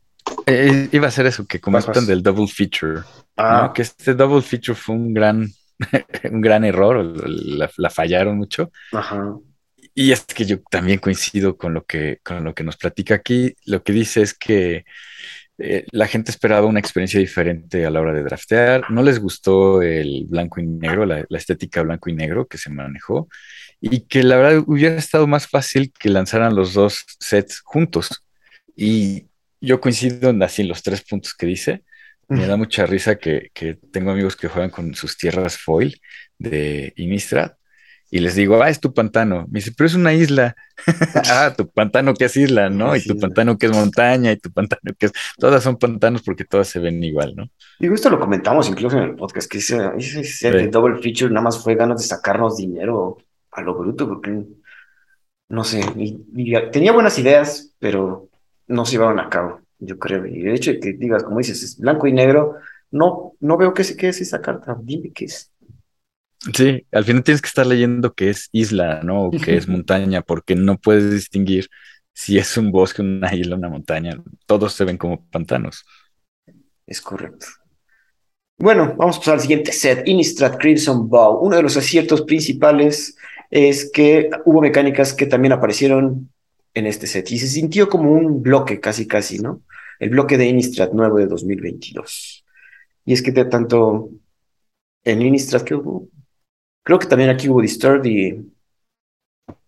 eh, 0.45 0.89
iba 0.91 1.07
a 1.07 1.11
ser 1.11 1.25
eso, 1.25 1.45
que 1.47 1.61
comentan 1.61 2.05
del 2.05 2.21
double 2.21 2.47
feature. 2.47 3.03
Ah. 3.37 3.71
Que 3.73 3.83
este 3.83 4.13
double 4.15 4.41
feature 4.41 4.75
fue 4.75 4.95
un 4.95 5.13
gran, 5.13 5.47
un 6.29 6.41
gran 6.41 6.65
error, 6.65 7.05
la, 7.05 7.89
fallaron 7.89 8.37
mucho. 8.37 8.69
Ajá. 8.91 9.37
Y 9.93 10.11
es 10.11 10.25
que 10.25 10.45
yo 10.45 10.61
también 10.69 10.99
coincido 10.99 11.57
con 11.57 11.73
lo 11.73 11.85
que, 11.85 12.19
con 12.23 12.43
lo 12.43 12.53
que 12.53 12.63
nos 12.63 12.77
platica 12.77 13.15
aquí. 13.15 13.55
Lo 13.65 13.83
que 13.83 13.93
dice 13.93 14.21
es 14.21 14.33
que 14.33 14.85
eh, 15.57 15.85
la 15.91 16.07
gente 16.07 16.31
esperaba 16.31 16.67
una 16.67 16.79
experiencia 16.79 17.19
diferente 17.19 17.85
a 17.85 17.89
la 17.89 18.01
hora 18.01 18.13
de 18.13 18.23
draftear. 18.23 18.89
No 18.89 19.03
les 19.03 19.19
gustó 19.19 19.81
el 19.81 20.25
blanco 20.27 20.61
y 20.61 20.67
negro, 20.67 21.05
la, 21.05 21.25
la 21.27 21.37
estética 21.37 21.81
blanco 21.81 22.09
y 22.09 22.13
negro 22.13 22.47
que 22.47 22.57
se 22.57 22.69
manejó 22.69 23.27
y 23.81 24.01
que 24.01 24.23
la 24.23 24.37
verdad 24.37 24.63
hubiera 24.67 24.95
estado 24.97 25.27
más 25.27 25.47
fácil 25.47 25.91
que 25.97 26.09
lanzaran 26.09 26.55
los 26.55 26.73
dos 26.73 27.05
sets 27.19 27.61
juntos. 27.61 28.23
Y 28.75 29.27
yo 29.61 29.81
coincido 29.81 30.29
en 30.29 30.41
así 30.43 30.63
los 30.63 30.83
tres 30.83 31.03
puntos 31.03 31.33
que 31.33 31.45
dice. 31.45 31.83
Me 32.29 32.45
da 32.45 32.57
mucha 32.57 32.85
risa 32.85 33.17
que, 33.17 33.49
tengo 33.91 34.11
amigos 34.11 34.35
que 34.35 34.47
juegan 34.47 34.69
con 34.69 34.93
sus 34.93 35.17
tierras 35.17 35.57
foil 35.57 35.99
de 36.37 36.93
Innistrad 36.95 37.53
y 38.11 38.19
les 38.19 38.35
digo, 38.35 38.61
ah, 38.61 38.69
es 38.69 38.79
tu 38.79 38.93
pantano. 38.93 39.45
Me 39.49 39.59
dice, 39.59 39.71
pero 39.75 39.87
es 39.87 39.93
una 39.93 40.13
isla. 40.13 40.55
ah, 41.29 41.53
tu 41.55 41.67
pantano 41.69 42.13
que 42.13 42.25
es 42.25 42.37
isla, 42.37 42.69
¿no? 42.69 42.95
Y 42.95 43.03
tu 43.03 43.17
pantano 43.17 43.57
que 43.57 43.67
es 43.67 43.71
montaña 43.71 44.31
y 44.31 44.37
tu 44.37 44.51
pantano 44.51 44.93
que 44.97 45.07
es... 45.07 45.11
Todas 45.37 45.63
son 45.63 45.77
pantanos 45.77 46.23
porque 46.23 46.45
todas 46.45 46.67
se 46.67 46.79
ven 46.79 47.03
igual, 47.03 47.35
¿no? 47.35 47.49
Digo, 47.79 47.93
esto 47.93 48.09
lo 48.09 48.19
comentamos 48.19 48.67
incluso 48.67 48.97
en 48.97 49.03
el 49.03 49.15
podcast, 49.15 49.49
que 49.49 49.59
ese, 49.59 49.79
ese, 49.97 50.67
double 50.67 51.01
feature 51.01 51.29
nada 51.29 51.43
más 51.43 51.63
fue 51.63 51.75
ganas 51.75 52.01
de 52.01 52.07
sacarnos 52.07 52.57
dinero 52.57 53.17
a 53.51 53.61
lo 53.61 53.75
bruto, 53.75 54.07
porque 54.07 54.43
no 55.49 55.63
sé, 55.63 55.81
tenía 56.71 56.91
buenas 56.91 57.17
ideas, 57.19 57.73
pero 57.79 58.29
no 58.67 58.85
se 58.85 58.93
llevaron 58.93 59.19
a 59.19 59.29
cabo, 59.29 59.61
yo 59.79 59.97
creo. 59.97 60.25
Y 60.25 60.41
de 60.43 60.53
hecho, 60.53 60.71
que 60.81 60.93
digas, 60.93 61.23
como 61.23 61.39
dices, 61.39 61.61
es 61.63 61.77
blanco 61.77 62.07
y 62.07 62.13
negro, 62.13 62.55
no, 62.91 63.33
no 63.39 63.57
veo 63.57 63.73
qué, 63.73 63.83
qué 63.95 64.09
es 64.09 64.21
esa 64.21 64.41
carta. 64.41 64.77
Dime 64.81 65.11
qué 65.11 65.25
es. 65.25 65.51
Sí, 66.53 66.85
al 66.91 67.03
final 67.03 67.23
tienes 67.23 67.41
que 67.41 67.47
estar 67.47 67.67
leyendo 67.67 68.13
que 68.13 68.29
es 68.29 68.49
isla, 68.51 69.01
¿no? 69.03 69.25
O 69.25 69.31
que 69.31 69.57
es 69.57 69.67
montaña, 69.67 70.21
porque 70.21 70.55
no 70.55 70.77
puedes 70.77 71.11
distinguir 71.11 71.69
si 72.13 72.37
es 72.37 72.57
un 72.57 72.71
bosque, 72.71 73.01
una 73.01 73.33
isla, 73.35 73.55
una 73.55 73.69
montaña. 73.69 74.21
Todos 74.45 74.73
se 74.73 74.85
ven 74.85 74.97
como 74.97 75.25
pantanos. 75.29 75.85
Es 76.85 77.01
correcto. 77.01 77.45
Bueno, 78.57 78.93
vamos 78.97 79.17
a 79.17 79.19
pasar 79.19 79.33
al 79.35 79.41
siguiente 79.41 79.71
set, 79.71 80.05
Innistrad 80.05 80.57
Crimson 80.57 81.07
Bow. 81.07 81.39
Uno 81.39 81.55
de 81.55 81.63
los 81.63 81.77
aciertos 81.77 82.23
principales 82.23 83.15
es 83.49 83.89
que 83.91 84.29
hubo 84.45 84.61
mecánicas 84.61 85.13
que 85.13 85.25
también 85.25 85.53
aparecieron 85.53 86.29
en 86.73 86.85
este 86.85 87.07
set 87.07 87.31
y 87.31 87.39
se 87.39 87.47
sintió 87.47 87.89
como 87.89 88.11
un 88.11 88.41
bloque 88.41 88.79
casi 88.79 89.07
casi, 89.07 89.39
¿no? 89.39 89.61
El 89.99 90.09
bloque 90.09 90.37
de 90.37 90.47
Innistrad 90.47 90.91
nuevo 90.91 91.17
de 91.17 91.27
2022. 91.27 92.45
Y 93.05 93.13
es 93.13 93.21
que 93.21 93.31
de 93.31 93.45
tanto 93.45 94.09
en 95.03 95.21
Innistrad 95.21 95.61
que 95.61 95.75
hubo, 95.75 96.09
creo 96.89 96.97
que 96.97 97.05
también 97.05 97.29
aquí 97.29 97.47
hubo 97.47 97.61
Disturbed 97.61 98.03
y, 98.05 98.51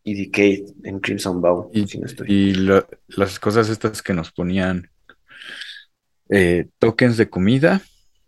y 0.04 0.26
Decay 0.26 0.66
en 0.84 1.00
Crimson 1.00 1.40
Bow. 1.40 1.70
Y, 2.28 2.54
las 3.10 3.40
cosas 3.40 3.70
estas 3.70 4.02
que 4.02 4.16
nos 4.16 4.32
ponían 4.32 4.90
eh, 6.30 6.66
tokens 6.80 7.18
de 7.18 7.30
comida. 7.30 7.80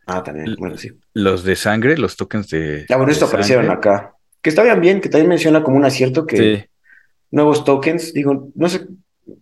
Ah, 0.05 0.21
también, 0.21 0.55
bueno, 0.59 0.77
sí. 0.77 0.91
Los 1.13 1.43
de 1.43 1.55
sangre, 1.55 1.97
los 1.97 2.15
tokens 2.15 2.49
de. 2.49 2.85
Ya, 2.87 2.97
bueno, 2.97 3.11
esto 3.11 3.25
aparecieron 3.25 3.71
acá 3.71 4.13
que 4.43 4.49
estaban 4.51 4.79
bien, 4.79 5.01
que 5.01 5.09
también 5.09 5.29
menciona 5.29 5.63
como 5.63 5.77
un 5.77 5.85
acierto 5.85 6.27
que 6.27 6.69
nuevos 7.31 7.63
tokens, 7.65 8.13
digo, 8.13 8.51
no 8.53 8.69
sé, 8.69 8.85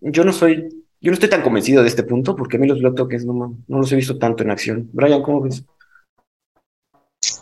yo 0.00 0.24
no 0.24 0.32
soy, 0.32 0.86
yo 1.00 1.10
no 1.10 1.12
estoy 1.12 1.28
tan 1.28 1.42
convencido 1.42 1.82
de 1.82 1.88
este 1.88 2.04
punto 2.04 2.36
porque 2.36 2.56
a 2.56 2.60
mí 2.60 2.66
los 2.66 2.80
block 2.80 2.96
tokens 2.96 3.26
no, 3.26 3.58
no 3.66 3.78
los 3.78 3.92
he 3.92 3.96
visto 3.96 4.16
tanto 4.16 4.44
en 4.44 4.50
acción. 4.50 4.88
Brian, 4.94 5.22
¿cómo 5.22 5.42
ves? 5.42 5.62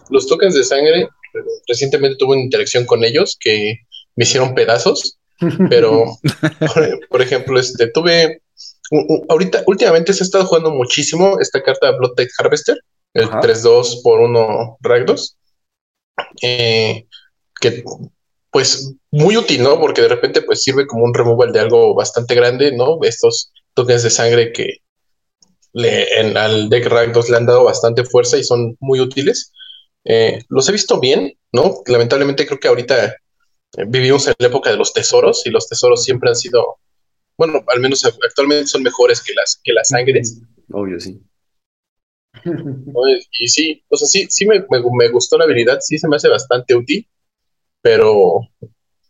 Los 0.09 0.27
tokens 0.27 0.55
de 0.55 0.65
sangre, 0.65 1.09
recientemente 1.67 2.17
tuve 2.19 2.37
una 2.37 2.45
interacción 2.45 2.87
con 2.87 3.05
ellos 3.05 3.37
que 3.39 3.81
me 4.17 4.25
hicieron 4.25 4.55
pedazos, 4.55 5.19
pero 5.69 6.19
por, 7.11 7.23
ejemplo, 7.23 7.59
este, 7.59 7.89
tuve, 7.89 8.43
ahorita, 9.29 9.63
últimamente 9.67 10.13
se 10.13 10.23
ha 10.23 10.27
estado 10.27 10.47
jugando 10.47 10.71
muchísimo 10.71 11.39
esta 11.41 11.63
carta 11.63 11.93
Blood 11.93 12.15
Tide 12.17 12.31
Harvester, 12.39 12.79
el 13.15 13.29
3-2 13.29 14.03
por 14.03 14.21
1 14.21 14.79
Ragdos. 14.81 15.37
Eh, 16.43 17.07
que 17.61 17.85
pues 18.51 18.95
muy 19.11 19.37
útil, 19.37 19.63
¿no? 19.63 19.79
Porque 19.81 20.03
de 20.03 20.09
repente 20.09 20.43
pues 20.43 20.63
sirve 20.63 20.87
como 20.87 21.05
un 21.05 21.15
removal 21.15 21.53
de 21.53 21.61
algo 21.61 21.95
bastante 21.95 22.35
grande, 22.35 22.73
¿no? 22.73 22.99
Estos 23.03 23.53
tokens 23.75 24.03
de 24.03 24.11
sangre 24.11 24.53
que 24.53 24.79
le, 25.73 26.21
en, 26.21 26.37
al 26.37 26.69
deck 26.69 26.89
2 27.13 27.31
le 27.31 27.37
han 27.37 27.47
dado 27.47 27.65
bastante 27.65 28.05
fuerza 28.05 28.37
y 28.37 28.45
son 28.45 28.77
muy 28.81 29.01
útiles. 29.01 29.53
Eh, 30.05 30.43
los 30.49 30.69
he 30.69 30.73
visto 30.73 30.99
bien, 30.99 31.33
¿no? 31.53 31.83
Lamentablemente 31.87 32.47
creo 32.47 32.59
que 32.59 32.69
ahorita 32.69 33.07
eh, 33.07 33.85
vivimos 33.87 34.27
en 34.27 34.35
la 34.39 34.47
época 34.47 34.71
de 34.71 34.77
los 34.77 34.93
tesoros 34.93 35.47
y 35.47 35.51
los 35.51 35.69
tesoros 35.69 36.05
siempre 36.05 36.31
han 36.31 36.37
sido, 36.37 36.79
bueno, 37.37 37.63
al 37.67 37.81
menos 37.81 38.05
actualmente 38.05 38.67
son 38.67 38.83
mejores 38.83 39.23
que 39.23 39.35
las, 39.35 39.61
que 39.63 39.73
las 39.73 39.89
sangres. 39.89 40.41
Obvio, 40.73 40.99
sí. 41.01 41.21
Y 43.39 43.49
sí, 43.49 43.83
o 43.89 43.97
sea, 43.97 44.07
sí, 44.07 44.27
sí 44.31 44.47
me, 44.47 44.65
me 44.71 45.09
gustó 45.11 45.37
la 45.37 45.45
habilidad, 45.45 45.79
sí 45.81 45.99
se 45.99 46.09
me 46.09 46.17
hace 46.17 46.29
bastante 46.29 46.75
útil 46.75 47.07
pero 47.83 48.41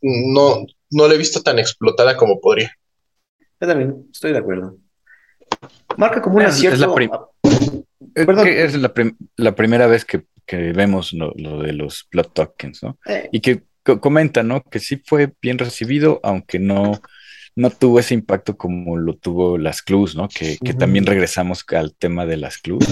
no, 0.00 0.66
no 0.90 1.08
la 1.08 1.14
he 1.14 1.18
visto 1.18 1.42
tan 1.42 1.58
explotada 1.58 2.16
como 2.16 2.40
podría. 2.40 2.72
Yo 3.60 3.68
también 3.68 4.06
estoy 4.12 4.32
de 4.32 4.38
acuerdo. 4.38 4.76
Marca 5.96 6.22
como 6.22 6.36
un 6.36 6.42
acierto. 6.42 6.96
Es, 8.14 8.26
la, 8.26 8.42
es 8.48 8.74
la, 9.36 9.54
primera 9.54 9.86
vez 9.86 10.04
que, 10.04 10.24
vemos 10.56 11.12
lo, 11.12 11.32
de 11.62 11.72
los 11.72 12.04
plot 12.04 12.32
tokens, 12.34 12.82
¿no? 12.82 12.98
Eh. 13.06 13.28
Y 13.32 13.40
que 13.40 13.62
comenta, 13.82 14.42
¿no? 14.42 14.62
Que 14.62 14.78
sí 14.78 15.02
fue 15.04 15.32
bien 15.40 15.58
recibido, 15.58 16.20
aunque 16.22 16.58
no, 16.58 17.00
no 17.56 17.70
tuvo 17.70 17.98
ese 17.98 18.14
impacto 18.14 18.56
como 18.56 18.96
lo 18.96 19.16
tuvo 19.16 19.58
las 19.58 19.82
clues, 19.82 20.14
¿no? 20.14 20.28
Que, 20.28 20.58
también 20.74 21.06
regresamos 21.06 21.64
al 21.68 21.94
tema 21.94 22.26
de 22.26 22.36
las 22.36 22.58
clues. 22.58 22.86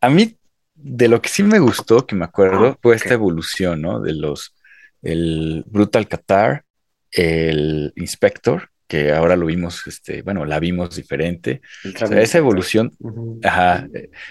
A 0.00 0.10
mí, 0.10 0.36
de 0.74 1.08
lo 1.08 1.20
que 1.22 1.28
sí 1.28 1.42
me 1.42 1.58
gustó, 1.58 2.06
que 2.06 2.16
me 2.16 2.24
acuerdo, 2.24 2.66
ah, 2.66 2.78
fue 2.80 2.96
esta 2.96 3.14
evolución, 3.14 3.82
¿no? 3.82 4.00
De 4.00 4.14
los, 4.14 4.54
el 5.02 5.64
Brutal 5.66 6.08
Qatar, 6.08 6.64
el 7.10 7.92
Inspector, 7.96 8.71
que 8.92 9.10
ahora 9.10 9.36
lo 9.36 9.46
vimos, 9.46 9.86
este, 9.86 10.20
bueno, 10.20 10.44
la 10.44 10.60
vimos 10.60 10.94
diferente. 10.94 11.62
esa 11.82 12.36
evolución, 12.36 12.92
ajá, 13.42 13.88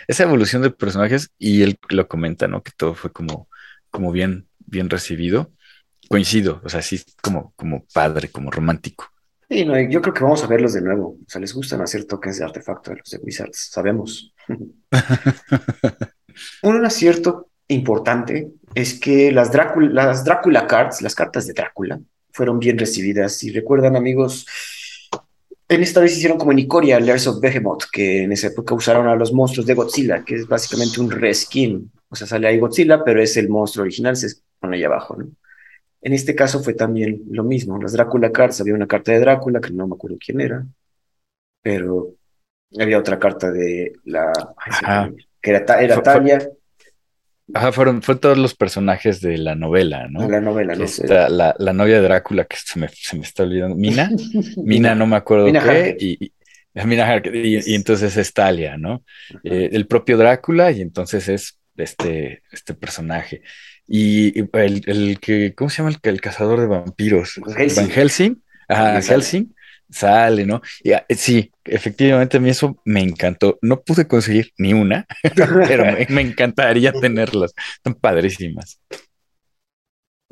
esa 0.07 0.21
evolución 0.21 0.61
de 0.61 0.69
personajes, 0.69 1.31
y 1.39 1.63
él 1.63 1.79
lo 1.89 2.07
comenta, 2.07 2.47
¿no? 2.47 2.61
Que 2.61 2.71
todo 2.77 2.93
fue 2.93 3.11
como, 3.11 3.49
como 3.89 4.11
bien, 4.11 4.47
bien 4.59 4.87
recibido. 4.87 5.51
Coincido, 6.07 6.61
o 6.63 6.69
sea, 6.69 6.83
sí, 6.83 7.01
como, 7.23 7.53
como 7.55 7.85
padre, 7.91 8.29
como 8.29 8.51
romántico. 8.51 9.07
Sí, 9.49 9.65
no, 9.65 9.79
yo 9.79 9.99
creo 9.99 10.13
que 10.13 10.23
vamos 10.23 10.43
a 10.43 10.47
verlos 10.47 10.73
de 10.73 10.81
nuevo. 10.81 11.17
O 11.25 11.27
sea, 11.27 11.41
les 11.41 11.55
gustan 11.55 11.81
hacer 11.81 12.05
tokens 12.05 12.37
de 12.37 12.45
artefacto 12.45 12.91
a 12.91 12.95
los 12.97 13.09
de 13.09 13.17
Wizards, 13.17 13.69
sabemos. 13.71 14.31
Un 16.61 16.85
acierto 16.85 17.49
importante 17.67 18.51
es 18.75 18.99
que 18.99 19.31
las 19.31 19.51
Drácula, 19.51 20.05
las 20.05 20.23
Drácula 20.23 20.67
Cards, 20.67 21.01
las 21.01 21.15
cartas 21.15 21.47
de 21.47 21.53
Drácula, 21.53 21.99
fueron 22.31 22.59
bien 22.59 22.77
recibidas. 22.77 23.33
Si 23.33 23.51
recuerdan, 23.51 23.95
amigos, 23.95 24.45
en 25.67 25.83
esta 25.83 26.01
vez 26.01 26.17
hicieron 26.17 26.37
como 26.37 26.51
en 26.51 26.59
Ikoria, 26.59 26.99
Layers 26.99 27.27
of 27.27 27.39
Behemoth, 27.39 27.85
que 27.91 28.23
en 28.23 28.31
esa 28.31 28.47
época 28.47 28.75
usaron 28.75 29.07
a 29.07 29.15
los 29.15 29.31
monstruos 29.31 29.65
de 29.65 29.73
Godzilla, 29.73 30.23
que 30.23 30.35
es 30.35 30.47
básicamente 30.47 30.99
un 30.99 31.09
reskin. 31.09 31.91
O 32.09 32.15
sea, 32.15 32.27
sale 32.27 32.47
ahí 32.47 32.59
Godzilla, 32.59 33.03
pero 33.03 33.21
es 33.21 33.37
el 33.37 33.47
monstruo 33.47 33.83
original, 33.83 34.17
se 34.17 34.27
pone 34.59 34.77
ahí 34.77 34.83
abajo, 34.83 35.15
¿no? 35.15 35.29
En 36.01 36.13
este 36.13 36.35
caso 36.35 36.61
fue 36.61 36.73
también 36.73 37.21
lo 37.29 37.43
mismo. 37.43 37.79
Las 37.81 37.93
Drácula 37.93 38.31
Cards, 38.31 38.59
había 38.59 38.73
una 38.73 38.87
carta 38.87 39.11
de 39.11 39.19
Drácula, 39.19 39.61
que 39.61 39.71
no 39.71 39.87
me 39.87 39.93
acuerdo 39.93 40.17
quién 40.19 40.41
era, 40.41 40.65
pero 41.61 42.15
había 42.79 42.97
otra 42.97 43.19
carta 43.19 43.51
de 43.51 43.93
la... 44.05 44.33
que 45.41 45.51
era, 45.51 45.81
era 45.81 46.01
Talia. 46.01 46.49
Ajá, 47.53 47.71
fueron, 47.71 48.01
fueron 48.01 48.19
todos 48.19 48.37
los 48.37 48.55
personajes 48.55 49.21
de 49.21 49.37
la 49.37 49.55
novela, 49.55 50.07
¿no? 50.09 50.29
La 50.29 50.41
novela, 50.41 50.75
no 50.75 50.85
La, 51.07 51.55
la, 51.57 51.73
novia 51.73 51.95
de 51.95 52.01
Drácula, 52.01 52.45
que 52.45 52.57
se 52.57 52.79
me, 52.79 52.87
se 52.89 53.15
me 53.15 53.23
está 53.23 53.43
olvidando. 53.43 53.75
Mina, 53.75 54.09
Mina, 54.57 54.95
no 54.95 55.07
me 55.07 55.15
acuerdo 55.15 55.51
qué, 55.51 55.97
y, 55.99 56.33
Mina 56.85 57.21
y, 57.33 57.75
entonces 57.75 58.15
es 58.17 58.33
Talia, 58.33 58.77
¿no? 58.77 59.03
Eh, 59.43 59.69
el 59.71 59.87
propio 59.87 60.17
Drácula, 60.17 60.71
y 60.71 60.81
entonces 60.81 61.27
es 61.29 61.59
este, 61.77 62.43
este 62.51 62.73
personaje. 62.73 63.41
Y 63.87 64.39
el, 64.39 64.81
el 64.85 65.19
que, 65.19 65.53
¿cómo 65.53 65.69
se 65.69 65.77
llama 65.77 65.89
el, 65.89 66.09
el 66.09 66.21
cazador 66.21 66.61
de 66.61 66.67
vampiros? 66.67 67.39
Van 67.75 67.89
Helsing. 67.89 68.41
Ajá, 68.67 69.01
Helsing 69.01 69.53
sale, 69.91 70.45
¿no? 70.45 70.61
Y, 70.83 70.93
ah, 70.93 71.05
sí, 71.09 71.51
efectivamente 71.65 72.37
a 72.37 72.39
mí 72.39 72.49
eso 72.49 72.77
me 72.85 73.01
encantó. 73.01 73.59
No 73.61 73.81
pude 73.81 74.07
conseguir 74.07 74.51
ni 74.57 74.73
una, 74.73 75.05
pero 75.35 75.85
me, 76.09 76.21
encantaría 76.21 76.91
tenerlas. 77.01 77.53
Son 77.83 77.93
padrísimas. 77.93 78.79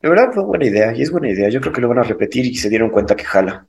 La 0.01 0.09
verdad 0.09 0.31
fue 0.33 0.45
buena 0.45 0.65
idea 0.65 0.95
y 0.95 1.01
es 1.01 1.11
buena 1.11 1.29
idea. 1.29 1.49
Yo 1.49 1.59
creo 1.59 1.73
que 1.73 1.81
lo 1.81 1.89
van 1.89 1.99
a 1.99 2.03
repetir 2.03 2.45
y 2.45 2.55
se 2.55 2.69
dieron 2.69 2.89
cuenta 2.89 3.15
que 3.15 3.25
jala. 3.25 3.67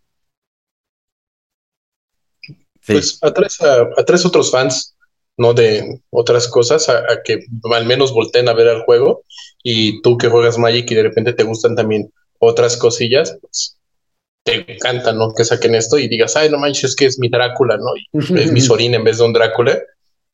Pues 2.86 3.18
atraes 3.22 3.60
a, 3.60 3.82
a, 3.82 4.26
otros 4.26 4.50
fans, 4.50 4.96
¿no? 5.36 5.52
De 5.52 6.00
otras 6.10 6.48
cosas, 6.48 6.88
a, 6.88 7.04
que 7.24 7.40
al 7.74 7.86
menos 7.86 8.12
volteen 8.12 8.48
a 8.48 8.54
ver 8.54 8.68
el 8.68 8.82
juego. 8.82 9.24
Y 9.62 10.00
tú 10.02 10.16
que 10.16 10.28
juegas 10.28 10.56
Magic 10.56 10.90
y 10.90 10.94
de 10.94 11.02
repente 11.02 11.32
te 11.32 11.42
gustan 11.42 11.74
también 11.74 12.12
otras 12.38 12.76
cosillas, 12.76 13.36
pues 13.40 13.79
te 14.42 14.72
encanta, 14.72 15.12
¿no? 15.12 15.34
Que 15.34 15.44
saquen 15.44 15.74
esto 15.74 15.98
y 15.98 16.08
digas, 16.08 16.36
ay, 16.36 16.50
no 16.50 16.58
manches, 16.58 16.90
es 16.90 16.96
que 16.96 17.06
es 17.06 17.18
mi 17.18 17.28
Drácula, 17.28 17.76
¿no? 17.76 17.94
Y 17.96 18.40
es 18.40 18.52
mi 18.52 18.60
Sorín 18.60 18.94
en 18.94 19.04
vez 19.04 19.18
de 19.18 19.24
un 19.24 19.32
Drácula, 19.32 19.78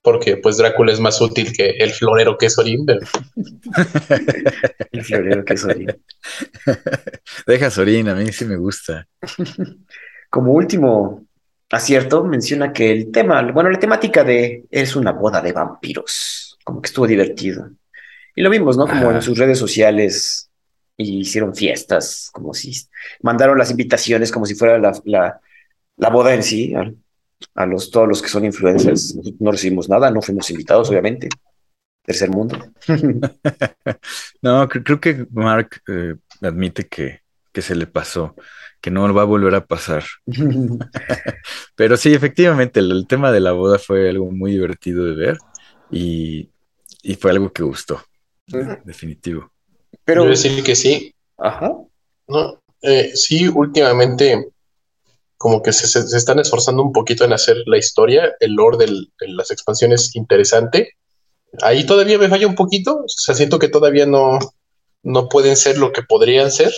porque 0.02 0.36
pues 0.36 0.59
Drácula 0.59 0.92
es 0.92 1.00
más 1.00 1.20
útil 1.20 1.52
que 1.52 1.70
el 1.70 1.90
florero 1.90 2.38
que 2.38 2.46
es 2.46 2.54
Sorín. 2.54 2.86
el 4.92 5.04
florero 5.04 5.44
que 5.44 5.54
es 5.54 5.61
Sorín. 5.61 5.96
Deja 7.46 7.70
Sorín, 7.70 8.09
a 8.09 8.14
mí 8.14 8.32
sí 8.32 8.44
me 8.44 8.57
gusta. 8.57 9.07
Como 10.30 10.52
último 10.52 11.26
acierto, 11.70 12.24
menciona 12.24 12.72
que 12.72 12.92
el 12.92 13.11
tema, 13.11 13.42
bueno, 13.52 13.70
la 13.70 13.78
temática 13.78 14.22
de 14.22 14.64
es 14.70 14.94
una 14.94 15.12
boda 15.12 15.40
de 15.40 15.52
vampiros, 15.52 16.59
como 16.62 16.80
que 16.80 16.86
estuvo 16.86 17.07
divertido. 17.07 17.70
Y 18.34 18.42
lo 18.42 18.50
vimos, 18.50 18.76
¿no? 18.76 18.86
Como 18.86 19.11
en 19.11 19.22
sus 19.22 19.38
redes 19.38 19.59
sociales 19.59 20.45
y 20.97 21.20
hicieron 21.20 21.55
fiestas, 21.55 22.30
como 22.32 22.55
si 22.55 22.72
mandaron 23.22 23.59
las 23.59 23.70
invitaciones 23.70 24.32
como 24.32 24.47
si 24.47 24.55
fuera 24.55 24.78
la, 24.78 24.99
la, 25.05 25.40
la 25.97 26.11
boda 26.11 26.34
en 26.34 26.42
sí, 26.42 26.74
a, 27.55 27.66
los, 27.66 27.90
todos 27.90 28.09
los 28.09 28.22
que 28.22 28.28
son 28.28 28.44
influencers. 28.44 29.16
No 29.38 29.53
recibimos 29.53 29.88
nada, 29.88 30.11
no 30.11 30.22
fuimos 30.22 30.51
invitados, 30.51 30.88
obviamente. 30.90 31.28
Tercer 32.03 32.30
mundo. 32.30 32.59
no, 34.42 34.68
creo, 34.68 35.01
que 35.01 35.26
Mark 35.30 35.82
eh, 35.88 36.14
admite 36.40 36.86
que, 36.86 37.20
que 37.53 37.62
se 37.62 37.74
le 37.74 37.86
pasó, 37.86 38.34
que 38.80 38.90
no 38.90 39.12
va 39.12 39.22
a 39.22 39.26
volver 39.26 39.55
a 39.55 39.66
pasar. 39.66 40.05
Pero 41.76 41.97
sí, 41.97 42.14
efectivamente, 42.14 42.80
el, 42.80 43.07
tema 43.07 43.32
de 43.32 43.40
la 43.40 43.53
boda 43.53 43.78
fue 43.78 44.09
algo 44.09 44.30
muy 44.30 44.53
divertido 44.53 45.05
de 45.05 45.14
ver 45.14 45.38
y, 45.90 46.51
y 47.03 47.14
fue 47.16 47.32
algo 47.32 47.53
que 47.53 47.62
gustó, 47.62 48.03
definitivo. 48.84 49.53
Pero... 50.07 50.24
decir 50.24 50.64
que 50.64 50.74
sí. 50.74 51.14
Ajá. 51.36 51.74
No, 52.28 52.59
eh, 52.80 53.12
sí, 53.14 53.48
últimamente 53.48 54.48
como 55.36 55.62
que 55.62 55.72
se, 55.72 55.98
están 56.16 56.38
esforzando 56.38 56.82
un 56.82 56.92
poquito 56.92 57.24
en 57.24 57.32
hacer 57.32 57.59
la 57.66 57.76
historia, 57.76 58.34
el 58.40 58.54
lore 58.54 58.78
de 58.78 59.28
las 59.28 59.50
expansiones 59.50 60.16
interesante. 60.16 60.94
Ahí 61.62 61.84
todavía 61.84 62.18
me 62.18 62.28
falla 62.28 62.46
un 62.46 62.54
poquito, 62.54 63.02
o 63.04 63.09
sea, 63.09 63.34
siento 63.34 63.59
que 63.59 63.68
todavía 63.68 64.07
no, 64.07 64.38
no 65.02 65.28
pueden 65.28 65.57
ser 65.57 65.78
lo 65.78 65.92
que 65.92 66.02
podrían 66.02 66.50
ser, 66.50 66.72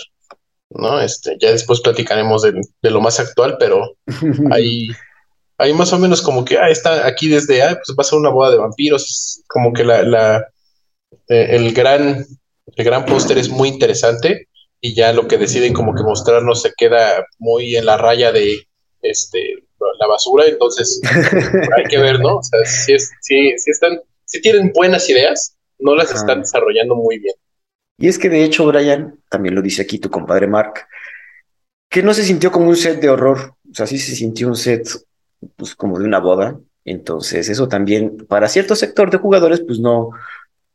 ¿no? 0.69 0.99
Este, 0.99 1.37
ya 1.39 1.51
después 1.51 1.81
platicaremos 1.81 2.43
de, 2.43 2.61
lo 2.81 3.01
más 3.01 3.19
actual, 3.19 3.57
pero 3.59 3.95
ahí, 4.51 4.89
ahí 5.57 5.73
más 5.73 5.93
o 5.93 5.99
menos 5.99 6.21
como 6.21 6.43
que, 6.43 6.57
ah, 6.57 6.69
está 6.69 7.07
aquí 7.07 7.29
desde, 7.29 7.63
ah, 7.63 7.79
pues 7.83 7.97
va 7.97 8.01
a 8.01 8.03
ser 8.03 8.19
una 8.19 8.29
boda 8.29 8.51
de 8.51 8.57
vampiros, 8.57 9.41
como 9.47 9.73
que 9.73 9.83
la, 9.83 10.03
la 10.03 10.47
eh, 11.29 11.55
el 11.55 11.73
gran 11.73 12.25
el 12.75 12.85
gran 12.85 13.05
póster 13.05 13.37
es 13.37 13.49
muy 13.49 13.69
interesante 13.69 14.47
y 14.81 14.93
ya 14.93 15.13
lo 15.13 15.27
que 15.27 15.37
deciden 15.37 15.73
como 15.73 15.93
que 15.93 16.03
mostrarnos 16.03 16.61
se 16.61 16.71
queda 16.77 17.25
muy 17.37 17.75
en 17.75 17.85
la 17.85 17.97
raya 17.97 18.31
de 18.31 18.67
este 19.01 19.63
la 19.99 20.07
basura, 20.07 20.45
entonces 20.45 21.01
hay 21.77 21.83
que 21.85 21.97
ver, 21.97 22.19
¿no? 22.19 22.37
O 22.37 22.43
sea, 22.43 22.59
si, 22.65 22.93
es, 22.93 23.11
si, 23.21 23.53
están, 23.65 23.99
si 24.25 24.41
tienen 24.41 24.71
buenas 24.73 25.09
ideas, 25.09 25.55
no 25.79 25.95
las 25.95 26.13
están 26.13 26.41
desarrollando 26.41 26.95
muy 26.95 27.19
bien. 27.19 27.35
Y 27.97 28.07
es 28.07 28.17
que 28.17 28.29
de 28.29 28.43
hecho, 28.43 28.65
Brian, 28.65 29.19
también 29.29 29.55
lo 29.55 29.61
dice 29.61 29.81
aquí 29.81 29.99
tu 29.99 30.09
compadre 30.09 30.47
Mark, 30.47 30.87
que 31.89 32.03
no 32.03 32.13
se 32.13 32.23
sintió 32.23 32.51
como 32.51 32.69
un 32.69 32.75
set 32.75 33.01
de 33.01 33.09
horror, 33.09 33.55
o 33.69 33.73
sea, 33.73 33.87
sí 33.87 33.97
se 33.97 34.15
sintió 34.15 34.47
un 34.47 34.55
set 34.55 34.87
pues, 35.55 35.75
como 35.75 35.99
de 35.99 36.05
una 36.05 36.19
boda, 36.19 36.59
entonces 36.85 37.49
eso 37.49 37.67
también 37.67 38.25
para 38.27 38.47
cierto 38.47 38.75
sector 38.75 39.11
de 39.11 39.17
jugadores 39.17 39.61
pues 39.61 39.79
no, 39.79 40.11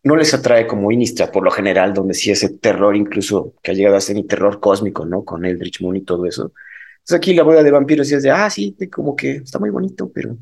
no 0.04 0.16
les 0.16 0.34
atrae 0.34 0.66
como 0.66 0.92
Innistrad 0.92 1.32
por 1.32 1.42
lo 1.42 1.50
general, 1.50 1.94
donde 1.94 2.14
sí 2.14 2.30
ese 2.30 2.50
terror 2.50 2.94
incluso 2.94 3.54
que 3.62 3.70
ha 3.70 3.74
llegado 3.74 3.96
a 3.96 4.00
ser 4.00 4.14
mi 4.14 4.24
terror 4.24 4.60
cósmico, 4.60 5.06
¿no? 5.06 5.24
Con 5.24 5.44
Eldritch 5.44 5.80
Moon 5.80 5.96
y 5.96 6.02
todo 6.02 6.26
eso. 6.26 6.52
Entonces 6.96 7.16
aquí 7.16 7.34
la 7.34 7.42
boda 7.42 7.62
de 7.62 7.70
vampiros 7.70 8.10
y 8.10 8.14
es 8.14 8.22
de, 8.22 8.30
ah, 8.30 8.48
sí, 8.50 8.76
como 8.92 9.16
que 9.16 9.36
está 9.36 9.58
muy 9.58 9.70
bonito, 9.70 10.10
pero 10.12 10.36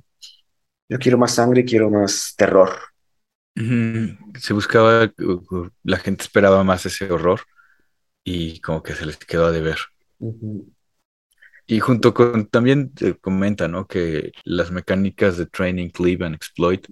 yo 0.88 0.98
quiero 0.98 1.16
más 1.16 1.36
sangre, 1.36 1.64
quiero 1.64 1.90
más 1.90 2.34
terror. 2.36 2.70
Se 3.54 4.52
buscaba, 4.52 5.12
la 5.84 5.98
gente 5.98 6.24
esperaba 6.24 6.64
más 6.64 6.84
ese 6.86 7.10
horror 7.10 7.40
y 8.24 8.60
como 8.60 8.82
que 8.82 8.94
se 8.94 9.06
les 9.06 9.16
quedó 9.16 9.46
a 9.46 9.52
deber. 9.52 9.76
Y 11.66 11.80
junto 11.80 12.12
con, 12.14 12.46
también 12.46 12.92
comenta, 13.20 13.68
¿no? 13.68 13.86
Que 13.86 14.32
las 14.44 14.72
mecánicas 14.72 15.36
de 15.36 15.46
training, 15.46 15.90
cleave 15.90 16.26
and 16.26 16.34
exploit, 16.34 16.86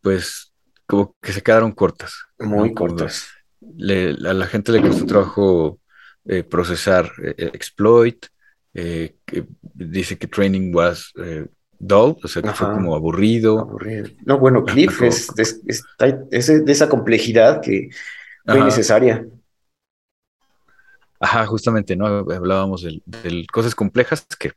pues 0.00 0.51
como 0.86 1.14
que 1.20 1.32
se 1.32 1.42
quedaron 1.42 1.72
cortas. 1.72 2.14
Muy 2.38 2.74
cortas. 2.74 3.28
a 3.60 4.32
la 4.32 4.46
gente 4.46 4.72
le 4.72 4.82
costó 4.82 5.06
trabajo 5.06 5.80
eh, 6.24 6.42
procesar 6.42 7.10
eh, 7.22 7.50
exploit. 7.52 8.26
Eh, 8.74 9.16
dice 9.74 10.16
que 10.16 10.26
training 10.26 10.74
was 10.74 11.12
dull, 11.78 12.16
o 12.22 12.28
sea 12.28 12.42
que 12.42 12.52
fue 12.52 12.72
como 12.72 12.94
aburrido. 12.94 13.76
No, 14.24 14.38
bueno, 14.38 14.64
Cliff 14.64 15.02
es, 15.02 15.34
de 15.34 16.72
esa 16.72 16.88
complejidad 16.88 17.60
que 17.60 17.90
fue 18.46 18.64
necesaria. 18.64 19.26
Ajá, 21.18 21.46
justamente, 21.46 21.94
¿no? 21.94 22.06
Hablábamos 22.06 22.82
de, 22.82 23.46
cosas 23.52 23.74
complejas 23.74 24.26
que 24.38 24.52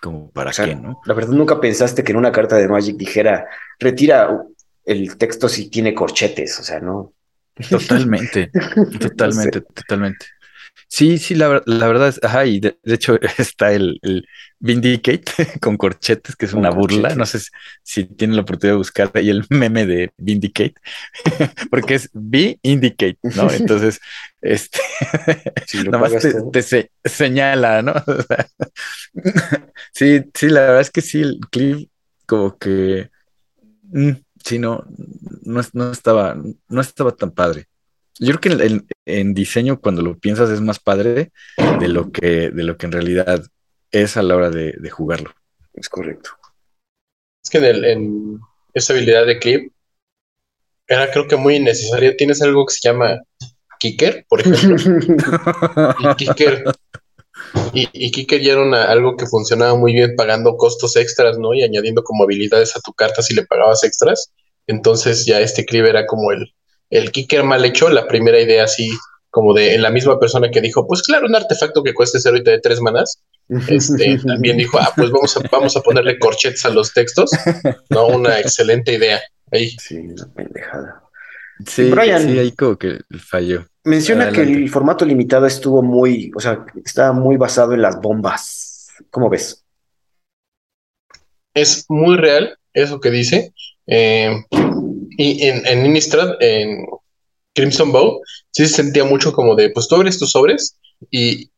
como 0.00 0.30
para 0.30 0.50
qué, 0.52 0.74
¿no? 0.74 1.00
La 1.06 1.14
verdad, 1.14 1.32
nunca 1.32 1.60
pensaste 1.60 2.04
que 2.04 2.12
en 2.12 2.18
una 2.18 2.30
carta 2.30 2.56
de 2.56 2.68
Magic 2.68 2.96
dijera, 2.96 3.46
retira 3.78 4.44
el 4.84 5.16
texto 5.16 5.48
sí 5.48 5.70
tiene 5.70 5.94
corchetes, 5.94 6.58
o 6.58 6.62
sea, 6.62 6.80
no. 6.80 7.12
Totalmente, 7.68 8.50
totalmente, 9.00 9.60
totalmente. 9.60 10.26
Sí, 10.88 11.18
sí, 11.18 11.34
la, 11.34 11.48
verdad 11.48 12.08
es, 12.08 12.20
ajá, 12.22 12.46
y 12.46 12.60
de, 12.60 12.76
hecho 12.84 13.18
está 13.38 13.72
el, 13.72 14.00
Vindicate 14.60 15.24
con 15.60 15.76
corchetes, 15.76 16.36
que 16.36 16.46
es 16.46 16.52
una 16.52 16.70
burla. 16.70 17.14
No 17.14 17.26
sé 17.26 17.40
si, 17.82 18.04
tienen 18.04 18.36
la 18.36 18.42
oportunidad 18.42 18.74
de 18.74 18.78
buscar 18.78 19.10
ahí 19.14 19.28
el 19.28 19.44
meme 19.50 19.86
de 19.86 20.12
Vindicate, 20.16 20.74
porque 21.70 21.94
es 21.94 22.10
V-Indicate, 22.12 23.18
¿no? 23.22 23.50
Entonces, 23.50 24.00
este, 24.40 24.78
nada 25.84 25.98
más 25.98 26.12
te, 26.52 26.90
señala, 27.04 27.82
¿no? 27.82 27.94
sí, 29.92 30.22
sí, 30.32 30.48
la 30.48 30.60
verdad 30.60 30.80
es 30.80 30.90
que 30.90 31.00
sí, 31.00 31.22
el 31.22 31.40
clip 31.50 31.88
como 32.26 32.56
que, 32.56 33.10
mm, 33.82 34.12
sí, 34.44 34.58
no, 34.58 34.84
no, 35.42 35.90
estaba, 35.90 36.36
no 36.68 36.80
estaba 36.80 37.12
tan 37.12 37.30
padre. 37.30 37.66
Yo 38.18 38.38
creo 38.38 38.58
que 38.58 38.84
en, 39.06 39.34
diseño, 39.34 39.80
cuando 39.80 40.02
lo 40.02 40.18
piensas, 40.18 40.50
es 40.50 40.60
más 40.60 40.78
padre 40.78 41.32
de 41.80 41.88
lo 41.88 42.12
que, 42.12 42.50
de 42.50 42.62
lo 42.62 42.76
que 42.76 42.86
en 42.86 42.92
realidad 42.92 43.44
es 43.90 44.16
a 44.16 44.22
la 44.22 44.36
hora 44.36 44.50
de, 44.50 44.90
jugarlo. 44.90 45.32
Es 45.72 45.88
correcto. 45.88 46.30
Es 47.42 47.50
que 47.50 47.58
en, 47.58 48.38
esa 48.72 48.92
habilidad 48.92 49.26
de 49.26 49.38
clip 49.38 49.72
era 50.86 51.10
creo 51.10 51.26
que 51.26 51.36
muy 51.36 51.58
necesaria. 51.58 52.16
Tienes 52.16 52.40
algo 52.42 52.66
que 52.66 52.74
se 52.74 52.88
llama 52.88 53.20
Kicker, 53.80 54.26
por 54.28 54.40
ejemplo. 54.40 54.76
Kicker. 56.16 56.64
Y, 57.72 58.10
Kicker 58.10 58.40
ya 58.40 58.52
era 58.52 58.84
algo 58.84 59.16
que 59.16 59.26
funcionaba 59.26 59.74
muy 59.74 59.92
bien 59.92 60.14
pagando 60.16 60.56
costos 60.56 60.96
extras, 60.96 61.38
¿no? 61.38 61.54
Y 61.54 61.62
añadiendo 61.62 62.02
como 62.02 62.24
habilidades 62.24 62.76
a 62.76 62.80
tu 62.80 62.92
carta 62.92 63.22
si 63.22 63.34
le 63.34 63.46
pagabas 63.46 63.84
extras. 63.84 64.32
Entonces 64.66 65.26
ya 65.26 65.40
este 65.40 65.64
clip 65.64 65.84
era 65.84 66.06
como 66.06 66.30
el, 66.32 66.54
el 66.90 67.10
kicker 67.10 67.42
mal 67.42 67.64
hecho, 67.64 67.88
la 67.88 68.06
primera 68.06 68.40
idea 68.40 68.64
así 68.64 68.90
como 69.30 69.52
de 69.52 69.74
en 69.74 69.82
la 69.82 69.90
misma 69.90 70.20
persona 70.20 70.50
que 70.50 70.60
dijo, 70.60 70.86
pues 70.86 71.02
claro, 71.02 71.26
un 71.26 71.34
artefacto 71.34 71.82
que 71.82 71.92
cueste 71.92 72.20
cero 72.20 72.36
y 72.36 72.44
te 72.44 72.52
de 72.52 72.60
tres 72.60 72.80
manas, 72.80 73.20
este, 73.68 74.18
también 74.26 74.56
dijo, 74.56 74.78
ah, 74.78 74.92
pues 74.94 75.10
vamos 75.10 75.36
a, 75.36 75.40
vamos 75.50 75.76
a 75.76 75.80
ponerle 75.80 76.20
corchetes 76.20 76.64
a 76.64 76.70
los 76.70 76.92
textos, 76.92 77.30
¿no? 77.90 78.06
Una 78.06 78.38
excelente 78.38 78.92
idea 78.92 79.20
ahí. 79.50 79.70
Sí, 79.80 79.96
una 79.96 80.32
pendejada. 80.32 81.03
Sí, 81.66 81.90
Brian, 81.90 82.22
sí, 82.22 82.38
ahí 82.38 82.52
como 82.52 82.76
que 82.76 83.00
falló. 83.18 83.64
Menciona 83.84 84.32
que 84.32 84.42
el 84.42 84.68
formato 84.70 85.04
limitado 85.04 85.46
estuvo 85.46 85.82
muy, 85.82 86.32
o 86.34 86.40
sea, 86.40 86.64
estaba 86.84 87.12
muy 87.12 87.36
basado 87.36 87.74
en 87.74 87.82
las 87.82 88.00
bombas. 88.00 88.88
¿Cómo 89.10 89.28
ves? 89.28 89.64
Es 91.54 91.84
muy 91.88 92.16
real 92.16 92.58
eso 92.72 93.00
que 93.00 93.10
dice. 93.10 93.52
Eh, 93.86 94.34
y 95.16 95.46
en, 95.46 95.66
en 95.66 95.86
Innistrad, 95.86 96.36
en 96.40 96.86
Crimson 97.54 97.92
Bow, 97.92 98.20
sí 98.50 98.66
se 98.66 98.74
sentía 98.74 99.04
mucho 99.04 99.32
como 99.32 99.54
de, 99.54 99.70
pues 99.70 99.86
tú 99.86 99.94
abres 99.94 100.18
tus 100.18 100.32
sobres 100.32 100.78
y 101.10 101.50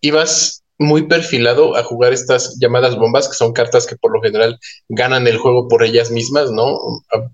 ibas 0.00 0.64
muy 0.78 1.06
perfilado 1.06 1.76
a 1.76 1.82
jugar 1.82 2.12
estas 2.12 2.58
llamadas 2.60 2.96
bombas, 2.96 3.28
que 3.28 3.34
son 3.34 3.52
cartas 3.52 3.86
que 3.86 3.96
por 3.96 4.12
lo 4.12 4.20
general 4.20 4.58
ganan 4.88 5.26
el 5.26 5.38
juego 5.38 5.68
por 5.68 5.82
ellas 5.82 6.10
mismas, 6.10 6.50
¿no? 6.50 6.78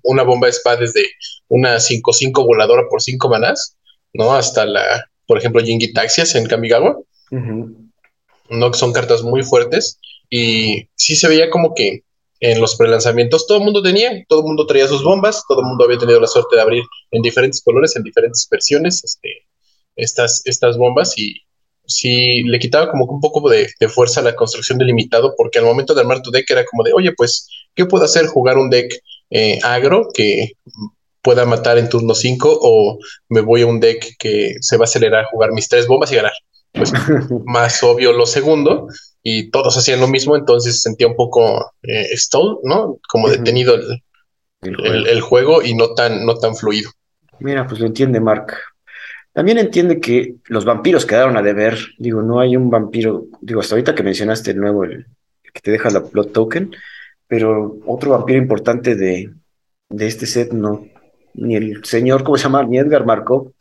Una 0.03 0.22
bomba 0.22 0.49
va 0.66 0.76
desde 0.76 1.03
una 1.49 1.76
5-5 1.76 2.47
voladora 2.47 2.84
por 2.88 3.03
5 3.03 3.28
manás, 3.28 3.76
¿no? 4.12 4.32
Hasta 4.34 4.64
la, 4.64 5.07
por 5.26 5.38
ejemplo, 5.38 5.62
Jingi 5.62 5.93
Taxias 5.93 6.34
en 6.34 6.47
Kamigawa, 6.47 6.99
¿no? 7.30 8.70
Que 8.70 8.78
son 8.78 8.93
cartas 8.93 9.22
muy 9.22 9.43
fuertes 9.43 9.99
y 10.30 10.88
sí 10.95 11.16
se 11.16 11.28
veía 11.28 11.51
como 11.51 11.74
que 11.74 12.05
en 12.40 12.61
los 12.61 12.76
prelanzamientos 12.76 13.47
todo 13.47 13.59
el 13.59 13.64
mundo 13.64 13.82
tenía, 13.82 14.24
todo 14.28 14.40
el 14.40 14.47
mundo 14.47 14.66
traía 14.66 14.88
sus 14.88 15.05
bombas, 15.05 15.45
todo 15.47 15.61
el 15.61 15.66
mundo 15.66 15.84
había 15.84 15.99
tenido 15.99 16.20
la 16.20 16.26
suerte 16.26 16.57
de 16.57 16.62
abrir 16.62 16.82
en 17.12 17.22
diferentes 17.22 17.62
colores, 17.62 17.95
en 17.97 18.03
diferentes 18.03 18.49
versiones, 18.51 19.05
este, 19.05 19.47
estas, 19.95 20.43
estas 20.45 20.76
bombas 20.76 21.16
y 21.16 21.40
sí 21.87 22.43
le 22.45 22.59
quitaba 22.59 22.91
como 22.91 23.05
un 23.07 23.20
poco 23.20 23.49
de, 23.49 23.68
fuerza 23.89 24.20
a 24.20 24.24
la 24.24 24.35
construcción 24.35 24.78
del 24.78 24.89
limitado, 24.89 25.35
porque 25.37 25.59
al 25.59 25.64
momento 25.64 25.95
de 25.95 26.01
armar 26.01 26.22
tu 26.22 26.30
deck 26.30 26.51
era 26.51 26.64
como 26.64 26.83
de, 26.83 26.93
oye, 26.93 27.12
pues, 27.16 27.49
¿qué 27.74 27.87
puedo 27.87 28.05
hacer? 28.05 28.26
Jugar 28.26 28.59
un 28.59 28.70
deck 28.70 28.93
eh, 29.30 29.59
agro 29.62 30.09
que 30.14 30.53
pueda 31.22 31.45
matar 31.45 31.78
en 31.78 31.89
turno 31.89 32.14
5 32.14 32.59
o 32.61 32.99
me 33.28 33.41
voy 33.41 33.62
a 33.62 33.66
un 33.66 33.80
deck 33.80 34.16
que 34.18 34.57
se 34.61 34.76
va 34.76 34.85
a 34.85 34.85
acelerar 34.85 35.24
a 35.24 35.28
jugar 35.28 35.53
mis 35.53 35.68
tres 35.68 35.87
bombas 35.87 36.12
y 36.12 36.16
ganar. 36.16 36.33
Pues 36.72 36.93
más 37.47 37.83
obvio 37.83 38.12
lo 38.12 38.26
segundo, 38.26 38.89
y 39.22 39.51
todos 39.51 39.76
hacían 39.76 40.01
lo 40.01 40.09
mismo, 40.09 40.37
entonces 40.37 40.83
sentía 40.83 41.07
un 41.07 41.14
poco 41.14 41.72
eh, 41.83 42.16
stall, 42.16 42.59
¿no? 42.64 42.99
Como 43.09 43.28
detenido 43.28 43.76
el, 44.62 45.20
juego. 45.20 45.62
y 45.62 45.74
no 45.74 45.95
tan, 45.95 46.26
no 46.26 46.35
tan 46.37 46.57
fluido. 46.57 46.91
Mira, 47.39 47.66
pues 47.66 47.80
lo 47.80 47.87
entiende 47.87 48.20
Mark. 48.20 48.55
También 49.33 49.59
entiende 49.59 50.01
que 50.01 50.37
los 50.47 50.64
vampiros 50.64 51.07
quedaron 51.07 51.37
a 51.37 51.43
deber. 51.43 51.78
Digo, 51.99 52.22
no 52.22 52.41
hay 52.41 52.57
un 52.57 52.68
vampiro, 52.68 53.26
digo, 53.41 53.61
hasta 53.61 53.74
ahorita 53.74 53.95
que 53.95 54.03
mencionaste 54.03 54.51
el 54.51 54.59
nuevo, 54.59 54.85
el, 54.85 55.07
que 55.53 55.61
te 55.61 55.70
deja 55.70 55.91
la 55.91 56.05
plot 56.05 56.33
token, 56.33 56.74
pero 57.26 57.78
otro 57.87 58.11
vampiro 58.11 58.39
importante 58.39 58.95
de, 58.95 59.33
de 59.89 60.07
este 60.07 60.26
set 60.26 60.53
no. 60.53 60.87
Ni 61.35 61.57
el 61.57 61.85
señor, 61.85 62.24
¿cómo 62.24 62.37
se 62.37 62.45
llama? 62.45 62.62
Ni 62.62 62.78
Edgar 62.78 63.07
Markov, 63.07 63.53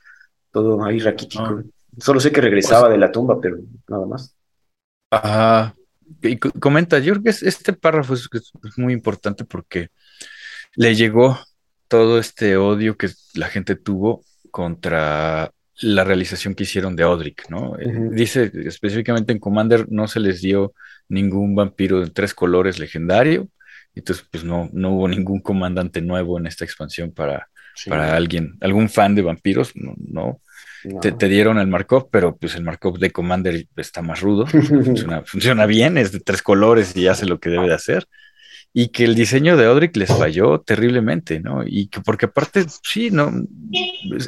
todo 0.52 0.84
ahí 0.84 1.00
raquítico. 1.00 1.44
Ah. 1.44 1.64
Solo 1.98 2.20
sé 2.20 2.32
que 2.32 2.42
regresaba 2.42 2.84
pues 2.84 2.94
de 2.94 2.98
la 2.98 3.12
tumba, 3.12 3.40
pero 3.40 3.58
nada 3.88 4.06
más. 4.06 4.36
Ajá. 5.10 5.76
Y 6.22 6.38
comenta, 6.38 7.00
yo 7.00 7.14
creo 7.14 7.24
que 7.24 7.30
este 7.30 7.74
párrafo 7.74 8.14
es, 8.14 8.30
muy 8.78 8.94
importante 8.94 9.46
porque 9.46 9.90
le 10.76 10.96
llegó 10.96 11.40
todo 11.88 12.20
este 12.20 12.58
odio 12.58 12.98
que 12.98 13.10
la 13.34 13.48
gente 13.48 13.76
tuvo 13.76 14.24
contra 14.52 15.52
la 15.82 16.04
realización 16.04 16.56
que 16.56 16.64
hicieron 16.64 16.96
de 16.96 17.04
Odric, 17.04 17.50
¿no? 17.50 17.78
Eh, 17.80 18.10
dice 18.12 18.52
específicamente 18.66 19.32
en 19.32 19.40
Commander 19.40 19.88
no 19.90 20.08
se 20.08 20.20
les 20.20 20.42
dio 20.42 20.74
ningún 21.10 21.56
vampiro 21.56 22.00
de 22.00 22.10
tres 22.10 22.34
colores 22.34 22.80
legendario, 22.80 23.48
entonces 23.96 24.26
pues 24.30 24.44
no, 24.44 24.70
no 24.74 24.92
hubo 24.92 25.08
ningún 25.08 25.42
comandante 25.42 26.02
nuevo 26.02 26.38
en 26.38 26.46
esta 26.46 26.66
expansión 26.66 27.12
para, 27.12 27.50
para 27.88 28.16
alguien, 28.16 28.58
algún 28.62 28.90
fan 28.90 29.16
de 29.16 29.22
vampiros, 29.22 29.72
no, 29.76 29.94
no. 29.98 30.42
Te, 31.00 31.28
dieron 31.28 31.60
el 31.60 31.68
Markov, 31.68 32.10
pero 32.10 32.36
pues 32.36 32.56
el 32.56 32.64
Markov 32.64 32.98
de 32.98 33.12
Commander 33.12 33.68
está 33.76 34.02
más 34.02 34.20
rudo, 34.20 34.48
funciona, 35.26 35.66
bien, 35.68 35.96
es 35.98 36.12
de 36.12 36.20
tres 36.20 36.42
colores 36.42 36.96
y 36.96 37.08
hace 37.08 37.28
lo 37.28 37.40
que 37.40 37.52
debe 37.52 37.68
de 37.68 37.76
hacer. 37.76 38.08
Y 38.74 38.88
que 38.88 39.04
el 39.04 39.14
diseño 39.14 39.58
de 39.58 39.68
Odric 39.68 39.96
les 39.98 40.10
falló 40.10 40.62
terriblemente, 40.62 41.40
¿no? 41.40 41.62
Y 41.66 41.88
que 41.88 42.00
porque 42.00 42.28
aparte, 42.28 42.66
sí, 42.84 43.12
no, 43.12 43.32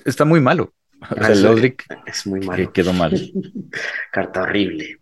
está 0.05 0.25
muy 0.25 0.41
malo. 0.41 0.73
O 1.09 1.23
sea, 1.23 1.33
el 1.33 1.45
Odric 1.45 1.85
es 2.05 2.25
muy 2.27 2.39
malo. 2.41 2.71
quedó 2.71 2.93
mal. 2.93 3.13
Carta 4.11 4.43
horrible. 4.43 4.99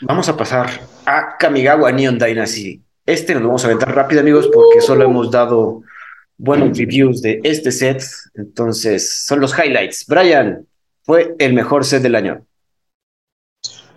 Vamos 0.00 0.28
a 0.28 0.36
pasar 0.36 0.68
a 1.04 1.36
Kamigawa 1.38 1.92
Neon 1.92 2.18
Dynasty. 2.18 2.82
Este 3.04 3.34
nos 3.34 3.44
vamos 3.44 3.64
a 3.64 3.68
aventar 3.68 3.94
rápido, 3.94 4.20
amigos, 4.20 4.50
porque 4.52 4.80
solo 4.80 5.04
hemos 5.04 5.30
dado 5.30 5.82
buenos 6.36 6.76
reviews 6.76 7.22
de 7.22 7.40
este 7.44 7.70
set. 7.70 8.02
Entonces, 8.34 9.24
son 9.24 9.40
los 9.40 9.56
highlights. 9.56 10.06
Brian, 10.06 10.66
fue 11.02 11.34
el 11.38 11.52
mejor 11.54 11.84
set 11.84 12.02
del 12.02 12.16
año. 12.16 12.44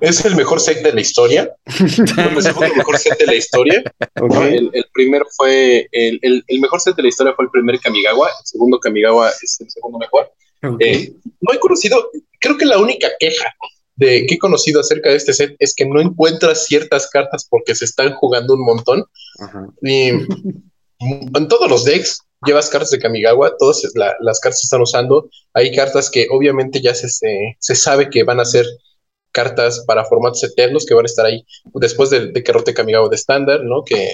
Es 0.01 0.23
el 0.25 0.35
mejor 0.35 0.59
set 0.59 0.81
de 0.83 0.93
la 0.93 1.01
historia. 1.01 1.53
el 1.79 2.75
mejor 2.75 2.97
set 2.97 3.17
de 3.17 3.25
la 3.25 3.35
historia. 3.35 3.83
El, 4.15 4.85
primero 4.93 5.25
fue. 5.35 5.87
El, 5.91 6.43
mejor 6.59 6.79
set 6.79 6.95
de 6.95 7.03
la 7.03 7.09
historia 7.09 7.33
fue 7.35 7.45
el 7.45 7.51
primer 7.51 7.79
Kamigawa. 7.79 8.27
El 8.27 8.45
segundo 8.45 8.79
Kamigawa 8.79 9.29
es 9.29 9.57
el 9.59 9.69
segundo 9.69 9.99
mejor. 9.99 10.31
Eh, 10.79 11.13
no 11.41 11.53
he 11.53 11.59
conocido. 11.59 12.09
Creo 12.39 12.57
que 12.57 12.65
la 12.65 12.77
única 12.77 13.09
queja 13.19 13.53
de 13.95 14.25
que 14.25 14.35
he 14.35 14.39
conocido 14.39 14.79
acerca 14.79 15.09
de 15.09 15.17
este 15.17 15.33
set 15.33 15.55
es 15.59 15.73
que 15.75 15.85
no 15.85 15.99
encuentras 15.99 16.65
ciertas 16.65 17.09
cartas 17.09 17.45
porque 17.49 17.75
se 17.75 17.85
están 17.85 18.13
jugando 18.13 18.53
un 18.53 18.65
montón. 18.65 19.05
Y 19.81 20.09
en 20.99 21.47
todos 21.47 21.69
los 21.69 21.83
decks 21.85 22.21
llevas 22.45 22.69
cartas 22.69 22.91
de 22.91 22.99
Kamigawa, 22.99 23.57
todas 23.57 23.83
las 24.21 24.39
cartas 24.39 24.61
se 24.61 24.65
están 24.65 24.81
usando. 24.81 25.29
Hay 25.53 25.75
cartas 25.75 26.09
que 26.09 26.27
obviamente 26.31 26.81
ya 26.81 26.95
se, 26.95 27.09
se, 27.09 27.75
sabe 27.75 28.09
que 28.09 28.23
van 28.23 28.39
a 28.39 28.45
ser 28.45 28.65
cartas 29.39 29.85
para 29.87 30.03
formatos 30.03 30.43
eternos 30.43 30.85
que 30.85 30.93
van 30.93 31.05
a 31.05 31.11
estar 31.11 31.25
ahí 31.25 31.45
después 31.75 32.09
de, 32.09 32.33
que 32.33 32.51
rote 32.51 32.73
Kamigawa 32.73 33.07
de 33.07 33.15
estándar, 33.15 33.63
¿no? 33.63 33.85
Que 33.85 34.11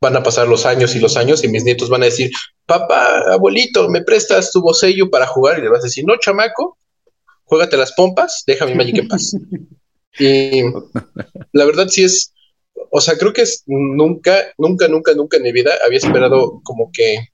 van 0.00 0.16
a 0.16 0.22
pasar 0.24 0.48
los 0.48 0.66
años 0.66 0.96
y 0.96 0.98
los 0.98 1.16
años 1.16 1.44
y 1.44 1.48
mis 1.48 1.62
nietos 1.62 1.88
van 1.88 2.02
a 2.02 2.06
decir, 2.06 2.30
papá, 2.66 3.32
abuelito, 3.32 3.88
¿me 3.88 4.02
prestas 4.02 4.50
tu 4.50 4.60
bocello 4.60 5.10
para 5.10 5.28
jugar? 5.28 5.58
Y 5.58 5.62
le 5.62 5.68
vas 5.68 5.80
a 5.80 5.84
decir, 5.84 6.04
no, 6.04 6.16
chamaco, 6.18 6.76
juégate 7.44 7.76
las 7.76 7.92
pompas, 7.92 8.42
deja 8.48 8.66
mi 8.66 8.74
Magic 8.74 8.98
en 8.98 9.08
paz. 9.08 9.36
y 10.18 10.62
la 11.52 11.64
verdad 11.64 11.86
sí 11.88 12.02
es, 12.02 12.32
o 12.90 13.00
sea, 13.00 13.16
creo 13.16 13.32
que 13.32 13.42
es, 13.42 13.62
nunca, 13.66 14.34
nunca, 14.58 14.88
nunca, 14.88 15.14
nunca 15.14 15.36
en 15.36 15.44
mi 15.44 15.52
vida 15.52 15.72
había 15.86 15.98
esperado 15.98 16.60
como 16.64 16.90
que 16.92 17.28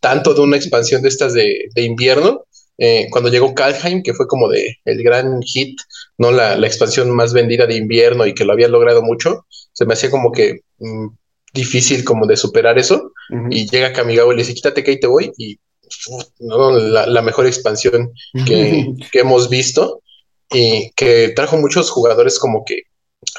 tanto 0.00 0.32
de 0.32 0.40
una 0.40 0.56
expansión 0.56 1.02
de 1.02 1.08
estas 1.08 1.34
de, 1.34 1.68
invierno. 1.76 2.46
Eh, 2.82 3.08
cuando 3.10 3.28
llegó 3.28 3.54
Kalheim, 3.54 4.02
que 4.02 4.14
fue 4.14 4.26
como 4.26 4.48
de 4.48 4.78
el 4.86 5.02
gran 5.02 5.42
hit, 5.42 5.78
¿no? 6.16 6.32
La, 6.32 6.54
expansión 6.66 7.10
más 7.10 7.34
vendida 7.34 7.66
de 7.66 7.76
invierno 7.76 8.24
y 8.26 8.32
que 8.34 8.46
lo 8.46 8.54
había 8.54 8.68
logrado 8.68 9.02
mucho, 9.02 9.46
se 9.74 9.84
me 9.84 9.92
hacía 9.92 10.10
como 10.10 10.32
que 10.32 10.60
mm, 10.78 11.08
difícil 11.52 12.04
como 12.04 12.26
de 12.26 12.38
superar 12.38 12.78
eso. 12.78 13.12
Y 13.50 13.68
llega 13.68 13.92
Kamigawa 13.92 14.32
y 14.32 14.36
le 14.36 14.42
dice, 14.42 14.54
quítate 14.54 14.82
que 14.82 14.92
ahí 14.92 14.98
te 14.98 15.06
voy. 15.06 15.30
Y 15.36 15.60
la, 16.38 17.22
mejor 17.22 17.46
expansión 17.46 18.12
que, 18.46 18.86
hemos 19.12 19.50
visto 19.50 20.00
y 20.50 20.90
que 20.96 21.32
trajo 21.36 21.58
muchos 21.58 21.90
jugadores 21.90 22.38
como 22.38 22.64
que 22.64 22.82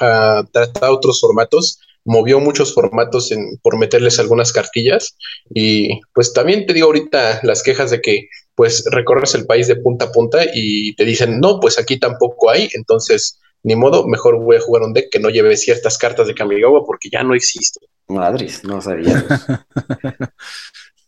a 0.00 0.44
tratar 0.52 0.90
otros 0.90 1.20
formatos, 1.20 1.80
movió 2.04 2.38
muchos 2.38 2.72
formatos 2.72 3.32
en, 3.32 3.58
por 3.60 3.76
meterles 3.76 4.18
algunas 4.18 4.52
cartillas 4.52 5.16
y 5.52 6.00
pues 6.14 6.32
también 6.32 6.66
te 6.66 6.72
digo 6.72 6.86
ahorita 6.86 7.40
las 7.42 7.62
quejas 7.62 7.90
de 7.90 8.00
que 8.00 8.28
pues 8.54 8.84
recorres 8.90 9.34
el 9.34 9.46
país 9.46 9.66
de 9.68 9.76
punta 9.76 10.06
a 10.06 10.12
punta 10.12 10.44
y 10.52 10.94
te 10.94 11.04
dicen 11.04 11.40
no, 11.40 11.60
pues 11.60 11.78
aquí 11.78 11.98
tampoco 11.98 12.50
hay, 12.50 12.68
entonces 12.74 13.38
ni 13.64 13.76
modo, 13.76 14.06
mejor 14.06 14.38
voy 14.40 14.56
a 14.56 14.60
jugar 14.60 14.82
un 14.82 14.92
deck 14.92 15.08
que 15.10 15.20
no 15.20 15.30
lleve 15.30 15.56
ciertas 15.56 15.96
cartas 15.96 16.26
de 16.26 16.34
Kamigawa 16.34 16.84
porque 16.84 17.08
ya 17.10 17.22
no 17.22 17.34
existe. 17.34 17.86
Madres, 18.08 18.64
no 18.64 18.80
sabía. 18.80 19.24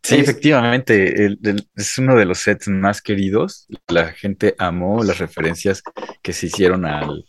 sí, 0.03 0.16
efectivamente, 0.16 1.36
es 1.74 1.99
uno 1.99 2.14
de 2.14 2.24
los 2.24 2.38
sets 2.38 2.68
más 2.68 3.03
queridos. 3.03 3.66
La 3.88 4.12
gente 4.12 4.55
amó 4.59 5.03
las 5.03 5.18
referencias 5.18 5.82
que 6.22 6.32
se 6.32 6.47
hicieron 6.47 6.86
al, 6.86 7.26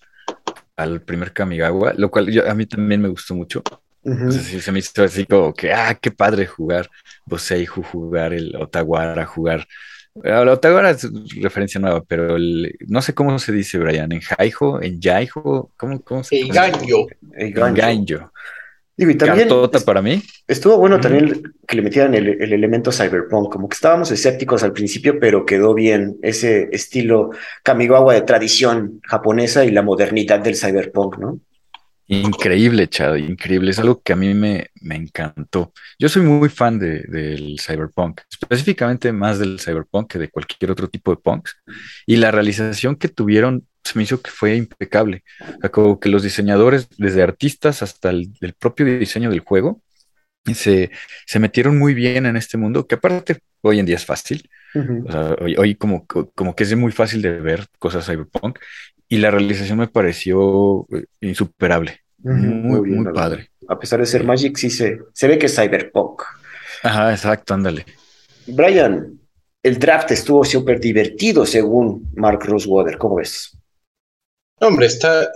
al 0.75 1.01
primer 1.01 1.33
Kamigawa, 1.33 1.93
lo 1.97 2.11
cual 2.11 2.47
a 2.47 2.53
mí 2.53 2.67
también 2.67 3.01
me 3.01 3.09
gustó 3.09 3.33
mucho. 3.33 3.63
se 4.03 4.71
me 4.71 4.79
hizo 4.79 5.03
así 5.03 5.25
como 5.25 5.53
que, 5.53 5.73
ah, 5.73 5.95
qué 5.95 6.11
padre 6.11 6.45
jugar 6.45 6.87
Boseihu, 7.25 7.81
jugar 7.81 8.33
el 8.33 8.55
Otawara, 8.55 9.25
jugar 9.25 9.67
el 10.23 10.47
Otawara 10.47 10.91
es 10.91 11.07
referencia 11.41 11.79
nueva, 11.79 12.03
pero 12.03 12.35
el, 12.35 12.75
no 12.87 13.01
sé 13.01 13.13
cómo 13.13 13.37
se 13.39 13.51
dice, 13.51 13.77
Brian, 13.77 14.11
en 14.11 14.21
Jaijo, 14.21 14.81
en 14.81 15.01
Jaijo, 15.01 15.71
¿cómo, 15.75 15.99
cómo 16.01 16.23
se 16.23 16.35
dice? 16.35 16.47
Engaño. 16.47 17.07
Engaño. 17.35 18.31
Digo, 18.97 19.11
y 19.11 19.15
también 19.15 19.49
para 19.85 20.01
mí. 20.01 20.21
Estuvo 20.47 20.77
bueno 20.77 21.01
también 21.01 21.43
que 21.67 21.75
le 21.75 21.81
metieran 21.81 22.15
el, 22.15 22.29
el, 22.29 22.53
elemento 22.53 22.93
cyberpunk, 22.93 23.51
como 23.51 23.67
que 23.67 23.75
estábamos 23.75 24.09
escépticos 24.09 24.63
al 24.63 24.71
principio, 24.71 25.19
pero 25.19 25.45
quedó 25.45 25.73
bien 25.73 26.17
ese 26.21 26.69
estilo 26.71 27.31
Kamigawa 27.61 28.13
de 28.13 28.21
tradición 28.21 29.01
japonesa 29.03 29.65
y 29.65 29.71
la 29.71 29.81
modernidad 29.81 30.39
del 30.39 30.55
cyberpunk, 30.55 31.17
¿no? 31.17 31.39
Increíble, 32.07 32.87
Chad, 32.87 33.15
increíble. 33.15 33.71
Es 33.71 33.79
algo 33.79 34.01
que 34.01 34.13
a 34.13 34.15
mí 34.15 34.33
me, 34.33 34.69
me 34.81 34.95
encantó. 34.95 35.73
Yo 35.97 36.07
soy 36.07 36.21
muy 36.21 36.49
fan 36.49 36.77
de, 36.77 37.01
del 37.07 37.59
cyberpunk, 37.59 38.21
específicamente 38.29 39.11
más 39.11 39.39
del 39.39 39.59
cyberpunk 39.59 40.11
que 40.11 40.19
de 40.19 40.29
cualquier 40.29 40.71
otro 40.71 40.87
tipo 40.87 41.11
de 41.11 41.17
punks. 41.17 41.57
Y 42.05 42.17
la 42.17 42.31
realización 42.31 42.95
que 42.95 43.09
tuvieron 43.09 43.67
se 43.83 43.97
me 43.97 44.03
hizo 44.03 44.21
que 44.21 44.31
fue 44.31 44.55
impecable. 44.55 45.23
como 45.71 45.99
que 45.99 46.09
los 46.09 46.23
diseñadores, 46.23 46.89
desde 46.97 47.23
artistas 47.23 47.81
hasta 47.81 48.09
el, 48.09 48.31
propio 48.59 48.85
diseño 48.99 49.29
del 49.29 49.39
juego, 49.39 49.81
se, 50.53 50.91
se, 51.25 51.39
metieron 51.39 51.77
muy 51.77 51.95
bien 51.95 52.27
en 52.27 52.35
este 52.35 52.57
mundo, 52.57 52.85
que 52.85 52.95
aparte 52.95 53.39
hoy 53.61 53.79
en 53.79 53.85
día 53.85 53.95
es 53.95 54.05
fácil. 54.05 54.49
hoy, 55.57 55.75
como, 55.75 56.05
como 56.05 56.55
que 56.55 56.63
es 56.63 56.75
muy 56.75 56.91
fácil 56.91 57.21
de 57.21 57.39
ver 57.39 57.65
cosas 57.79 58.05
cyberpunk 58.05 58.59
y 59.07 59.17
la 59.17 59.31
realización 59.31 59.79
me 59.79 59.87
pareció 59.87 60.87
eh, 60.91 61.05
insuperable. 61.21 62.01
Muy, 62.17 62.81
muy, 62.81 63.13
padre. 63.13 63.51
A 63.67 63.77
pesar 63.77 63.99
de 63.99 64.05
ser 64.05 64.23
Magic, 64.23 64.57
sí 64.57 64.69
se, 64.69 64.99
se 65.13 65.27
ve 65.27 65.37
que 65.37 65.45
es 65.45 65.55
cyberpunk. 65.55 66.23
Ajá, 66.81 67.11
exacto, 67.11 67.53
ándale. 67.53 67.85
Brian, 68.47 69.19
el 69.61 69.79
draft 69.79 70.11
estuvo 70.11 70.43
súper 70.43 70.79
divertido 70.79 71.45
según 71.45 72.11
Mark 72.15 72.43
Rosewater, 72.43 72.97
¿cómo 72.97 73.15
ves? 73.15 73.57
Hombre, 74.59 74.85
está, 74.85 75.29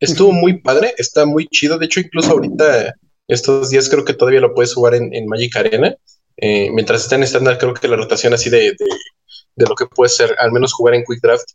estuvo 0.00 0.32
muy 0.32 0.60
padre, 0.60 0.94
está 0.98 1.24
muy 1.24 1.46
chido. 1.46 1.78
De 1.78 1.86
hecho, 1.86 2.00
incluso 2.00 2.32
ahorita, 2.32 2.94
estos 3.28 3.70
días 3.70 3.88
creo 3.88 4.04
que 4.04 4.14
todavía 4.14 4.40
lo 4.40 4.54
puedes 4.54 4.74
jugar 4.74 4.94
en, 4.94 5.26
Magic 5.26 5.56
Arena. 5.56 5.96
Eh, 6.36 6.70
mientras 6.72 7.02
está 7.02 7.16
en 7.16 7.22
estándar, 7.22 7.58
creo 7.58 7.74
que 7.74 7.88
la 7.88 7.96
rotación 7.96 8.34
así 8.34 8.50
de, 8.50 8.76
de, 9.54 9.66
lo 9.66 9.74
que 9.74 9.86
puede 9.86 10.10
ser, 10.10 10.34
al 10.38 10.52
menos 10.52 10.72
jugar 10.74 10.94
en 10.94 11.04
Quick 11.04 11.20
Draft, 11.22 11.48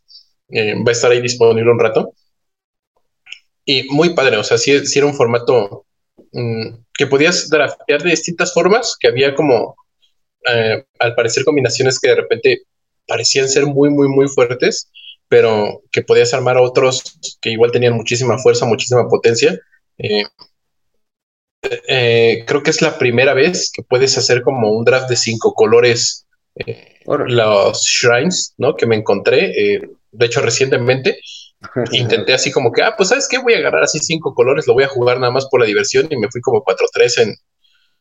eh, 0.51 0.75
va 0.75 0.89
a 0.89 0.91
estar 0.91 1.11
ahí 1.11 1.21
disponible 1.21 1.71
un 1.71 1.79
rato. 1.79 2.13
Y 3.65 3.83
muy 3.89 4.13
padre, 4.13 4.37
o 4.37 4.43
sea, 4.43 4.57
sí, 4.57 4.71
era 4.71 5.05
un 5.05 5.13
formato 5.13 5.85
mm, 6.31 6.69
que 6.93 7.07
podías 7.07 7.49
draftear 7.49 8.01
de 8.03 8.11
distintas 8.11 8.53
formas, 8.53 8.97
que 8.99 9.07
había 9.07 9.35
como, 9.35 9.75
eh, 10.47 10.83
al 10.99 11.15
parecer, 11.15 11.43
combinaciones 11.43 11.99
que 11.99 12.09
de 12.09 12.15
repente 12.15 12.61
parecían 13.07 13.49
ser 13.49 13.65
muy, 13.65 13.89
muy, 13.89 14.07
muy 14.07 14.27
fuertes 14.27 14.89
pero 15.31 15.81
que 15.93 16.01
podías 16.01 16.33
armar 16.33 16.57
otros 16.57 17.17
que 17.39 17.51
igual 17.51 17.71
tenían 17.71 17.93
muchísima 17.93 18.37
fuerza, 18.37 18.65
muchísima 18.65 19.07
potencia. 19.07 19.57
Eh, 19.97 20.25
eh, 21.87 22.43
creo 22.45 22.61
que 22.61 22.71
es 22.71 22.81
la 22.81 22.97
primera 22.97 23.33
vez 23.33 23.71
que 23.73 23.81
puedes 23.81 24.17
hacer 24.17 24.41
como 24.41 24.73
un 24.73 24.83
draft 24.83 25.07
de 25.07 25.15
cinco 25.15 25.53
colores. 25.53 26.27
Eh, 26.55 26.99
los 27.05 27.81
shrines, 27.85 28.53
¿no? 28.57 28.75
Que 28.75 28.85
me 28.85 28.97
encontré, 28.97 29.79
de 30.11 30.25
hecho, 30.25 30.41
recientemente. 30.41 31.19
Intenté 31.91 32.33
así 32.33 32.51
como 32.51 32.71
que, 32.71 32.81
ah, 32.81 32.95
pues 32.97 33.09
sabes 33.09 33.27
qué, 33.27 33.37
voy 33.37 33.53
a 33.53 33.57
agarrar 33.57 33.83
así 33.83 33.99
cinco 33.99 34.33
colores, 34.33 34.67
lo 34.67 34.73
voy 34.73 34.83
a 34.83 34.87
jugar 34.87 35.19
nada 35.19 35.31
más 35.31 35.47
por 35.49 35.59
la 35.59 35.67
diversión 35.67 36.07
y 36.09 36.17
me 36.17 36.29
fui 36.29 36.41
como 36.41 36.63
4-3 36.63 37.21
en, 37.21 37.35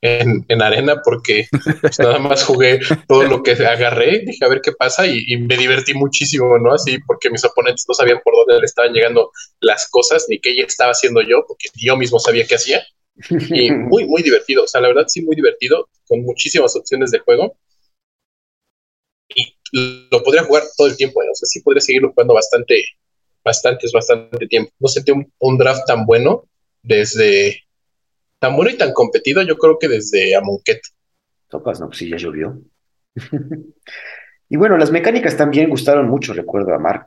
en, 0.03 0.63
arena 0.63 1.03
porque 1.05 1.47
pues, 1.81 1.99
nada 1.99 2.19
más 2.19 2.45
jugué 2.45 2.81
todo 3.07 3.25
lo 3.25 3.43
que 3.43 3.53
agarré, 3.53 4.21
dije 4.21 4.45
a 4.45 4.49
ver 4.49 4.61
qué 4.63 4.73
pasa 4.73 5.07
y, 5.07 5.37
me 5.37 5.57
divertí 5.57 5.95
muchísimo, 5.95 6.59
¿no? 6.59 6.73
Así 6.73 6.99
porque 7.07 7.31
mis 7.31 7.45
oponentes 7.45 7.85
no 7.87 7.95
sabían 7.95 8.21
por 8.25 8.35
dónde 8.35 8.61
le 8.61 8.65
estaban 8.65 8.93
llegando 8.93 9.31
las 9.61 9.89
cosas 9.91 10.25
ni 10.29 10.41
qué 10.41 10.59
estaba 10.61 10.93
haciendo 10.93 11.21
yo, 11.21 11.45
porque 11.47 11.69
yo 11.75 11.97
mismo 11.97 12.19
sabía 12.19 12.47
qué 12.47 12.55
hacía. 12.55 12.83
Y 13.29 13.71
muy, 13.71 14.07
muy 14.07 14.23
divertido, 14.23 14.65
o 14.65 14.67
sea, 14.67 14.81
la 14.81 14.89
verdad 14.89 15.05
sí, 15.09 15.23
muy 15.23 15.37
divertido, 15.37 15.89
con 16.07 16.23
muchísimas 16.23 16.75
opciones 16.77 17.11
de 17.11 17.19
juego. 17.19 17.57
Y 19.35 19.55
lo 19.73 20.23
podría 20.23 20.45
jugar 20.45 20.64
todo 20.77 20.89
el 20.89 20.97
tiempo, 20.97 21.23
¿eh? 21.23 21.29
o 21.31 21.35
sea, 21.35 21.47
sí 21.47 21.61
podría 21.61 21.81
seguirlo 21.81 22.12
jugando 22.12 22.35
bastante, 22.35 22.85
bastante, 23.45 23.87
bastante 23.93 24.47
tiempo. 24.47 24.73
No 24.79 24.89
sentí 24.89 25.12
un 25.12 25.59
draft 25.59 25.87
tan 25.87 26.07
bueno 26.07 26.45
desde 26.83 27.64
tan 28.41 28.57
bueno 28.57 28.71
y 28.71 28.77
tan 28.77 28.93
competido, 28.93 29.43
yo 29.43 29.57
creo 29.57 29.79
que 29.79 29.87
desde 29.87 30.35
Amonkhet. 30.35 30.81
Topas, 31.49 31.79
no, 31.79 31.87
pues 31.87 31.99
sí, 31.99 32.09
ya 32.09 32.16
llovió. 32.16 32.59
y 34.49 34.57
bueno, 34.57 34.77
las 34.77 34.91
mecánicas 34.91 35.37
también 35.37 35.71
gustaron 35.71 36.09
mucho, 36.09 36.33
recuerdo 36.33 36.75
a 36.75 36.79
Mark. 36.79 37.07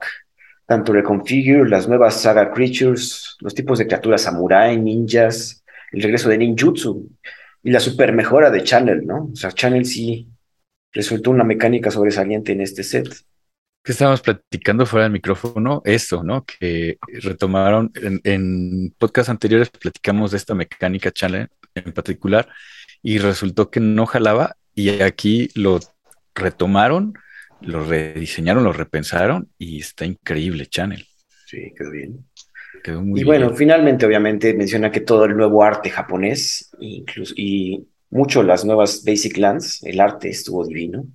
Tanto 0.66 0.94
Reconfigure, 0.94 1.70
las 1.70 1.90
nuevas 1.90 2.22
Saga 2.22 2.52
Creatures, 2.52 3.36
los 3.40 3.54
tipos 3.54 3.80
de 3.80 3.88
criaturas 3.88 4.22
samurai, 4.22 4.78
ninjas, 4.78 5.64
el 5.92 6.02
regreso 6.02 6.30
de 6.30 6.38
ninjutsu 6.38 7.10
y 7.64 7.72
la 7.72 7.80
super 7.80 8.14
mejora 8.14 8.50
de 8.50 8.64
Channel, 8.64 9.06
¿no? 9.06 9.30
O 9.34 9.36
sea, 9.36 9.52
Channel 9.52 9.86
sí 9.86 10.30
resultó 10.94 11.32
una 11.32 11.44
mecánica 11.44 11.92
sobresaliente 11.92 12.52
en 12.54 12.62
este 12.62 12.84
set 12.84 13.10
que 13.84 13.92
estábamos 13.92 14.22
platicando 14.22 14.86
fuera 14.86 15.04
del 15.04 15.12
micrófono, 15.12 15.82
eso, 15.84 16.24
¿no? 16.24 16.46
Que 16.46 16.98
retomaron 17.22 17.92
en, 17.96 18.22
en 18.24 18.96
podcasts 18.98 19.30
anteriores, 19.30 19.70
platicamos 19.70 20.32
de 20.32 20.38
esta 20.38 20.56
mecánica 20.56 21.12
challenge 21.12 21.52
en 21.76 21.92
particular 21.92 22.48
y 23.02 23.18
resultó 23.18 23.70
que 23.70 23.82
no 23.82 24.06
jalaba 24.06 24.56
y 24.74 25.02
aquí 25.02 25.50
lo 25.56 25.80
retomaron, 26.34 27.14
lo 27.60 27.84
rediseñaron, 27.84 28.64
lo 28.64 28.72
repensaron 28.72 29.50
y 29.58 29.82
está 29.82 30.06
increíble 30.06 30.66
Channel. 30.68 31.06
Sí, 31.46 31.74
quedó 31.78 31.92
bien. 31.92 32.26
Quedó 32.84 33.02
muy 33.02 33.20
y 33.20 33.24
bueno, 33.24 33.54
finalmente 33.54 34.06
obviamente 34.06 34.54
menciona 34.54 34.92
que 34.92 35.02
todo 35.02 35.26
el 35.26 35.36
nuevo 35.36 35.62
arte 35.62 35.90
japonés 35.90 36.72
incluso, 36.80 37.34
y 37.36 37.86
mucho 38.14 38.44
las 38.44 38.64
nuevas 38.64 39.04
Basic 39.04 39.38
Lands, 39.38 39.84
el 39.84 40.00
arte 40.00 40.30
estuvo 40.30 40.66
divino. 40.66 41.06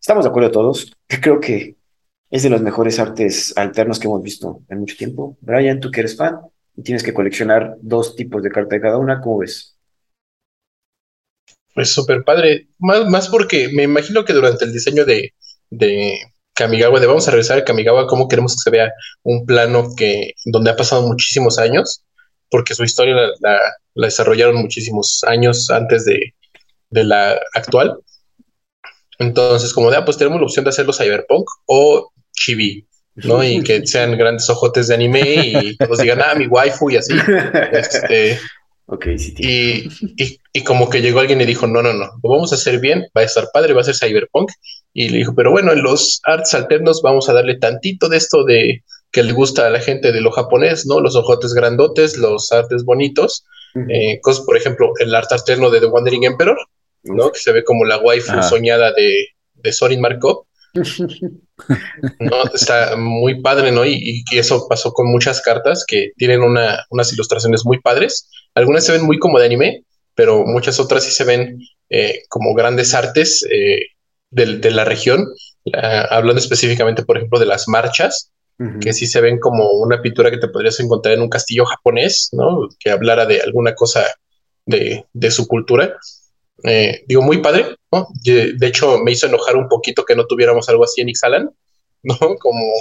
Estamos 0.00 0.24
de 0.24 0.30
acuerdo 0.30 0.50
todos. 0.50 0.92
Creo 1.06 1.38
que 1.38 1.76
es 2.28 2.42
de 2.42 2.50
los 2.50 2.60
mejores 2.60 2.98
artes 2.98 3.56
alternos 3.56 4.00
que 4.00 4.08
hemos 4.08 4.22
visto 4.22 4.62
en 4.68 4.80
mucho 4.80 4.96
tiempo. 4.96 5.38
Brian, 5.40 5.78
tú 5.78 5.90
que 5.90 6.00
eres 6.00 6.16
fan 6.16 6.40
y 6.76 6.82
tienes 6.82 7.04
que 7.04 7.14
coleccionar 7.14 7.76
dos 7.80 8.16
tipos 8.16 8.42
de 8.42 8.50
carta 8.50 8.74
de 8.74 8.82
cada 8.82 8.98
una, 8.98 9.20
¿cómo 9.20 9.38
ves? 9.38 9.76
Pues 11.72 11.92
súper 11.92 12.24
padre, 12.24 12.68
más, 12.78 13.06
más 13.08 13.28
porque 13.28 13.68
me 13.72 13.84
imagino 13.84 14.24
que 14.24 14.32
durante 14.32 14.64
el 14.64 14.72
diseño 14.72 15.04
de, 15.04 15.32
de 15.70 16.18
Kamigawa, 16.54 16.98
de 16.98 17.06
vamos 17.06 17.28
a 17.28 17.30
regresar 17.30 17.58
a 17.58 17.64
Kamigawa, 17.64 18.08
cómo 18.08 18.26
queremos 18.26 18.54
que 18.54 18.62
se 18.64 18.70
vea 18.70 18.92
un 19.22 19.46
plano 19.46 19.94
que 19.96 20.32
donde 20.46 20.70
ha 20.70 20.76
pasado 20.76 21.06
muchísimos 21.06 21.58
años, 21.60 22.04
porque 22.50 22.74
su 22.74 22.82
historia 22.82 23.14
la, 23.40 23.60
desarrollaron 23.94 24.56
muchísimos 24.56 25.22
años 25.24 25.70
antes 25.70 26.04
de, 26.04 26.34
de 26.90 27.04
la 27.04 27.40
actual. 27.54 27.98
Entonces, 29.18 29.72
como 29.72 29.90
de, 29.90 29.98
ah, 29.98 30.04
pues 30.04 30.16
tenemos 30.16 30.40
la 30.40 30.46
opción 30.46 30.64
de 30.64 30.70
hacerlo 30.70 30.92
cyberpunk 30.92 31.48
o 31.66 32.10
chibi, 32.32 32.86
¿no? 33.16 33.44
Y 33.44 33.62
que 33.62 33.86
sean 33.86 34.16
grandes 34.16 34.48
ojotes 34.48 34.88
de 34.88 34.94
anime 34.94 35.34
y 35.36 35.76
todos 35.76 35.98
digan, 35.98 36.20
ah, 36.22 36.34
mi 36.34 36.46
waifu 36.46 36.90
y 36.90 36.96
así. 36.96 37.14
Este, 37.72 38.38
sí, 39.16 39.88
y, 40.16 40.38
y, 40.52 40.64
como 40.64 40.88
que 40.88 41.02
llegó 41.02 41.20
alguien 41.20 41.40
y 41.40 41.44
dijo, 41.44 41.66
no, 41.66 41.82
no, 41.82 41.92
no, 41.92 42.06
lo 42.22 42.30
vamos 42.30 42.52
a 42.52 42.56
hacer 42.56 42.80
bien, 42.80 43.06
va 43.16 43.20
a 43.22 43.24
estar 43.24 43.48
padre, 43.52 43.74
va 43.74 43.82
a 43.82 43.84
ser 43.84 43.94
cyberpunk. 43.94 44.50
Y 44.92 45.10
le 45.10 45.18
dijo, 45.18 45.34
pero 45.34 45.50
bueno, 45.50 45.72
en 45.72 45.82
los 45.82 46.20
arts 46.24 46.54
alternos 46.54 47.02
vamos 47.02 47.28
a 47.28 47.32
darle 47.32 47.58
tantito 47.58 48.08
de 48.08 48.16
esto 48.16 48.44
de 48.44 48.82
que 49.12 49.22
le 49.22 49.32
gusta 49.32 49.66
a 49.66 49.70
la 49.70 49.80
gente 49.80 50.12
de 50.12 50.20
lo 50.20 50.30
japonés, 50.30 50.86
¿no? 50.86 51.00
Los 51.00 51.16
ojotes 51.16 51.52
grandotes, 51.52 52.16
los 52.16 52.50
artes 52.52 52.84
bonitos. 52.84 53.44
Eh, 53.88 54.18
cosas, 54.20 54.44
por 54.44 54.56
ejemplo, 54.56 54.92
el 54.98 55.14
arte 55.14 55.34
alterno 55.34 55.70
de 55.70 55.80
The 55.80 55.86
Wandering 55.86 56.24
Emperor, 56.24 56.56
¿no? 57.02 57.30
Que 57.30 57.38
se 57.38 57.52
ve 57.52 57.64
como 57.64 57.84
la 57.84 57.98
waifu 57.98 58.42
soñada 58.42 58.92
de, 58.92 59.28
de 59.54 59.72
Sorin 59.72 60.00
Markov. 60.00 60.44
no, 62.20 62.44
está 62.54 62.96
muy 62.96 63.40
padre, 63.40 63.72
¿no? 63.72 63.84
Y, 63.84 64.24
eso 64.32 64.66
pasó 64.68 64.92
con 64.92 65.10
muchas 65.10 65.40
cartas 65.42 65.84
que 65.86 66.12
tienen 66.16 66.42
unas 66.42 67.12
ilustraciones 67.12 67.64
muy 67.64 67.80
padres. 67.80 68.28
Algunas 68.54 68.84
se 68.84 68.92
ven 68.92 69.04
muy 69.04 69.18
como 69.18 69.38
de 69.38 69.46
anime, 69.46 69.84
pero 70.14 70.44
muchas 70.44 70.78
otras 70.80 71.04
sí 71.04 71.10
se 71.10 71.24
ven 71.24 71.60
eh, 71.88 72.22
como 72.28 72.54
grandes 72.54 72.94
artes 72.94 73.44
eh, 73.50 73.86
de, 74.30 74.70
la 74.70 74.84
región. 74.84 75.26
hablando 76.10 76.40
específicamente, 76.40 77.04
por 77.04 77.16
ejemplo, 77.16 77.38
de 77.38 77.46
las 77.46 77.68
marchas, 77.68 78.30
que 78.82 78.92
sí 78.92 79.06
se 79.06 79.22
ven 79.22 79.38
como 79.38 79.70
una 79.70 80.02
pintura 80.02 80.30
que 80.30 80.36
te 80.36 80.48
podrías 80.48 80.78
encontrar 80.80 81.14
en 81.14 81.22
un 81.22 81.30
castillo 81.30 81.64
japonés, 81.64 82.28
¿no? 82.32 82.68
Que 82.78 82.90
hablara 82.90 83.24
de 83.24 83.40
alguna 83.40 83.74
cosa 83.74 84.04
de, 84.66 85.06
de 85.14 85.30
su 85.30 85.46
cultura. 85.46 85.96
Eh, 86.64 87.04
digo, 87.06 87.22
muy 87.22 87.38
padre, 87.38 87.76
¿no? 87.90 88.08
De 88.22 88.66
hecho, 88.66 88.98
me 88.98 89.12
hizo 89.12 89.26
enojar 89.26 89.56
un 89.56 89.68
poquito 89.68 90.04
que 90.04 90.14
no 90.14 90.26
tuviéramos 90.26 90.68
algo 90.68 90.84
así 90.84 91.00
en 91.00 91.08
Ixalan, 91.08 91.50
¿no? 92.02 92.16
Como, 92.38 92.72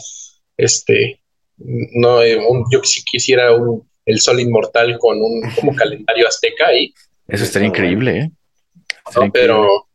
este, 0.57 1.21
no, 1.57 2.21
eh, 2.21 2.39
yo 2.71 2.83
sí 2.83 3.01
quisiera 3.09 3.53
un, 3.53 3.87
el 4.05 4.19
sol 4.19 4.39
inmortal 4.39 4.97
con 4.97 5.21
un 5.21 5.41
como 5.55 5.75
calendario 5.75 6.27
azteca 6.27 6.67
ahí. 6.67 6.93
Eso 7.27 7.43
estaría 7.43 7.67
increíble, 7.67 8.19
¿eh? 8.19 8.31
pero, 9.33 9.87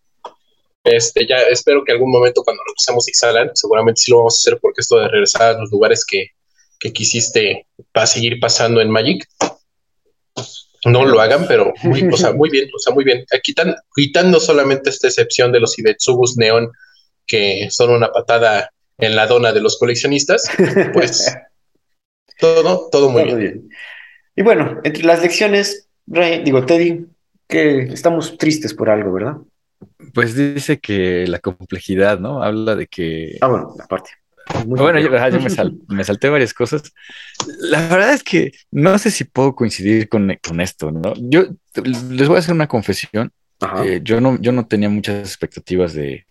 este, 0.85 1.27
ya 1.27 1.39
espero 1.51 1.83
que 1.83 1.93
algún 1.93 2.11
momento 2.11 2.43
cuando 2.45 2.63
regresemos 2.67 3.09
Ixalan, 3.09 3.51
seguramente 3.55 4.03
sí 4.03 4.11
lo 4.11 4.19
vamos 4.19 4.35
a 4.35 4.41
hacer 4.41 4.59
porque 4.61 4.83
esto 4.83 4.99
de 4.99 5.09
regresar 5.09 5.55
a 5.55 5.59
los 5.59 5.71
lugares 5.71 6.05
que, 6.07 6.29
que 6.79 6.93
quisiste 6.93 7.67
para 7.93 8.07
seguir 8.07 8.39
pasando 8.39 8.81
en 8.81 8.91
Magic, 8.91 9.27
no 10.85 11.05
lo 11.05 11.21
hagan, 11.21 11.47
pero 11.49 11.73
muy, 11.83 12.09
o 12.13 12.17
sea, 12.17 12.33
muy 12.35 12.51
bien, 12.51 12.69
o 12.75 12.79
sea, 12.79 12.95
muy 12.95 13.05
bien. 13.05 13.25
Quitan, 13.43 13.75
quitando 13.95 14.41
solamente 14.41 14.91
esta 14.91 15.09
excepción 15.09 15.53
de 15.53 15.61
los 15.61 15.79
Ibetsubus 15.79 16.37
Neon, 16.37 16.71
que 17.27 17.69
son 17.71 17.91
una 17.91 18.13
patada 18.13 18.71
en 18.99 19.17
la 19.17 19.27
dona 19.27 19.53
de 19.53 19.61
los 19.61 19.79
coleccionistas, 19.79 20.49
pues 20.93 21.35
todo, 22.39 22.89
todo 22.91 23.11
muy 23.11 23.25
bien. 23.35 23.69
Y 24.37 24.43
bueno, 24.43 24.81
entre 24.85 25.05
las 25.05 25.23
lecciones, 25.23 25.89
digo, 26.07 26.67
Teddy, 26.67 27.07
que 27.49 27.79
estamos 27.85 28.37
tristes 28.39 28.75
por 28.75 28.91
algo, 28.91 29.13
¿verdad? 29.13 29.37
Pues 30.13 30.35
dice 30.35 30.79
que 30.79 31.27
la 31.27 31.39
complejidad, 31.39 32.19
¿no? 32.19 32.43
Habla 32.43 32.75
de 32.75 32.87
que. 32.87 33.39
Ah, 33.41 33.49
bueno, 33.49 33.75
aparte. 33.83 34.11
Bueno, 34.67 35.01
yo, 35.01 35.11
me, 35.89 36.05
salté 36.05 36.29
varias 36.29 36.55
cosas. 36.55 36.93
La 37.61 37.89
verdad 37.89 38.13
es 38.13 38.23
que 38.23 38.53
no 38.71 38.99
sé 38.99 39.11
si 39.11 39.25
puedo 39.25 39.55
coincidir 39.55 40.09
con, 40.09 40.31
esto, 40.61 40.91
¿no? 40.91 41.15
Yo 41.17 41.47
les 41.83 42.29
voy 42.29 42.37
a 42.37 42.39
hacer 42.41 42.55
una 42.55 42.69
confesión. 42.69 43.33
Eh, 43.85 44.01
yo, 44.03 44.21
no, 44.21 44.39
yo 44.41 44.53
no 44.53 44.67
tenía 44.67 44.89
muchas 44.89 45.21
expectativas 45.21 45.95
de, 45.95 46.27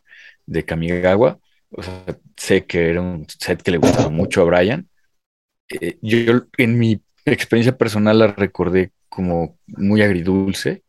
de 0.45 0.63
Kamigawa. 0.63 1.39
O 1.71 1.81
sea, 1.81 2.03
sé 2.37 2.65
que 2.65 2.89
era 2.89 3.01
un 3.01 3.25
set 3.27 3.61
que 3.61 3.71
le 3.71 3.77
gustaba 3.77 4.09
mucho 4.09 4.41
a 4.41 4.45
Brian. 4.45 4.87
Eh, 5.69 5.97
yo 6.01 6.43
en 6.57 6.77
mi 6.77 7.01
experiencia 7.25 7.77
personal 7.77 8.19
la 8.19 8.27
recordé 8.27 8.91
como 9.09 9.57
muy 9.67 10.01
agridulce. 10.01 10.83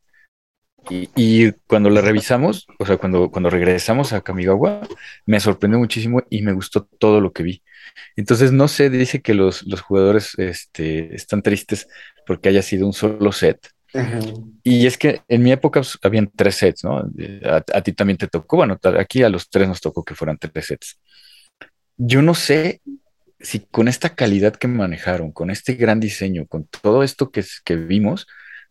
Y, 0.90 1.52
cuando 1.66 1.90
la 1.90 2.00
revisamos, 2.00 2.66
o 2.78 2.86
sea, 2.86 2.96
cuando, 2.96 3.30
cuando 3.30 3.50
regresamos 3.50 4.12
a 4.12 4.20
Kamigawa, 4.20 4.86
me 5.26 5.40
sorprendió 5.40 5.78
muchísimo 5.78 6.22
y 6.30 6.42
me 6.42 6.52
gustó 6.52 6.84
todo 6.98 7.20
lo 7.20 7.32
que 7.32 7.42
vi. 7.42 7.62
Entonces, 8.16 8.52
no 8.52 8.68
sé, 8.68 8.90
dice 8.90 9.22
que 9.22 9.34
los, 9.34 9.62
los 9.64 9.80
jugadores 9.80 10.34
este, 10.38 11.14
están 11.14 11.42
tristes 11.42 11.88
porque 12.26 12.48
haya 12.48 12.62
sido 12.62 12.86
un 12.86 12.92
solo 12.92 13.32
set. 13.32 13.70
Y 14.64 14.86
es 14.86 14.98
que 14.98 15.22
en 15.28 15.42
mi 15.42 15.52
época 15.52 15.80
pues, 15.80 15.98
habían 16.02 16.28
tres 16.34 16.56
sets, 16.56 16.82
¿no? 16.82 17.08
A, 17.44 17.80
ti 17.80 17.92
también 17.92 18.16
te 18.16 18.26
tocó, 18.26 18.56
bueno, 18.56 18.78
aquí 18.98 19.22
a 19.22 19.28
los 19.28 19.48
tres 19.48 19.68
nos 19.68 19.80
tocó 19.80 20.04
que 20.04 20.16
fueran 20.16 20.36
tres 20.36 20.66
sets. 20.66 20.98
Yo 21.96 22.20
no 22.20 22.34
sé 22.34 22.80
si 23.38 23.60
con 23.60 23.86
esta 23.86 24.16
calidad 24.16 24.56
que 24.56 24.66
manejaron, 24.66 25.30
con 25.30 25.50
este 25.50 25.74
gran 25.74 26.00
diseño, 26.00 26.46
con 26.46 26.66
todo 26.66 27.04
esto 27.04 27.30
que, 27.30 27.44
que 27.64 27.76
vimos, 27.76 28.26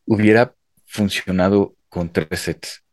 hubiera 0.06 0.54
funcionado 0.86 1.76
con 1.94 2.10
tres 2.10 2.40
sets. 2.40 2.84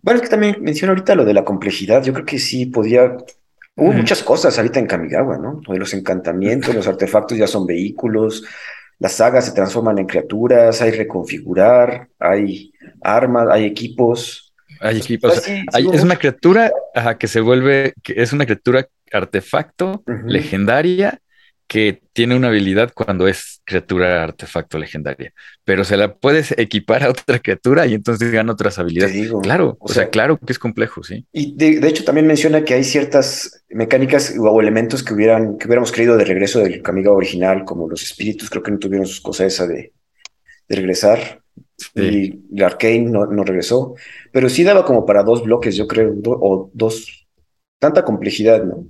Bueno, 0.00 0.16
es 0.16 0.22
que 0.22 0.30
también 0.30 0.56
menciona 0.60 0.92
ahorita 0.92 1.14
lo 1.14 1.24
de 1.24 1.34
la 1.34 1.44
complejidad. 1.44 2.02
Yo 2.02 2.12
creo 2.12 2.24
que 2.24 2.38
sí 2.38 2.66
podía. 2.66 3.16
Hubo 3.76 3.92
muchas 3.92 4.22
cosas 4.22 4.58
ahorita 4.58 4.80
en 4.80 4.86
Kamigawa, 4.86 5.38
¿no? 5.38 5.60
de 5.66 5.78
los 5.78 5.94
encantamientos, 5.94 6.74
los 6.74 6.86
artefactos 6.86 7.38
ya 7.38 7.46
son 7.46 7.66
vehículos, 7.66 8.44
las 8.98 9.12
sagas 9.12 9.46
se 9.46 9.52
transforman 9.52 9.98
en 9.98 10.06
criaturas, 10.06 10.82
hay 10.82 10.90
reconfigurar, 10.90 12.08
hay 12.18 12.72
armas, 13.00 13.48
hay 13.50 13.64
equipos. 13.64 14.52
Hay 14.80 14.98
equipos. 14.98 15.48
es 15.48 16.02
una 16.02 16.16
criatura 16.16 16.70
que 17.18 17.28
se 17.28 17.40
vuelve, 17.40 17.94
que 18.02 18.14
es 18.16 18.34
una 18.34 18.44
criatura 18.44 18.86
artefacto 19.10 20.02
legendaria 20.26 21.18
que 21.72 22.02
tiene 22.12 22.36
una 22.36 22.48
habilidad 22.48 22.92
cuando 22.92 23.26
es 23.26 23.62
criatura 23.64 24.24
artefacto 24.24 24.78
legendaria, 24.78 25.32
pero 25.64 25.84
se 25.84 25.96
la 25.96 26.16
puedes 26.16 26.52
equipar 26.58 27.02
a 27.02 27.08
otra 27.08 27.38
criatura 27.38 27.86
y 27.86 27.94
entonces 27.94 28.30
gana 28.30 28.52
otras 28.52 28.78
habilidades. 28.78 29.32
claro, 29.42 29.78
o, 29.80 29.88
sea, 29.88 30.10
claro 30.10 30.36
que 30.36 30.52
es 30.52 30.58
complejo, 30.58 31.02
sí. 31.02 31.26
Y 31.32 31.56
de, 31.56 31.88
hecho 31.88 32.04
también 32.04 32.26
menciona 32.26 32.62
que 32.62 32.74
hay 32.74 32.84
ciertas 32.84 33.64
mecánicas 33.70 34.34
o 34.38 34.60
elementos 34.60 35.02
que 35.02 35.14
hubieran 35.14 35.56
que 35.56 35.66
hubiéramos 35.66 35.92
creído 35.92 36.18
de 36.18 36.26
regreso 36.26 36.58
del 36.58 36.82
Kamiga 36.82 37.10
original, 37.10 37.64
como 37.64 37.88
los 37.88 38.02
espíritus, 38.02 38.50
creo 38.50 38.62
que 38.62 38.72
no 38.72 38.78
tuvieron 38.78 39.06
sus 39.06 39.22
cosas 39.22 39.54
esa 39.54 39.66
de, 39.66 39.94
regresar. 40.68 41.40
Y 41.94 42.38
el 42.54 42.64
Arcane 42.64 43.00
no, 43.00 43.24
no, 43.24 43.44
regresó, 43.44 43.94
pero 44.30 44.50
sí 44.50 44.62
daba 44.62 44.84
como 44.84 45.06
para 45.06 45.22
dos 45.22 45.42
bloques, 45.42 45.74
yo 45.74 45.86
creo, 45.86 46.14
o 46.26 46.70
dos, 46.74 47.26
tanta 47.78 48.04
complejidad, 48.04 48.62
¿no? 48.62 48.86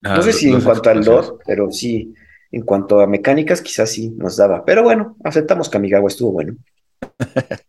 no 0.00 0.10
ah, 0.10 0.22
sé 0.22 0.32
si 0.32 0.50
en 0.50 0.60
cuanto 0.60 0.90
al 0.90 1.04
lore, 1.04 1.28
pero 1.46 1.70
sí, 1.70 2.14
en 2.50 2.62
cuanto 2.62 3.00
a 3.00 3.06
mecánicas, 3.06 3.60
quizás 3.60 3.90
sí 3.90 4.10
nos 4.10 4.36
daba. 4.36 4.64
Pero 4.64 4.82
bueno, 4.82 5.16
aceptamos 5.24 5.68
que 5.68 5.76
Amigawa 5.76 6.08
estuvo 6.08 6.32
bueno. 6.32 6.56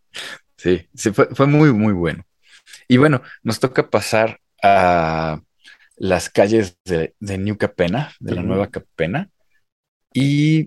sí, 0.56 0.88
sí, 0.94 1.10
fue, 1.12 1.26
fue 1.34 1.46
muy, 1.46 1.72
muy 1.72 1.92
bueno. 1.92 2.24
Y 2.88 2.96
bueno, 2.96 3.22
nos 3.42 3.60
toca 3.60 3.90
pasar 3.90 4.40
a 4.62 5.40
las 5.96 6.30
calles 6.30 6.78
de, 6.84 7.14
New 7.20 7.56
Capena, 7.58 8.12
de 8.20 8.34
la 8.34 8.42
nueva 8.42 8.68
Capena. 8.68 9.30
Y 10.12 10.66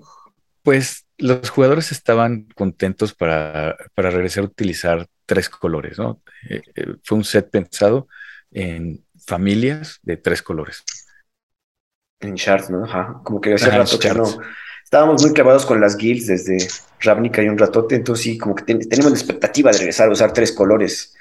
pues 0.62 1.06
los 1.18 1.50
jugadores 1.50 1.92
estaban 1.92 2.48
contentos 2.56 3.14
para, 3.14 3.76
para 3.96 4.10
regresar 4.10 4.44
a 4.44 4.48
utilizar 4.48 5.08
tres 5.26 5.50
colores, 5.50 5.98
¿no? 5.98 6.22
Eh, 6.50 6.62
eh, 6.76 6.96
fue 7.04 7.18
un 7.18 7.24
set 7.24 7.50
pensado 7.50 8.08
en 8.52 9.04
familias 9.26 10.00
de 10.04 10.18
tres 10.18 10.42
colores. 10.42 10.84
En 12.24 12.36
charts, 12.36 12.70
¿no? 12.70 12.86
Ajá. 12.86 13.22
Como 13.24 13.40
que 13.40 13.54
hace 13.54 13.70
rato 13.70 14.00
que 14.00 14.14
no. 14.14 14.26
Estábamos 14.84 15.22
muy 15.24 15.34
clavados 15.34 15.66
con 15.66 15.82
las 15.82 15.98
guilds 15.98 16.28
desde 16.28 16.58
Ravnica 17.00 17.42
y 17.42 17.50
un 17.50 17.58
ratote, 17.58 17.96
entonces 17.96 18.24
sí, 18.24 18.38
como 18.38 18.56
que 18.56 18.64
tenemos 18.64 19.12
la 19.12 19.18
expectativa 19.18 19.72
de 19.72 19.78
regresar 19.80 20.08
a 20.08 20.12
usar 20.12 20.34
tres 20.34 20.52
colores. 20.52 21.16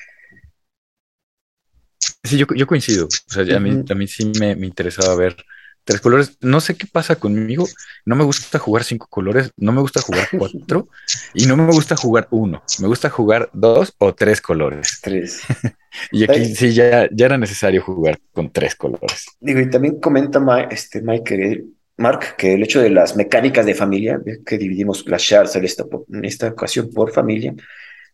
Sí, 2.22 2.36
yo, 2.36 2.46
yo 2.54 2.66
coincido. 2.66 3.06
O 3.06 3.32
sea, 3.32 3.56
a, 3.56 3.60
mí, 3.60 3.84
a 3.88 3.94
mí 3.94 4.06
sí 4.06 4.30
me, 4.38 4.54
me 4.56 4.66
interesaba 4.66 5.14
ver 5.16 5.36
tres 5.84 6.00
colores. 6.00 6.38
No 6.40 6.60
sé 6.60 6.76
qué 6.76 6.86
pasa 6.86 7.16
conmigo. 7.16 7.66
No 8.04 8.16
me 8.16 8.24
gusta 8.24 8.58
jugar 8.58 8.84
cinco 8.84 9.06
colores, 9.08 9.50
no 9.56 9.72
me 9.72 9.80
gusta 9.80 10.00
jugar 10.00 10.28
cuatro 10.38 10.88
y 11.34 11.46
no 11.46 11.56
me 11.56 11.72
gusta 11.72 11.96
jugar 11.96 12.28
uno. 12.30 12.62
Me 12.80 12.88
gusta 12.88 13.10
jugar 13.10 13.50
dos 13.52 13.94
o 13.98 14.14
tres 14.14 14.40
colores. 14.40 15.00
Tres. 15.02 15.42
y 16.12 16.24
aquí 16.24 16.54
sí 16.54 16.72
ya, 16.72 17.08
ya 17.12 17.26
era 17.26 17.38
necesario 17.38 17.82
jugar 17.82 18.18
con 18.32 18.50
tres 18.50 18.74
colores. 18.74 19.26
Digo, 19.40 19.60
y 19.60 19.70
también 19.70 20.00
comenta 20.00 20.40
este 20.70 21.02
Mike, 21.02 21.64
Mark 21.96 22.36
que 22.36 22.54
el 22.54 22.62
hecho 22.62 22.80
de 22.80 22.90
las 22.90 23.16
mecánicas 23.16 23.66
de 23.66 23.74
familia, 23.74 24.20
que 24.44 24.58
dividimos 24.58 25.06
las 25.06 25.22
shards 25.22 25.56
en 25.56 25.64
esta, 25.64 25.84
en 26.12 26.24
esta 26.24 26.48
ocasión 26.48 26.90
por 26.90 27.12
familia, 27.12 27.54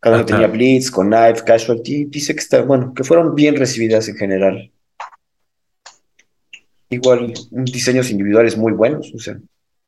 cada 0.00 0.16
uno 0.16 0.26
tenía 0.26 0.46
Blitz, 0.46 0.90
con 0.90 1.08
Knife, 1.08 1.42
Casualty, 1.44 2.04
dice 2.04 2.34
que 2.34 2.40
está, 2.40 2.62
bueno, 2.62 2.92
que 2.94 3.02
fueron 3.02 3.34
bien 3.34 3.56
recibidas 3.56 4.08
en 4.08 4.16
general 4.16 4.70
igual 6.90 7.32
diseños 7.50 8.10
individuales 8.10 8.56
muy 8.56 8.72
buenos, 8.72 9.12
o 9.14 9.18
sea, 9.18 9.38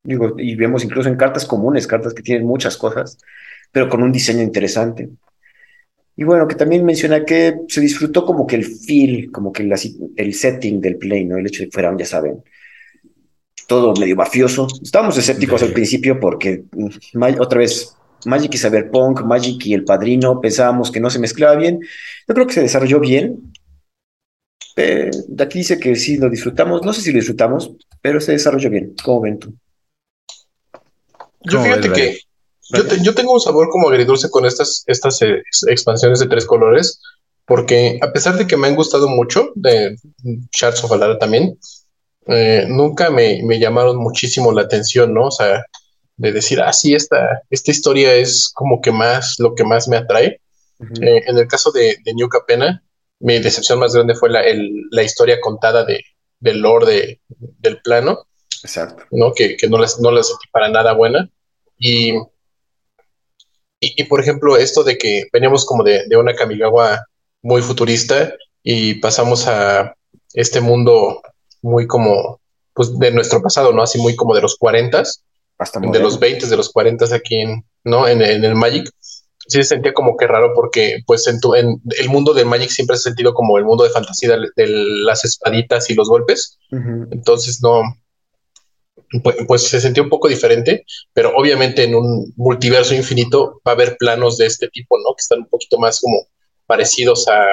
digo, 0.03 0.35
y 0.39 0.55
vemos 0.55 0.85
incluso 0.85 1.09
en 1.09 1.17
cartas 1.17 1.47
comunes, 1.47 1.87
cartas 1.87 2.15
que 2.15 2.23
tienen 2.23 2.47
muchas 2.47 2.77
cosas, 2.77 3.19
pero 3.73 3.89
con 3.89 4.03
un 4.03 4.13
diseño 4.13 4.43
interesante. 4.43 5.09
Y 6.17 6.25
bueno, 6.25 6.47
que 6.47 6.55
también 6.55 6.85
menciona 6.85 7.25
que 7.25 7.61
se 7.69 7.81
disfrutó 7.81 8.27
como 8.27 8.47
que 8.47 8.57
el 8.57 8.65
feel, 8.65 9.31
como 9.31 9.53
que 9.53 9.63
el 10.17 10.35
setting 10.35 10.81
del 10.81 10.99
play, 10.99 11.25
¿no? 11.25 11.39
El 11.39 11.47
hecho 11.47 11.63
de 11.63 11.69
que 11.69 11.73
fueran, 11.73 11.97
ya 11.97 12.05
saben, 12.05 12.43
todo 13.67 13.95
medio 13.95 14.17
mafioso. 14.17 14.67
Estábamos 14.83 15.17
escépticos 15.17 15.63
al 15.63 15.73
principio 15.73 16.19
porque 16.19 16.65
mm, 16.73 17.41
otra 17.41 17.61
vez 17.61 17.95
Magic 18.27 18.55
y 18.55 18.59
Cyberpunk, 18.59 19.23
Magic 19.23 19.65
y 19.65 19.75
El 19.75 19.85
Padrino, 19.85 20.41
pensábamos 20.41 20.91
que 20.91 21.01
no 21.01 21.09
se 21.09 21.21
mezclaba 21.21 21.55
bien. 21.55 21.81
Yo 22.29 22.35
creo 22.35 22.47
que 22.47 22.55
se 22.55 22.63
desarrolló 22.63 23.01
bien, 23.01 23.53
eh, 24.77 25.11
de 25.29 25.45
aquí 25.45 25.59
dice 25.59 25.79
que 25.79 25.97
sí 25.97 26.17
lo 26.17 26.29
disfrutamos, 26.29 26.83
no 26.83 26.93
sé 26.93 27.03
si 27.03 27.13
lo 27.13 27.19
disfrutamos, 27.19 27.73
pero 28.01 28.21
se 28.21 28.33
desarrolló 28.33 28.71
bien. 28.71 28.95
¿Cómo 29.05 29.23
ven 29.23 29.39
tú? 29.39 29.55
Yo 31.43 31.63
fíjate 31.63 31.91
que 31.93 32.19
yo, 33.03 33.15
tengo 33.15 33.33
un 33.33 33.41
sabor 33.41 33.69
como 33.69 33.89
agridulce 33.89 34.31
con 34.31 34.47
estas, 34.47 34.85
estas 34.87 35.21
eh, 35.23 35.43
expansiones 35.69 36.21
de 36.21 36.29
tres 36.29 36.45
colores, 36.45 37.01
porque 37.45 37.99
a 38.01 38.13
pesar 38.13 38.37
de 38.37 38.47
que 38.47 38.57
me 38.57 38.69
han 38.69 38.77
gustado 38.77 39.09
mucho, 39.09 39.51
de 39.57 39.97
Shards 40.53 40.85
of 40.85 40.93
Alara 40.93 41.19
también, 41.19 41.59
eh, 42.27 42.67
nunca 42.69 43.11
me, 43.11 43.43
me, 43.43 43.59
llamaron 43.59 43.97
muchísimo 43.97 44.53
la 44.53 44.63
atención, 44.63 45.13
¿no? 45.13 45.27
O 45.27 45.31
sea, 45.31 45.65
de 46.17 46.33
decir, 46.33 46.61
ah, 46.61 46.73
sí, 46.73 46.95
esta, 46.95 47.43
esta 47.51 47.71
historia 47.71 48.15
es 48.15 48.51
como 48.55 48.81
que 48.81 48.93
más 48.93 49.37
lo 49.39 49.55
que 49.55 49.65
más 49.65 49.89
me 49.89 49.97
atrae. 49.97 50.41
Eh, 51.03 51.23
en 51.27 51.37
el 51.37 51.47
caso 51.47 51.73
de, 51.73 51.97
de, 52.05 52.15
New 52.15 52.29
Capena, 52.29 52.83
mi 53.21 53.39
decepción 53.39 53.79
más 53.79 53.95
grande 53.95 54.15
fue 54.15 54.31
la, 54.31 54.43
el, 54.43 54.89
la 54.91 55.03
historia 55.03 55.41
contada 55.41 55.85
de, 55.85 56.05
del 56.41 56.61
lore 56.61 57.21
del 57.29 57.81
plano. 57.83 58.27
Exacto. 58.63 59.05
¿no? 59.11 59.33
Que, 59.33 59.57
que 59.57 59.69
no, 59.69 59.79
la, 59.79 59.89
no 60.01 60.11
la 60.11 60.23
sentí 60.23 60.49
para 60.51 60.69
nada 60.69 60.93
buena. 60.93 61.31
Y, 61.79 62.13
y, 62.13 62.21
y, 63.81 64.05
por 64.05 64.21
ejemplo, 64.21 64.57
esto 64.57 64.83
de 64.83 64.99
que 64.99 65.25
veníamos 65.33 65.65
como 65.65 65.83
de, 65.83 66.07
de 66.09 66.17
una 66.17 66.35
Kamigawa 66.35 67.07
muy 67.43 67.63
futurista 67.63 68.35
y 68.63 68.95
pasamos 68.95 69.47
a 69.47 69.95
este 70.35 70.61
mundo 70.61 71.23
muy 71.63 71.87
como, 71.87 72.41
pues 72.75 72.99
de 72.99 73.11
nuestro 73.11 73.43
pasado, 73.43 73.73
¿no? 73.73 73.83
Así 73.83 73.99
muy 73.99 74.17
como 74.17 74.35
de 74.35 74.43
los 74.43 74.57
40 74.57 75.03
de 75.93 75.99
los 76.01 76.19
20, 76.19 76.47
de 76.47 76.57
los 76.57 76.71
40 76.71 77.15
aquí 77.15 77.41
en, 77.41 77.65
¿no? 77.85 78.09
En, 78.09 78.23
en, 78.23 78.45
el 78.45 78.55
Magic. 78.55 78.91
Sí 79.51 79.59
se 79.59 79.65
sentía 79.65 79.93
como 79.93 80.17
que 80.17 80.27
raro 80.27 80.53
porque 80.55 81.03
pues 81.07 81.27
en, 81.27 81.41
tu, 81.41 81.55
en 81.55 81.81
el 81.99 82.09
mundo 82.09 82.33
del 82.33 82.47
Magic 82.47 82.71
siempre 82.71 82.97
se 82.97 83.01
ha 83.01 83.11
sentido 83.11 83.35
como 83.35 83.59
el 83.59 83.65
mundo 83.65 83.85
de 83.85 83.91
fantasía 83.91 84.37
de, 84.37 84.49
de 84.55 84.67
las 85.05 85.25
espaditas 85.25 85.91
y 85.91 85.95
los 85.95 86.09
golpes. 86.09 86.57
Uh 86.71 86.77
-huh. 86.77 87.09
Entonces 87.11 87.61
no, 87.61 87.83
pues, 89.25 89.37
pues, 89.49 89.63
se 89.65 89.81
sentía 89.81 90.05
un 90.05 90.09
poco 90.09 90.29
diferente, 90.29 90.85
pero 91.13 91.33
obviamente 91.37 91.83
en 91.83 91.97
un 91.97 92.33
multiverso 92.37 92.95
infinito 92.95 93.61
va 93.67 93.73
a 93.73 93.75
haber 93.75 93.97
planos 93.97 94.39
de 94.39 94.47
este 94.47 94.69
tipo, 94.69 94.97
¿no? 94.99 95.15
Que 95.17 95.23
están 95.23 95.41
un 95.41 95.49
poquito 95.49 95.79
más 95.79 96.01
como 96.01 96.29
parecidos 96.67 97.27
a, 97.27 97.45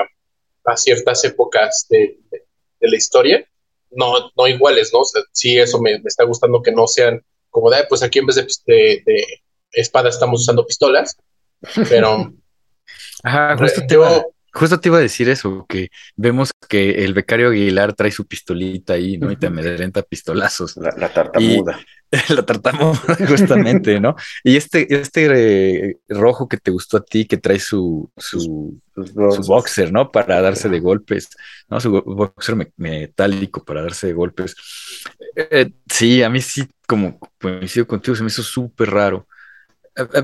a 0.65 0.77
ciertas 0.77 1.23
épocas 1.23 1.87
de, 1.89 2.19
de, 2.29 2.43
de, 2.79 2.89
la 2.89 2.95
historia, 2.95 3.43
no, 3.89 4.29
no 4.37 4.47
iguales, 4.47 4.91
¿no? 4.93 4.99
O 4.99 5.05
sea, 5.05 5.23
sí, 5.31 5.57
eso 5.57 5.81
me, 5.81 5.97
me 5.97 6.07
está 6.07 6.25
gustando 6.25 6.61
que 6.61 6.71
no 6.71 6.85
sean 6.85 7.25
como 7.49 7.71
de, 7.71 7.83
pues 7.89 8.03
aquí 8.03 8.19
en 8.19 8.27
vez 8.27 8.35
de, 8.35 8.45
de, 8.67 9.01
de 9.03 9.25
espada 9.71 10.09
estamos 10.09 10.41
usando 10.41 10.63
pistolas, 10.63 11.17
pero... 11.89 12.33
Ajá, 13.23 13.57
justo 13.57 13.81
te, 13.87 13.95
iba, 13.95 14.23
justo 14.53 14.79
te, 14.79 14.89
iba, 14.89 14.97
a 14.97 15.01
decir 15.01 15.27
eso, 15.29 15.65
que 15.67 15.89
vemos 16.15 16.51
que 16.69 17.03
el 17.03 17.13
becario 17.13 17.49
Aguilar 17.49 17.93
trae 17.93 18.11
su 18.11 18.25
pistolita 18.27 18.93
ahí, 18.93 19.17
¿no? 19.17 19.31
Y 19.31 19.35
te 19.37 19.47
amedrenta 19.47 20.01
pistolazos. 20.03 20.77
La, 20.77 20.93
la 20.97 21.09
tartamuda. 21.11 21.79
Y, 21.79 22.07
la 22.33 22.45
tartamuda, 22.45 22.99
justamente, 23.27 23.99
¿no? 23.99 24.15
Y 24.43 24.55
este, 24.55 24.87
este 24.95 25.25
eh, 25.89 25.97
rojo 26.07 26.47
que 26.47 26.57
te 26.57 26.71
gustó 26.71 26.97
a 26.97 27.03
ti, 27.03 27.25
que 27.25 27.37
trae 27.37 27.59
su, 27.59 28.09
su, 28.15 28.79
su 28.95 29.41
boxer, 29.45 29.91
¿no? 29.91 30.11
Para 30.11 30.41
darse 30.41 30.69
de 30.69 30.79
golpes, 30.79 31.29
¿no? 31.69 31.79
Su 31.79 31.91
boxer 31.91 32.55
me 32.55 32.71
metálico 32.77 33.65
para 33.65 33.81
darse 33.81 34.07
de 34.07 34.13
golpes. 34.13 34.55
Eh, 35.35 35.71
sí, 35.91 36.23
a 36.23 36.29
mí 36.29 36.39
sí, 36.41 36.67
como 36.87 37.19
coincido 37.41 37.87
contigo, 37.87 38.15
se 38.15 38.23
me 38.23 38.29
hizo 38.29 38.43
súper 38.43 38.91
raro. 38.91 39.27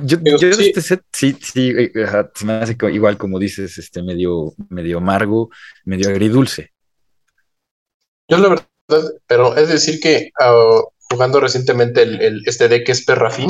Yo, 0.03 0.17
yo 0.23 0.53
sí. 0.53 0.67
este 0.67 0.81
set 0.81 1.01
sí, 1.11 1.35
sí, 1.41 1.73
se 2.35 2.45
me 2.45 2.53
hace 2.53 2.77
igual 2.91 3.17
como 3.17 3.39
dices, 3.39 3.77
este 3.77 4.03
medio, 4.03 4.53
medio 4.69 4.99
amargo, 4.99 5.49
medio 5.85 6.09
agridulce. 6.09 6.71
Yo 8.27 8.37
la 8.37 8.49
verdad, 8.49 8.67
pero 9.27 9.55
es 9.57 9.69
decir 9.69 9.99
que 9.99 10.31
uh, 10.39 10.83
jugando 11.09 11.39
recientemente 11.39 12.03
el, 12.03 12.21
el, 12.21 12.41
este 12.45 12.67
deck 12.67 12.87
es 12.89 13.03
Perrafin 13.03 13.49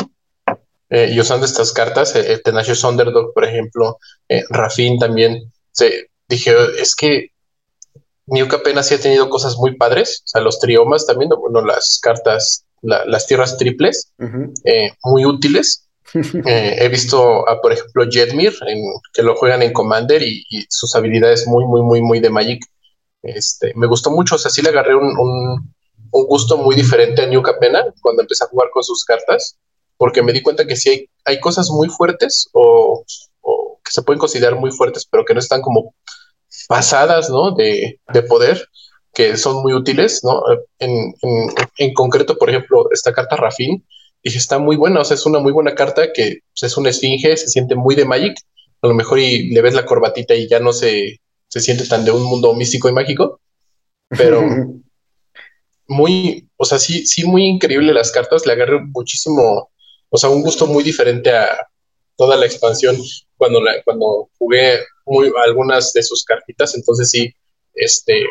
eh, 0.94 1.10
y 1.12 1.20
usando 1.20 1.46
estas 1.46 1.72
cartas, 1.74 2.16
el, 2.16 2.26
el 2.28 2.44
Tenacious 2.44 2.84
Underdog, 2.84 3.34
por 3.34 3.44
ejemplo, 3.44 3.98
eh, 4.30 4.44
Rafin 4.50 5.00
también, 5.00 5.52
se, 5.72 6.12
dije, 6.30 6.54
es 6.80 6.96
que 6.96 7.32
Niuka 8.28 8.58
apenas 8.58 8.88
sí 8.88 8.94
ha 8.94 9.00
tenido 9.02 9.28
cosas 9.28 9.58
muy 9.58 9.76
padres, 9.76 10.22
o 10.24 10.28
sea, 10.28 10.42
los 10.42 10.60
triomas 10.60 11.08
también, 11.08 11.32
bueno, 11.36 11.66
las 11.66 12.00
cartas, 12.00 12.66
la, 12.84 13.06
las 13.06 13.26
tierras 13.26 13.58
triples, 13.58 14.12
uh 14.20 14.26
-huh. 14.26 14.54
eh, 14.66 14.92
muy 15.04 15.26
útiles. 15.26 15.88
Eh, 16.14 16.78
he 16.80 16.90
visto 16.90 17.48
a, 17.48 17.60
por 17.62 17.74
ejemplo, 17.74 18.06
Jedmir, 18.10 18.54
en, 18.68 18.80
que 19.14 19.24
lo 19.24 19.36
juegan 19.36 19.62
en 19.62 19.74
Commander 19.74 20.22
y, 20.22 20.44
sus 20.70 20.96
habilidades 20.96 21.48
muy, 21.48 21.66
muy, 21.66 21.82
muy, 21.82 22.02
muy 22.02 22.20
de 22.20 22.30
Magic. 22.30 22.66
Este, 23.22 23.74
me 23.76 23.88
gustó 23.88 24.12
mucho, 24.12 24.36
o 24.36 24.38
sea, 24.38 24.52
sí 24.52 24.62
le 24.62 24.70
agarré 24.70 24.96
un, 24.96 25.74
gusto 26.12 26.58
muy 26.58 26.76
diferente 26.76 27.24
a 27.24 27.26
New 27.26 27.42
Capena 27.42 27.84
cuando 28.02 28.22
empecé 28.22 28.44
a 28.44 28.48
jugar 28.48 28.70
con 28.72 28.84
sus 28.84 29.04
cartas, 29.04 29.58
porque 29.98 30.22
me 30.22 30.32
di 30.32 30.44
cuenta 30.44 30.68
que 30.68 30.76
sí 30.76 31.10
hay, 31.26 31.40
cosas 31.40 31.70
muy 31.72 31.90
fuertes 31.90 32.50
o, 32.54 33.04
que 33.84 33.92
se 33.92 34.02
pueden 34.04 34.20
considerar 34.20 34.56
muy 34.56 34.72
fuertes, 34.72 35.08
pero 35.10 35.26
que 35.26 35.34
no 35.34 35.40
están 35.40 35.62
como 35.62 35.96
pasadas, 36.68 37.30
¿no? 37.30 37.52
De, 37.52 38.00
de 38.14 38.22
poder, 38.24 38.68
que 39.14 39.38
son 39.38 39.64
muy 39.64 39.74
útiles, 39.74 40.24
¿no? 40.24 40.44
En, 40.78 41.16
en 41.78 41.94
concreto, 41.94 42.38
por 42.38 42.50
ejemplo, 42.50 42.90
esta 42.92 43.12
carta 43.12 43.36
Rafin, 43.36 43.84
dije, 44.24 44.38
está 44.38 44.58
muy 44.60 44.76
buena, 44.76 45.02
o 45.02 45.06
sea, 45.06 45.16
es 45.16 45.26
una 45.26 45.40
muy 45.40 45.52
buena 45.52 45.76
carta 45.76 46.14
que 46.14 46.40
pues, 46.54 46.72
es 46.72 46.78
una 46.78 46.90
esfinge, 46.90 47.36
se 47.38 47.48
siente 47.48 47.76
muy 47.76 47.96
de 47.96 48.06
Magic, 48.06 48.38
a 48.82 48.88
lo 48.88 48.94
mejor 48.94 49.20
y 49.20 49.50
le 49.50 49.62
ves 49.62 49.74
la 49.74 49.86
corbatita 49.86 50.34
y 50.36 50.48
ya 50.48 50.60
no 50.60 50.74
se, 50.74 51.20
se 51.48 51.60
siente 51.60 51.86
tan 51.86 52.06
de 52.06 52.12
un 52.12 52.24
mundo 52.24 52.54
místico 52.54 52.90
y 52.90 52.94
mágico, 52.94 53.40
pero 54.10 54.42
muy, 55.88 56.48
o 56.58 56.66
sea, 56.66 56.80
sí, 56.80 57.06
sí, 57.06 57.26
muy 57.26 57.46
increíble 57.46 57.94
las 57.94 58.12
cartas, 58.12 58.46
le 58.46 58.54
agarré 58.54 58.80
muchísimo, 58.80 59.70
o 60.10 60.18
sea, 60.18 60.30
un 60.30 60.42
gusto 60.42 60.68
muy 60.68 60.84
diferente 60.84 61.32
a 61.32 61.68
toda 62.16 62.38
la 62.38 62.46
expansión 62.46 62.98
cuando, 63.38 63.62
la, 63.62 63.84
cuando 63.84 64.30
jugué 64.38 64.80
muy, 65.06 65.32
algunas 65.46 65.94
de 65.94 66.04
sus 66.04 66.24
cartitas, 66.24 66.76
entonces 66.76 67.10
sí, 67.10 67.34
este, 67.74 68.26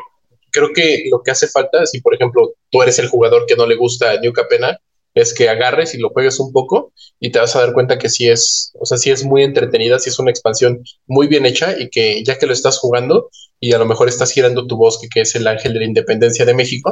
creo 0.50 0.72
que 0.72 1.04
lo 1.10 1.22
que 1.22 1.32
hace 1.32 1.48
falta, 1.48 1.84
si 1.86 2.00
por 2.00 2.14
ejemplo 2.14 2.54
tú 2.70 2.82
eres 2.82 2.98
el 2.98 3.08
jugador 3.08 3.46
que 3.46 3.56
no 3.56 3.66
le 3.66 3.76
gusta 3.76 4.18
New 4.20 4.32
Capena, 4.32 4.78
es 5.14 5.34
que 5.34 5.48
agarres 5.48 5.94
y 5.94 5.98
lo 5.98 6.10
juegues 6.10 6.40
un 6.40 6.52
poco 6.52 6.92
y 7.20 7.30
te 7.30 7.38
vas 7.38 7.54
a 7.54 7.60
dar 7.60 7.72
cuenta 7.72 7.98
que 7.98 8.08
sí 8.08 8.28
es, 8.28 8.72
o 8.78 8.86
sea, 8.86 8.96
sí 8.98 9.10
es 9.10 9.24
muy 9.24 9.42
entretenida, 9.42 9.98
sí 9.98 10.10
es 10.10 10.18
una 10.18 10.30
expansión 10.30 10.82
muy 11.06 11.26
bien 11.26 11.46
hecha 11.46 11.78
y 11.78 11.90
que 11.90 12.24
ya 12.24 12.38
que 12.38 12.46
lo 12.46 12.52
estás 12.52 12.78
jugando 12.78 13.28
y 13.60 13.72
a 13.74 13.78
lo 13.78 13.86
mejor 13.86 14.08
estás 14.08 14.32
girando 14.32 14.66
tu 14.66 14.76
bosque, 14.76 15.08
que 15.08 15.20
es 15.20 15.34
el 15.34 15.46
ángel 15.46 15.74
de 15.74 15.80
la 15.80 15.86
independencia 15.86 16.44
de 16.44 16.54
México, 16.54 16.90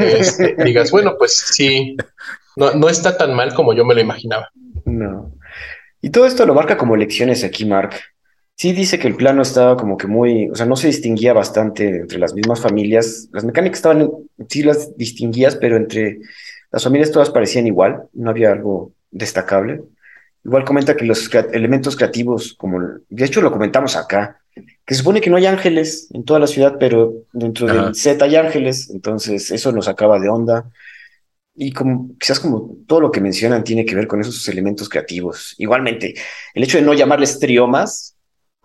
este, 0.00 0.56
digas, 0.64 0.90
bueno, 0.90 1.14
pues 1.18 1.36
sí, 1.36 1.96
no, 2.56 2.72
no 2.74 2.88
está 2.88 3.16
tan 3.16 3.34
mal 3.34 3.54
como 3.54 3.74
yo 3.74 3.84
me 3.84 3.94
lo 3.94 4.00
imaginaba. 4.00 4.48
No. 4.84 5.32
Y 6.00 6.10
todo 6.10 6.26
esto 6.26 6.46
lo 6.46 6.54
marca 6.54 6.76
como 6.76 6.96
lecciones 6.96 7.44
aquí, 7.44 7.64
Mark. 7.64 7.94
Sí 8.56 8.72
dice 8.72 8.98
que 8.98 9.06
el 9.06 9.14
plano 9.14 9.42
estaba 9.42 9.76
como 9.76 9.96
que 9.96 10.08
muy, 10.08 10.48
o 10.48 10.54
sea, 10.56 10.66
no 10.66 10.74
se 10.74 10.88
distinguía 10.88 11.32
bastante 11.32 11.88
entre 12.00 12.18
las 12.18 12.34
mismas 12.34 12.60
familias. 12.60 13.28
Las 13.32 13.44
mecánicas 13.44 13.78
estaban, 13.78 14.10
sí 14.48 14.64
las 14.64 14.96
distinguías, 14.96 15.54
pero 15.54 15.76
entre 15.76 16.18
las 16.70 16.84
familias 16.84 17.12
todas 17.12 17.30
parecían 17.30 17.66
igual, 17.66 18.04
no 18.12 18.30
había 18.30 18.52
algo 18.52 18.92
destacable. 19.10 19.82
Igual 20.44 20.64
comenta 20.64 20.96
que 20.96 21.04
los 21.04 21.32
elementos 21.52 21.96
creativos, 21.96 22.54
como 22.54 22.80
de 23.08 23.24
hecho 23.24 23.40
lo 23.40 23.52
comentamos 23.52 23.96
acá, 23.96 24.40
que 24.54 24.94
se 24.94 25.00
supone 25.00 25.20
que 25.20 25.30
no 25.30 25.36
hay 25.36 25.46
ángeles 25.46 26.08
en 26.12 26.24
toda 26.24 26.40
la 26.40 26.46
ciudad, 26.46 26.76
pero 26.78 27.12
dentro 27.32 27.68
Ajá. 27.68 27.84
del 27.84 27.94
set 27.94 28.20
hay 28.22 28.36
ángeles, 28.36 28.90
entonces 28.90 29.50
eso 29.50 29.72
nos 29.72 29.88
acaba 29.88 30.18
de 30.18 30.28
onda. 30.28 30.70
Y 31.54 31.72
como 31.72 32.16
quizás 32.18 32.38
como 32.38 32.76
todo 32.86 33.00
lo 33.00 33.10
que 33.10 33.20
mencionan 33.20 33.64
tiene 33.64 33.84
que 33.84 33.94
ver 33.94 34.06
con 34.06 34.20
esos 34.20 34.48
elementos 34.48 34.88
creativos. 34.88 35.54
Igualmente, 35.58 36.14
el 36.54 36.62
hecho 36.62 36.78
de 36.78 36.84
no 36.84 36.94
llamarles 36.94 37.38
triomas 37.38 38.16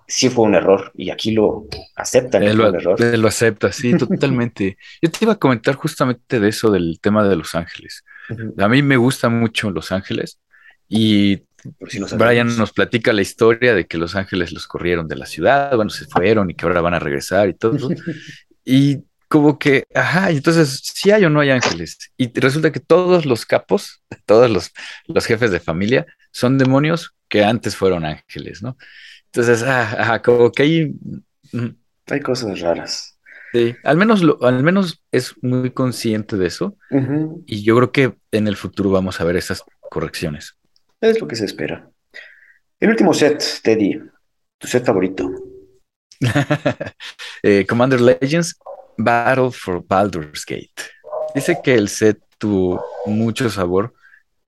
sí 0.07 0.29
fue 0.29 0.45
un 0.45 0.55
error 0.55 0.91
y 0.95 1.09
aquí 1.09 1.31
lo 1.31 1.67
aceptan. 1.95 2.43
Él 2.43 2.57
lo, 2.57 2.69
un 2.69 2.75
error. 2.75 3.01
Él 3.01 3.21
lo 3.21 3.27
acepta, 3.27 3.71
sí, 3.71 3.93
totalmente. 3.97 4.77
Yo 5.01 5.11
te 5.11 5.19
iba 5.21 5.33
a 5.33 5.39
comentar 5.39 5.75
justamente 5.75 6.39
de 6.39 6.49
eso, 6.49 6.71
del 6.71 6.99
tema 7.01 7.27
de 7.27 7.35
Los 7.35 7.55
Ángeles. 7.55 8.03
Uh 8.29 8.33
-huh. 8.33 8.63
A 8.63 8.67
mí 8.67 8.81
me 8.81 8.97
gusta 8.97 9.29
mucho 9.29 9.71
Los 9.71 9.91
Ángeles 9.91 10.39
y 10.87 11.43
si 11.87 11.99
no 11.99 12.07
Brian 12.17 12.57
nos 12.57 12.73
platica 12.73 13.13
la 13.13 13.21
historia 13.21 13.73
de 13.73 13.85
que 13.85 13.97
Los 13.97 14.15
Ángeles 14.15 14.51
los 14.51 14.67
corrieron 14.67 15.07
de 15.07 15.15
la 15.15 15.25
ciudad, 15.25 15.75
bueno, 15.75 15.89
se 15.89 16.05
fueron 16.05 16.49
y 16.49 16.55
que 16.55 16.65
ahora 16.65 16.81
van 16.81 16.93
a 16.93 16.99
regresar 16.99 17.49
y 17.49 17.53
todo. 17.53 17.89
y 18.65 18.99
como 19.27 19.57
que, 19.57 19.87
ajá, 19.95 20.29
entonces, 20.29 20.81
si 20.83 20.91
¿sí 20.93 21.11
hay 21.11 21.25
o 21.25 21.29
no 21.29 21.39
hay 21.39 21.49
ángeles. 21.49 21.97
Y 22.17 22.31
resulta 22.39 22.71
que 22.71 22.79
todos 22.79 23.25
los 23.25 23.45
capos, 23.45 24.03
todos 24.25 24.49
los, 24.49 24.71
los 25.07 25.25
jefes 25.25 25.51
de 25.51 25.59
familia 25.59 26.05
son 26.31 26.57
demonios 26.57 27.15
que 27.29 27.43
antes 27.43 27.75
fueron 27.75 28.05
ángeles, 28.05 28.61
¿no? 28.61 28.77
Entonces, 29.33 29.63
ah, 29.63 29.95
ajá, 29.97 30.21
como 30.21 30.51
que 30.51 30.63
hay... 30.63 30.95
Hay 32.07 32.19
cosas 32.19 32.59
raras. 32.59 33.17
Sí, 33.51 33.75
al 33.83 33.97
menos, 33.97 34.21
lo, 34.21 34.37
al 34.43 34.61
menos 34.61 35.03
es 35.11 35.33
muy 35.41 35.71
consciente 35.71 36.37
de 36.37 36.47
eso. 36.47 36.77
Uh 36.91 36.97
-huh. 36.97 37.43
Y 37.47 37.63
yo 37.63 37.75
creo 37.75 37.91
que 37.91 38.15
en 38.31 38.47
el 38.47 38.55
futuro 38.55 38.91
vamos 38.91 39.19
a 39.19 39.23
ver 39.23 39.35
esas 39.35 39.63
correcciones. 39.89 40.55
Es 41.01 41.19
lo 41.19 41.27
que 41.27 41.35
se 41.35 41.45
espera. 41.45 41.89
El 42.79 42.89
último 42.89 43.13
set, 43.13 43.43
Teddy, 43.63 43.99
tu 44.59 44.67
set 44.67 44.85
favorito. 44.85 45.29
eh, 47.43 47.65
Commander 47.67 48.01
Legends, 48.01 48.55
Battle 48.97 49.51
for 49.51 49.83
Baldur's 49.83 50.45
Gate. 50.45 50.73
Dice 51.33 51.59
que 51.63 51.73
el 51.73 51.89
set 51.89 52.19
tuvo 52.37 52.83
mucho 53.05 53.49
sabor 53.49 53.93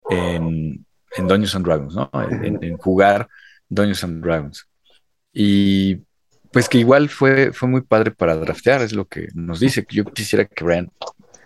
en, 0.09 0.85
en 1.15 1.27
Dungeons 1.27 1.55
and 1.55 1.65
Dragons, 1.65 1.95
¿no? 1.95 2.09
En, 2.13 2.63
en 2.63 2.77
jugar 2.77 3.27
Dungeons 3.69 4.03
and 4.03 4.23
Dragons. 4.23 4.67
Y 5.37 5.97
pues 6.51 6.69
que 6.69 6.77
igual 6.77 7.09
fue, 7.09 7.51
fue 7.51 7.67
muy 7.67 7.81
padre 7.81 8.11
para 8.11 8.37
draftear, 8.37 8.81
es 8.81 8.93
lo 8.93 9.05
que 9.05 9.27
nos 9.33 9.59
dice. 9.59 9.85
Yo 9.89 10.05
quisiera 10.05 10.45
que 10.45 10.63
Brian, 10.63 10.89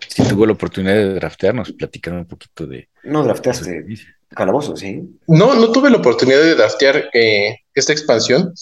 si 0.08 0.24
tuvo 0.28 0.46
la 0.46 0.54
oportunidad 0.54 0.94
de 0.94 1.16
draftear, 1.16 1.56
nos 1.56 1.72
platicara 1.72 2.18
un 2.18 2.28
poquito 2.28 2.68
de... 2.68 2.88
No 3.04 3.24
drafteaste 3.24 3.86
Calabozo, 4.30 4.78
¿sí? 4.78 5.02
No, 5.26 5.56
no 5.56 5.72
tuve 5.72 5.90
la 5.90 5.98
oportunidad 5.98 6.40
de 6.40 6.54
draftear 6.54 7.10
eh, 7.14 7.58
esta 7.74 7.92
expansión. 7.92 8.54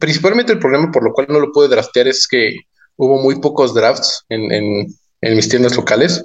Principalmente 0.00 0.52
el 0.52 0.58
problema 0.58 0.90
por 0.90 1.04
lo 1.04 1.12
cual 1.12 1.28
no 1.30 1.38
lo 1.38 1.52
pude 1.52 1.68
draftear 1.68 2.08
es 2.08 2.26
que 2.26 2.56
hubo 2.96 3.22
muy 3.22 3.40
pocos 3.40 3.72
drafts 3.72 4.24
en, 4.28 4.88
mis 5.20 5.48
tiendas 5.48 5.76
locales. 5.76 6.24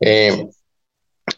Eh, 0.00 0.48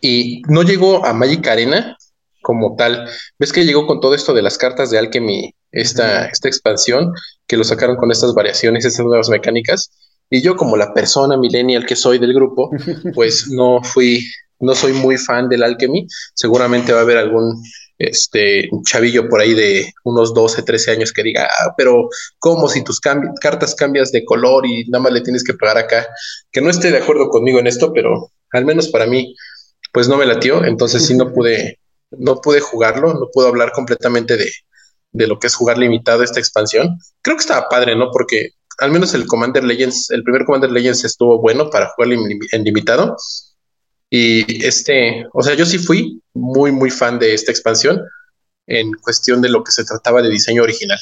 y 0.00 0.40
no 0.48 0.62
llegó 0.62 1.04
a 1.04 1.12
Magic 1.12 1.46
Arena 1.46 1.98
como 2.40 2.76
tal. 2.76 3.06
Ves 3.38 3.52
que 3.52 3.66
llegó 3.66 3.86
con 3.86 4.00
todo 4.00 4.14
esto 4.14 4.32
de 4.32 4.40
las 4.40 4.56
cartas 4.56 4.90
de 4.90 4.98
Alchemy, 4.98 5.54
esta, 5.74 6.26
esta 6.26 6.48
expansión, 6.48 7.12
que 7.46 7.56
lo 7.56 7.64
sacaron 7.64 7.96
con 7.96 8.10
estas 8.10 8.32
variaciones, 8.34 8.84
estas 8.84 9.04
nuevas 9.04 9.28
mecánicas. 9.28 9.90
Y 10.30 10.40
yo, 10.40 10.56
como 10.56 10.76
la 10.76 10.94
persona 10.94 11.36
millennial 11.36 11.84
que 11.84 11.96
soy 11.96 12.18
del 12.18 12.32
grupo, 12.32 12.70
pues 13.14 13.48
no 13.48 13.82
fui, 13.82 14.26
no 14.60 14.74
soy 14.74 14.92
muy 14.92 15.18
fan 15.18 15.48
del 15.48 15.62
Alchemy. 15.62 16.06
Seguramente 16.34 16.92
va 16.92 17.00
a 17.00 17.02
haber 17.02 17.18
algún 17.18 17.62
este 17.98 18.68
chavillo 18.84 19.28
por 19.28 19.40
ahí 19.40 19.54
de 19.54 19.92
unos 20.04 20.34
12, 20.34 20.62
13 20.62 20.90
años 20.92 21.12
que 21.12 21.22
diga, 21.22 21.46
ah, 21.46 21.74
pero 21.76 22.08
¿cómo 22.38 22.68
si 22.68 22.82
tus 22.82 23.00
cartas 23.00 23.74
cambias 23.74 24.10
de 24.10 24.24
color 24.24 24.66
y 24.66 24.84
nada 24.86 25.04
más 25.04 25.12
le 25.12 25.20
tienes 25.20 25.44
que 25.44 25.54
pagar 25.54 25.78
acá? 25.78 26.06
Que 26.50 26.60
no 26.60 26.70
esté 26.70 26.90
de 26.90 26.98
acuerdo 26.98 27.28
conmigo 27.28 27.60
en 27.60 27.66
esto, 27.66 27.92
pero 27.92 28.30
al 28.50 28.64
menos 28.64 28.88
para 28.88 29.06
mí, 29.06 29.34
pues 29.92 30.08
no 30.08 30.16
me 30.16 30.26
latió, 30.26 30.64
entonces 30.64 31.06
sí 31.06 31.16
no 31.16 31.32
pude, 31.34 31.78
no 32.10 32.40
pude 32.40 32.60
jugarlo, 32.60 33.14
no 33.14 33.28
puedo 33.32 33.48
hablar 33.48 33.70
completamente 33.72 34.36
de, 34.36 34.50
de 35.14 35.26
lo 35.26 35.38
que 35.38 35.46
es 35.46 35.54
jugar 35.54 35.78
limitado 35.78 36.22
esta 36.22 36.40
expansión. 36.40 36.98
Creo 37.22 37.36
que 37.36 37.42
estaba 37.42 37.68
padre, 37.68 37.96
¿no? 37.96 38.10
Porque 38.10 38.50
al 38.78 38.90
menos 38.90 39.14
el 39.14 39.26
Commander 39.26 39.64
Legends, 39.64 40.10
el 40.10 40.24
primer 40.24 40.44
Commander 40.44 40.70
Legends 40.70 41.04
estuvo 41.04 41.40
bueno 41.40 41.70
para 41.70 41.88
jugar 41.90 42.12
en 42.52 42.64
limitado. 42.64 43.16
Y 44.10 44.64
este, 44.64 45.24
o 45.32 45.42
sea, 45.42 45.54
yo 45.54 45.64
sí 45.64 45.78
fui 45.78 46.20
muy, 46.34 46.72
muy 46.72 46.90
fan 46.90 47.18
de 47.18 47.32
esta 47.32 47.52
expansión 47.52 48.02
en 48.66 48.92
cuestión 48.94 49.40
de 49.40 49.48
lo 49.48 49.62
que 49.62 49.72
se 49.72 49.84
trataba 49.84 50.20
de 50.20 50.30
diseño 50.30 50.62
original. 50.62 50.98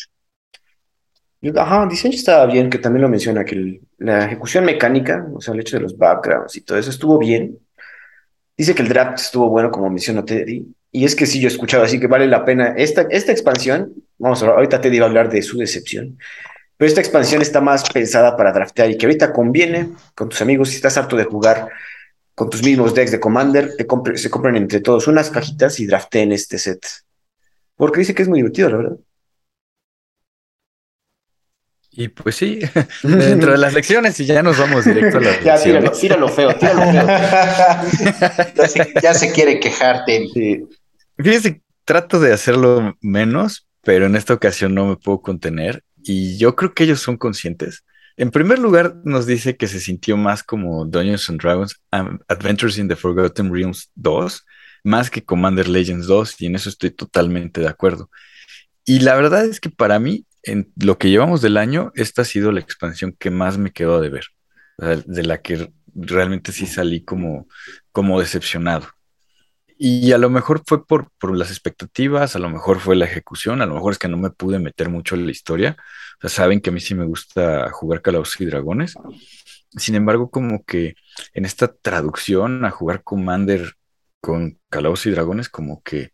Ajá, 1.56 1.86
diseño 1.86 2.14
estaba 2.14 2.46
bien, 2.46 2.70
que 2.70 2.78
también 2.78 3.02
lo 3.02 3.08
menciona, 3.08 3.44
que 3.44 3.80
la 3.98 4.26
ejecución 4.26 4.64
mecánica, 4.64 5.26
o 5.34 5.40
sea, 5.40 5.54
el 5.54 5.60
hecho 5.60 5.76
de 5.76 5.82
los 5.82 5.96
backgrounds 5.96 6.54
y 6.56 6.60
todo 6.60 6.78
eso 6.78 6.90
estuvo 6.90 7.18
bien. 7.18 7.58
Dice 8.56 8.74
que 8.74 8.82
el 8.82 8.88
draft 8.88 9.18
estuvo 9.18 9.48
bueno, 9.48 9.70
como 9.70 9.88
mencionó 9.88 10.24
Teddy. 10.24 10.66
Y 10.92 11.06
es 11.06 11.16
que 11.16 11.24
sí, 11.26 11.40
yo 11.40 11.48
he 11.48 11.50
escuchado 11.50 11.82
así 11.82 11.98
que 11.98 12.06
vale 12.06 12.26
la 12.26 12.44
pena. 12.44 12.74
Esta, 12.76 13.06
esta 13.10 13.32
expansión, 13.32 13.94
vamos 14.18 14.42
a 14.42 14.46
ver, 14.46 14.54
ahorita 14.56 14.80
Teddy 14.80 14.98
va 14.98 15.06
a 15.06 15.08
hablar 15.08 15.30
de 15.30 15.40
su 15.42 15.56
decepción. 15.56 16.18
Pero 16.76 16.88
esta 16.88 17.00
expansión 17.00 17.40
está 17.40 17.60
más 17.60 17.88
pensada 17.88 18.36
para 18.36 18.52
draftear 18.52 18.90
y 18.90 18.98
que 18.98 19.06
ahorita 19.06 19.32
conviene 19.32 19.90
con 20.14 20.28
tus 20.28 20.42
amigos 20.42 20.68
si 20.68 20.76
estás 20.76 20.98
harto 20.98 21.16
de 21.16 21.24
jugar 21.24 21.68
con 22.34 22.50
tus 22.50 22.62
mismos 22.62 22.94
decks 22.94 23.10
de 23.10 23.20
Commander, 23.20 23.72
se 24.14 24.30
compren 24.30 24.56
entre 24.56 24.80
todos 24.80 25.06
unas 25.06 25.30
cajitas 25.30 25.80
y 25.80 25.86
drafteen 25.86 26.32
este 26.32 26.58
set. 26.58 26.84
Porque 27.76 28.00
dice 28.00 28.14
que 28.14 28.22
es 28.22 28.28
muy 28.28 28.38
divertido, 28.38 28.70
la 28.70 28.76
verdad. 28.76 28.96
Y 31.94 32.08
pues 32.08 32.36
sí, 32.36 32.60
dentro 33.02 33.52
de 33.52 33.58
las 33.58 33.74
lecciones 33.74 34.18
y 34.18 34.24
ya 34.24 34.42
nos 34.42 34.58
vamos 34.58 34.84
directo 34.86 35.18
a 35.18 35.20
la 35.20 35.40
Ya, 35.44 35.62
tíralo, 35.62 35.90
tíralo 35.92 36.28
feo, 36.28 36.56
tíralo 36.56 36.80
feo. 36.90 37.06
ya, 39.02 39.12
se, 39.12 39.30
quiere 39.30 39.60
quejarte. 39.60 40.26
Sí. 40.32 40.64
Fíjense, 41.18 41.62
trato 41.84 42.20
de 42.20 42.32
hacerlo 42.32 42.96
menos, 43.00 43.68
pero 43.82 44.06
en 44.06 44.16
esta 44.16 44.34
ocasión 44.34 44.74
no 44.74 44.86
me 44.86 44.96
puedo 44.96 45.20
contener 45.20 45.84
y 46.02 46.38
yo 46.38 46.56
creo 46.56 46.74
que 46.74 46.84
ellos 46.84 47.00
son 47.00 47.16
conscientes. 47.16 47.84
En 48.16 48.30
primer 48.30 48.58
lugar, 48.58 48.96
nos 49.04 49.26
dice 49.26 49.56
que 49.56 49.68
se 49.68 49.80
sintió 49.80 50.16
más 50.16 50.42
como 50.42 50.84
Dungeons 50.84 51.30
and 51.30 51.40
Dragons 51.40 51.80
Adventures 52.28 52.78
in 52.78 52.88
the 52.88 52.96
Forgotten 52.96 53.52
Realms 53.52 53.90
2, 53.94 54.44
más 54.84 55.10
que 55.10 55.24
Commander 55.24 55.68
Legends 55.68 56.06
2, 56.06 56.40
y 56.40 56.46
en 56.46 56.56
eso 56.56 56.68
estoy 56.68 56.90
totalmente 56.90 57.60
de 57.60 57.68
acuerdo. 57.68 58.10
Y 58.84 59.00
la 59.00 59.14
verdad 59.14 59.46
es 59.46 59.60
que 59.60 59.70
para 59.70 59.98
mí 59.98 60.26
en 60.42 60.72
lo 60.76 60.98
que 60.98 61.08
llevamos 61.08 61.40
del 61.40 61.56
año, 61.56 61.92
esta 61.94 62.22
ha 62.22 62.24
sido 62.24 62.52
la 62.52 62.60
expansión 62.60 63.14
que 63.18 63.30
más 63.30 63.58
me 63.58 63.72
quedó 63.72 64.00
de 64.00 64.10
ver, 64.10 64.24
de 64.78 65.22
la 65.22 65.40
que 65.40 65.72
realmente 65.94 66.52
sí 66.52 66.66
salí 66.66 67.04
como, 67.04 67.46
como 67.92 68.20
decepcionado. 68.20 68.88
Y 69.84 70.12
a 70.12 70.18
lo 70.18 70.30
mejor 70.30 70.62
fue 70.64 70.86
por, 70.86 71.10
por, 71.18 71.36
las 71.36 71.50
expectativas, 71.50 72.36
a 72.36 72.38
lo 72.38 72.48
mejor 72.48 72.78
fue 72.78 72.94
la 72.94 73.04
ejecución, 73.04 73.62
a 73.62 73.66
lo 73.66 73.74
mejor 73.74 73.90
es 73.90 73.98
que 73.98 74.06
no 74.06 74.16
me 74.16 74.30
pude 74.30 74.60
meter 74.60 74.88
mucho 74.88 75.16
en 75.16 75.24
la 75.24 75.32
historia. 75.32 75.76
O 76.18 76.20
sea, 76.20 76.30
saben 76.30 76.60
que 76.60 76.70
a 76.70 76.72
mí 76.72 76.78
sí 76.78 76.94
me 76.94 77.04
gusta 77.04 77.68
jugar 77.72 78.00
Calabozos 78.00 78.40
y 78.40 78.46
Dragones. 78.46 78.94
Sin 79.70 79.96
embargo, 79.96 80.30
como 80.30 80.62
que 80.62 80.94
en 81.34 81.44
esta 81.44 81.66
traducción 81.66 82.64
a 82.64 82.70
jugar 82.70 83.02
Commander 83.02 83.72
con 84.20 84.56
Calabozos 84.70 85.06
y 85.06 85.10
Dragones, 85.10 85.48
como 85.48 85.82
que 85.82 86.12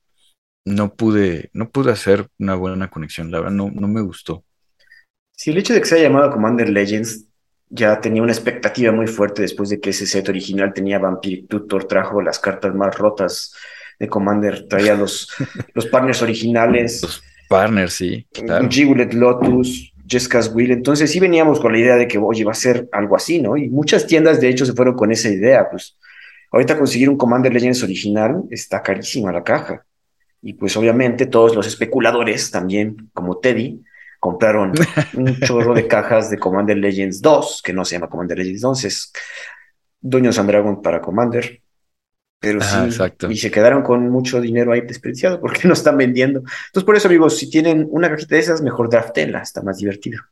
no 0.65 0.95
pude, 0.95 1.51
no 1.53 1.69
pude 1.69 1.93
hacer 1.93 2.27
una 2.39 2.55
buena 2.55 2.89
conexión, 2.89 3.31
la 3.31 3.41
verdad 3.41 3.53
no, 3.53 3.71
no 3.71 3.87
me 3.87 4.01
gustó. 4.01 4.47
Sí, 5.33 5.51
el 5.51 5.59
hecho 5.59 5.75
de 5.75 5.83
que 5.83 5.87
se 5.87 5.97
haya 5.97 6.09
llamado 6.09 6.31
Commander 6.31 6.71
Legends 6.71 7.28
ya 7.71 8.01
tenía 8.01 8.23
una 8.23 8.33
expectativa 8.33 8.93
muy 8.93 9.07
fuerte 9.07 9.43
después 9.43 9.69
de 9.69 9.81
que 9.81 9.91
ese 9.91 10.07
set 10.07 10.29
original 10.29 10.73
tenía 10.73 10.99
Vampiric 10.99 11.49
Tutor, 11.49 11.85
trajo 11.85 12.23
las 12.23 12.39
cartas 12.39 12.75
más 12.75 12.97
rotas 12.97 13.55
de 13.99 14.09
Commander, 14.09 14.67
traía 14.69 14.95
los, 14.95 15.29
los 15.75 15.87
partners 15.87 16.23
originales. 16.23 17.03
Los 17.03 17.23
partners, 17.49 17.95
sí. 17.95 18.27
Claro. 18.33 18.69
Lotus, 19.13 19.93
Jessica's 20.07 20.51
Will. 20.55 20.71
Entonces 20.71 21.11
sí 21.11 21.21
veníamos 21.21 21.61
con 21.61 21.73
la 21.73 21.79
idea 21.79 21.97
de 21.97 22.09
que, 22.09 22.19
oye, 22.19 22.45
va 22.45 22.53
a 22.53 22.55
ser 22.55 22.89
algo 22.93 23.17
así, 23.17 23.41
¿no? 23.41 23.57
Y 23.57 23.69
muchas 23.69 24.07
tiendas, 24.07 24.41
de 24.41 24.49
hecho, 24.49 24.65
se 24.65 24.73
fueron 24.73 24.95
con 24.95 25.13
esa 25.13 25.29
idea. 25.29 25.69
Pues 25.71 25.97
ahorita 26.51 26.79
conseguir 26.79 27.11
un 27.11 27.19
Commander 27.19 27.53
Legends 27.53 27.83
original 27.83 28.45
está 28.51 28.83
carísima 28.83 29.33
la 29.33 29.45
caja. 29.45 29.85
Y 30.41 30.55
pues 30.55 30.77
obviamente 30.77 31.27
todos 31.27 31.55
los 31.55 31.67
especuladores 31.67 32.51
también, 32.51 33.11
como 33.13 33.39
Teddy, 33.39 33.83
compraron 34.19 34.73
un 35.15 35.39
chorro 35.41 35.75
de 35.75 35.87
cajas 35.87 36.31
de 36.31 36.39
Commander 36.39 36.77
Legends 36.77 37.21
2, 37.23 37.63
que 37.65 37.73
no 37.73 37.85
se 37.85 37.97
llama 37.97 38.09
Commander 38.09 38.39
Legends 38.39 38.61
2, 38.63 38.85
es 38.85 39.13
Dungeons 40.01 40.39
and 40.39 40.51
Dragons 40.51 40.79
para 40.83 41.01
Commander. 41.01 41.63
Pero 42.41 42.61
sí, 42.61 42.77
y 43.31 43.37
se 43.37 43.51
quedaron 43.51 43.83
con 43.83 44.09
mucho 44.11 44.41
dinero 44.41 44.73
ahí 44.73 44.83
desperdiciado 44.83 45.41
porque 45.41 45.63
no 45.67 45.75
están 45.75 45.97
vendiendo. 45.97 46.41
Entonces, 46.41 46.85
por 46.85 46.97
eso, 46.97 47.09
amigos, 47.09 47.37
si 47.37 47.51
tienen 47.51 47.89
una 47.91 48.09
cajita 48.09 48.37
de 48.37 48.41
esas, 48.41 48.63
mejor 48.63 48.89
draftenla, 48.89 49.43
está 49.43 49.63
más 49.63 49.79
divertido. 49.79 50.23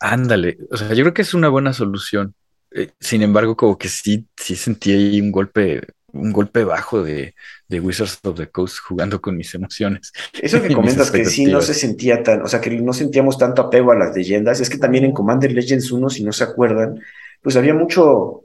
Ándale, 0.00 0.58
o 0.70 0.76
sea, 0.76 0.88
yo 0.88 1.02
creo 1.02 1.14
que 1.14 1.22
es 1.22 1.32
una 1.32 1.48
buena 1.48 1.72
solución. 1.72 2.34
Eh, 2.72 2.90
sin 3.00 3.22
embargo, 3.22 3.56
como 3.56 3.78
que 3.78 3.88
sí, 3.88 4.26
sí 4.36 4.54
sentí 4.54 4.92
ahí 4.92 5.20
un 5.20 5.32
golpe 5.32 5.80
un 6.14 6.32
golpe 6.32 6.64
bajo 6.64 7.02
de, 7.02 7.34
de, 7.68 7.80
Wizards 7.80 8.20
of 8.22 8.36
the 8.36 8.46
Coast 8.48 8.78
jugando 8.78 9.20
con 9.20 9.36
mis 9.36 9.54
emociones. 9.54 10.12
Eso 10.40 10.62
que 10.62 10.72
comentas 10.74 11.10
que 11.10 11.24
sí 11.24 11.46
no 11.46 11.60
se 11.60 11.74
sentía 11.74 12.22
tan, 12.22 12.42
o 12.42 12.46
sea, 12.46 12.60
que 12.60 12.70
no 12.70 12.92
sentíamos 12.92 13.36
tanto 13.36 13.62
apego 13.62 13.92
a 13.92 13.96
las 13.96 14.14
leyendas, 14.14 14.60
es 14.60 14.70
que 14.70 14.78
también 14.78 15.04
en 15.04 15.12
Commander 15.12 15.52
Legends 15.52 15.90
1, 15.90 16.08
si 16.10 16.24
no 16.24 16.32
se 16.32 16.44
acuerdan, 16.44 17.00
pues 17.42 17.56
había 17.56 17.74
mucho, 17.74 18.44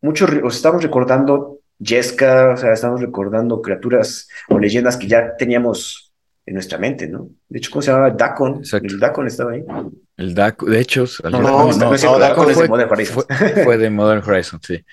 mucho, 0.00 0.26
o 0.42 0.48
estamos 0.48 0.82
recordando 0.82 1.60
Jeska, 1.78 2.54
o 2.54 2.56
sea, 2.56 2.72
estamos 2.72 3.00
recordando 3.00 3.60
criaturas 3.60 4.28
o 4.48 4.58
leyendas 4.58 4.96
que 4.96 5.08
ya 5.08 5.36
teníamos 5.36 6.12
en 6.44 6.54
nuestra 6.54 6.78
mente, 6.78 7.08
¿no? 7.08 7.28
De 7.48 7.58
hecho, 7.58 7.70
¿cómo 7.70 7.82
se 7.82 7.90
llamaba? 7.90 8.10
Dakon. 8.10 8.62
El 8.82 8.98
Dakon 8.98 9.26
estaba 9.26 9.52
ahí. 9.52 9.64
El 10.16 10.34
Dakon, 10.34 10.70
de 10.70 10.80
hecho, 10.80 11.04
no, 11.24 11.30
no, 11.30 11.40
no, 11.40 11.72
no, 11.72 11.94
es 11.94 12.02
de 12.02 12.68
Modern 12.68 12.90
Horizon. 12.90 13.24
Fue, 13.28 13.64
fue 13.64 13.78
de 13.78 13.90
Modern 13.90 14.22
Horizon, 14.28 14.60
sí. 14.62 14.84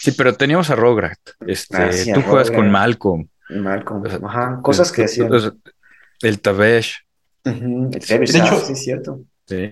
Sí, 0.00 0.12
pero 0.12 0.34
teníamos 0.34 0.70
a 0.70 0.76
Rograt. 0.76 1.18
Este, 1.46 1.76
ah, 1.76 1.90
tú 2.14 2.22
juegas 2.22 2.52
con 2.52 2.70
Malcolm. 2.70 3.28
Malcolm, 3.50 4.04
ajá. 4.24 4.60
Cosas 4.62 4.92
que 4.92 5.04
hacían. 5.04 5.28
El 6.22 6.40
Tabesh. 6.40 7.04
el 7.44 7.90
Tabesh, 8.06 8.32
de 8.32 8.38
hecho, 8.38 8.60
sí, 8.60 8.72
es 8.72 8.84
cierto. 8.84 9.20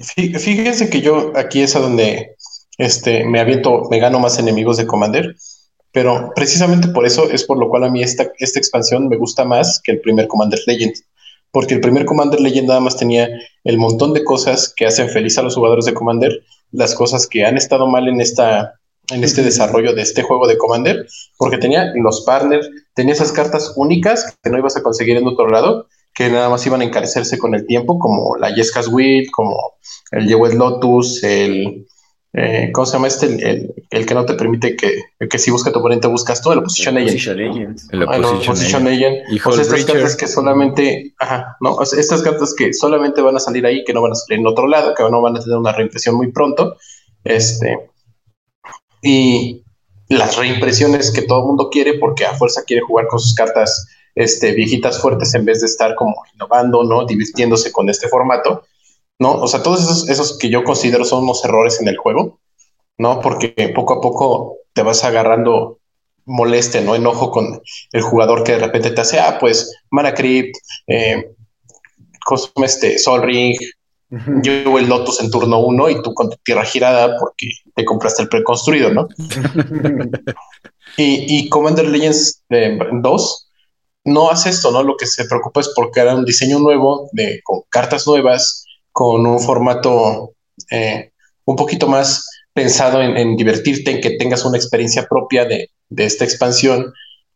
Fíjense 0.08 0.90
que 0.90 1.00
yo 1.00 1.32
aquí 1.36 1.60
es 1.60 1.76
a 1.76 1.80
donde 1.80 2.34
este, 2.78 3.24
me 3.24 3.38
aviento, 3.38 3.82
me 3.90 4.00
gano 4.00 4.18
más 4.18 4.38
enemigos 4.38 4.78
de 4.78 4.86
Commander, 4.86 5.36
pero 5.92 6.32
precisamente 6.34 6.88
por 6.88 7.06
eso 7.06 7.30
es 7.30 7.44
por 7.44 7.58
lo 7.58 7.68
cual 7.68 7.84
a 7.84 7.90
mí 7.90 8.02
esta, 8.02 8.30
esta 8.38 8.58
expansión 8.58 9.08
me 9.08 9.16
gusta 9.16 9.44
más 9.44 9.80
que 9.82 9.92
el 9.92 10.00
primer 10.00 10.26
Commander 10.26 10.60
Legend, 10.66 10.94
porque 11.52 11.74
el 11.74 11.80
primer 11.80 12.04
Commander 12.04 12.40
Legend 12.40 12.68
nada 12.68 12.80
más 12.80 12.96
tenía 12.96 13.28
el 13.64 13.78
montón 13.78 14.12
de 14.12 14.24
cosas 14.24 14.72
que 14.74 14.86
hacen 14.86 15.08
feliz 15.08 15.38
a 15.38 15.42
los 15.42 15.54
jugadores 15.54 15.84
de 15.84 15.94
Commander, 15.94 16.42
las 16.72 16.94
cosas 16.94 17.26
que 17.26 17.44
han 17.44 17.56
estado 17.56 17.86
mal 17.86 18.08
en 18.08 18.20
esta 18.20 18.74
en 19.10 19.24
este 19.24 19.42
desarrollo 19.42 19.94
de 19.94 20.02
este 20.02 20.22
juego 20.22 20.46
de 20.46 20.58
Commander, 20.58 21.06
porque 21.36 21.58
tenía 21.58 21.92
los 21.94 22.24
partners, 22.24 22.68
tenía 22.94 23.14
esas 23.14 23.32
cartas 23.32 23.72
únicas 23.76 24.36
que 24.42 24.50
no 24.50 24.58
ibas 24.58 24.76
a 24.76 24.82
conseguir 24.82 25.16
en 25.16 25.26
otro 25.26 25.48
lado, 25.48 25.86
que 26.14 26.28
nada 26.30 26.48
más 26.48 26.66
iban 26.66 26.80
a 26.80 26.84
encarecerse 26.84 27.38
con 27.38 27.54
el 27.54 27.66
tiempo, 27.66 27.98
como 27.98 28.36
la 28.36 28.52
Jessica's 28.52 28.88
Will, 28.88 29.30
como 29.30 29.74
el 30.12 30.26
Jewel 30.26 30.56
Lotus, 30.56 31.22
el, 31.22 31.86
eh, 32.38 32.70
¿cómo 32.70 32.84
se 32.84 32.92
llama 32.92 33.06
este? 33.06 33.26
El, 33.26 33.74
el, 33.88 34.04
que 34.04 34.14
no 34.14 34.26
te 34.26 34.34
permite 34.34 34.76
que, 34.76 35.00
que 35.26 35.38
si 35.38 35.50
busca 35.50 35.72
tu 35.72 35.78
oponente 35.78 36.06
buscas 36.06 36.42
tú, 36.42 36.52
el 36.52 36.62
Position 36.62 36.98
Agent. 36.98 37.80
El 37.92 38.06
Position 38.46 38.86
Agent. 38.86 39.16
Y 39.30 39.38
pues 39.40 39.58
estas 39.58 39.86
cartas 39.86 40.16
que 40.16 40.26
solamente, 40.26 41.14
ajá, 41.18 41.56
no, 41.60 41.80
estas 41.80 42.22
cartas 42.22 42.54
que 42.54 42.74
solamente 42.74 43.22
van 43.22 43.36
a 43.36 43.40
salir 43.40 43.64
ahí, 43.64 43.84
que 43.84 43.94
no 43.94 44.02
van 44.02 44.12
a 44.12 44.16
salir 44.16 44.40
en 44.40 44.46
otro 44.46 44.68
lado, 44.68 44.94
que 44.94 45.02
no 45.04 45.22
van 45.22 45.38
a 45.38 45.40
tener 45.40 45.56
una 45.56 45.72
reimpresión 45.72 46.14
muy 46.16 46.30
pronto. 46.30 46.76
Este, 47.24 47.90
y 49.02 49.62
las 50.08 50.36
reimpresiones 50.36 51.10
que 51.10 51.22
todo 51.22 51.40
el 51.40 51.46
mundo 51.46 51.68
quiere, 51.70 51.94
porque 51.98 52.24
a 52.24 52.34
fuerza 52.34 52.62
quiere 52.64 52.82
jugar 52.82 53.06
con 53.08 53.18
sus 53.18 53.34
cartas 53.34 53.86
este, 54.14 54.52
viejitas 54.52 55.00
fuertes 55.00 55.34
en 55.34 55.44
vez 55.44 55.60
de 55.60 55.66
estar 55.66 55.94
como 55.94 56.14
innovando, 56.34 56.84
¿no? 56.84 57.04
Divirtiéndose 57.04 57.72
con 57.72 57.88
este 57.90 58.08
formato 58.08 58.62
¿no? 59.18 59.32
O 59.34 59.48
sea, 59.48 59.62
todos 59.62 59.82
esos, 59.82 60.08
esos 60.08 60.38
que 60.38 60.50
yo 60.50 60.64
considero 60.64 61.04
son 61.04 61.24
unos 61.24 61.44
errores 61.44 61.80
en 61.80 61.88
el 61.88 61.96
juego, 61.96 62.40
¿no? 62.98 63.20
Porque 63.20 63.72
poco 63.74 63.94
a 63.94 64.00
poco 64.00 64.58
te 64.72 64.82
vas 64.82 65.04
agarrando 65.04 65.78
molestia, 66.24 66.80
¿no? 66.80 66.94
Enojo 66.94 67.30
con 67.30 67.62
el 67.92 68.02
jugador 68.02 68.44
que 68.44 68.52
de 68.52 68.58
repente 68.58 68.90
te 68.90 69.00
hace, 69.00 69.18
ah, 69.18 69.38
pues, 69.40 69.74
Mana 69.90 70.12
Crypt, 70.14 70.56
eh, 70.88 71.32
este, 72.62 72.98
Sol 72.98 73.22
Ring, 73.22 73.56
yo 74.10 74.78
el 74.78 74.88
Lotus 74.88 75.20
en 75.20 75.30
turno 75.30 75.58
uno 75.58 75.90
y 75.90 76.00
tú 76.02 76.14
con 76.14 76.30
tu 76.30 76.36
tierra 76.44 76.64
girada 76.64 77.16
porque 77.18 77.50
te 77.74 77.84
compraste 77.84 78.22
el 78.22 78.28
preconstruido, 78.28 78.92
¿no? 78.92 79.08
y, 80.96 81.38
y, 81.38 81.48
Commander 81.48 81.88
Legends 81.88 82.44
2 82.48 83.46
no 84.04 84.30
hace 84.30 84.50
esto, 84.50 84.70
¿no? 84.70 84.82
Lo 84.82 84.96
que 84.96 85.06
se 85.06 85.24
preocupa 85.24 85.60
es 85.60 85.72
porque 85.74 86.00
era 86.00 86.14
un 86.14 86.24
diseño 86.24 86.60
nuevo, 86.60 87.08
de, 87.12 87.40
con 87.42 87.62
cartas 87.68 88.06
nuevas, 88.06 88.64
con 88.92 89.26
un 89.26 89.40
formato 89.40 90.32
eh, 90.70 91.10
un 91.44 91.56
poquito 91.56 91.88
más 91.88 92.24
pensado 92.52 93.02
en, 93.02 93.36
divertirte, 93.36 93.90
en 93.90 94.00
que 94.00 94.16
tengas 94.16 94.44
una 94.44 94.56
experiencia 94.56 95.06
propia 95.06 95.44
de, 95.44 95.68
esta 95.96 96.24
expansión 96.24 96.92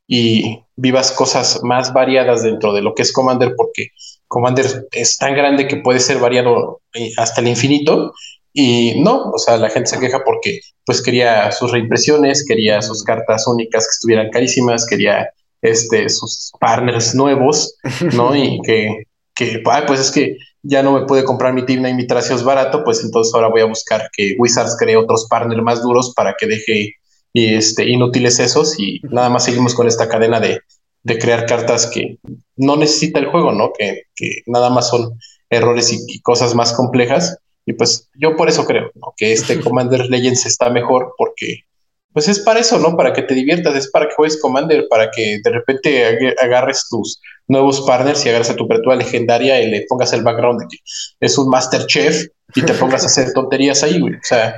y 0.06 0.60
vivas 0.76 1.12
cosas 1.12 1.60
más 1.62 1.92
variadas 1.92 2.42
dentro 2.42 2.72
de 2.72 2.82
lo 2.82 2.94
que 2.94 3.02
es 3.02 3.12
Commander, 3.12 3.54
porque 3.56 3.88
Commander 4.30 4.86
es 4.92 5.18
tan 5.18 5.34
grande 5.34 5.66
que 5.66 5.78
puede 5.78 5.98
ser 5.98 6.18
variado 6.18 6.82
eh, 6.94 7.10
hasta 7.16 7.40
el 7.40 7.48
infinito. 7.48 8.14
Y 8.52 9.00
no, 9.00 9.32
o 9.32 9.38
sea, 9.38 9.56
la 9.56 9.70
gente 9.70 9.90
se 9.90 9.98
queja 9.98 10.22
porque 10.24 10.60
pues 10.86 11.02
quería 11.02 11.50
sus 11.50 11.72
reimpresiones, 11.72 12.44
quería 12.46 12.80
sus 12.80 13.02
cartas 13.02 13.48
únicas 13.48 13.84
que 13.86 13.90
estuvieran 13.90 14.30
carísimas, 14.30 14.86
quería 14.86 15.30
este, 15.62 16.08
sus 16.08 16.52
partners 16.60 17.12
nuevos, 17.12 17.74
¿no? 18.14 18.36
y 18.44 18.60
que, 18.62 19.02
que 19.34 19.62
pues 19.64 19.98
es 19.98 20.10
que 20.12 20.36
ya 20.62 20.84
no 20.84 20.92
me 20.92 21.06
puede 21.06 21.24
comprar 21.24 21.52
mi 21.52 21.66
Tibna 21.66 21.90
y 21.90 21.94
mi 21.94 22.06
Tracios 22.06 22.44
barato, 22.44 22.84
pues 22.84 23.02
entonces 23.02 23.34
ahora 23.34 23.48
voy 23.48 23.62
a 23.62 23.66
buscar 23.66 24.10
que 24.16 24.36
Wizards 24.38 24.76
cree 24.78 24.96
otros 24.96 25.26
partners 25.28 25.62
más 25.62 25.82
duros 25.82 26.14
para 26.14 26.36
que 26.38 26.46
deje 26.46 26.94
este, 27.34 27.88
inútiles 27.88 28.38
esos 28.38 28.78
y 28.78 29.00
nada 29.10 29.28
más 29.28 29.44
seguimos 29.44 29.74
con 29.74 29.88
esta 29.88 30.08
cadena 30.08 30.38
de, 30.38 30.60
crear 31.04 31.46
cartas 31.46 31.86
que 31.86 32.18
no 32.56 32.76
necesita 32.76 33.18
el 33.18 33.26
juego, 33.26 33.52
¿no? 33.52 33.72
Que, 33.76 34.02
nada 34.46 34.70
más 34.70 34.88
son 34.88 35.18
errores 35.48 35.92
y, 35.92 36.20
cosas 36.20 36.54
más 36.54 36.72
complejas. 36.72 37.38
Y 37.66 37.74
pues 37.74 38.08
yo 38.14 38.36
por 38.36 38.48
eso 38.48 38.64
creo 38.66 38.90
que 39.16 39.32
este 39.32 39.60
Commander 39.64 40.08
Legends 40.08 40.46
está 40.46 40.70
mejor 40.70 41.14
porque 41.16 41.64
pues 42.12 42.26
es 42.26 42.40
para 42.40 42.60
eso, 42.60 42.78
¿no? 42.78 42.96
Para 42.96 43.12
que 43.12 43.22
te 43.22 43.34
diviertas, 43.34 43.76
es 43.76 43.90
para 43.90 44.08
que 44.08 44.14
juegues 44.16 44.40
Commander, 44.40 44.86
para 44.88 45.10
que 45.10 45.40
de 45.44 45.50
repente 45.50 46.34
agarres 46.42 46.86
tus 46.90 47.20
nuevos 47.46 47.82
partners 47.82 48.24
y 48.24 48.28
agarres 48.30 48.50
a 48.50 48.56
tu 48.56 48.66
criatura 48.66 48.96
legendaria 48.96 49.60
y 49.62 49.70
le 49.70 49.86
pongas 49.88 50.12
el 50.12 50.22
background 50.22 50.60
de 50.60 50.66
que 50.68 50.78
es 51.20 51.38
un 51.38 51.48
Master 51.48 51.86
Chef 51.86 52.26
y 52.54 52.62
te 52.62 52.74
pongas 52.74 53.04
a 53.04 53.06
hacer 53.06 53.32
tonterías 53.34 53.82
ahí, 53.82 54.00
güey. 54.00 54.14
O 54.14 54.22
sea, 54.22 54.54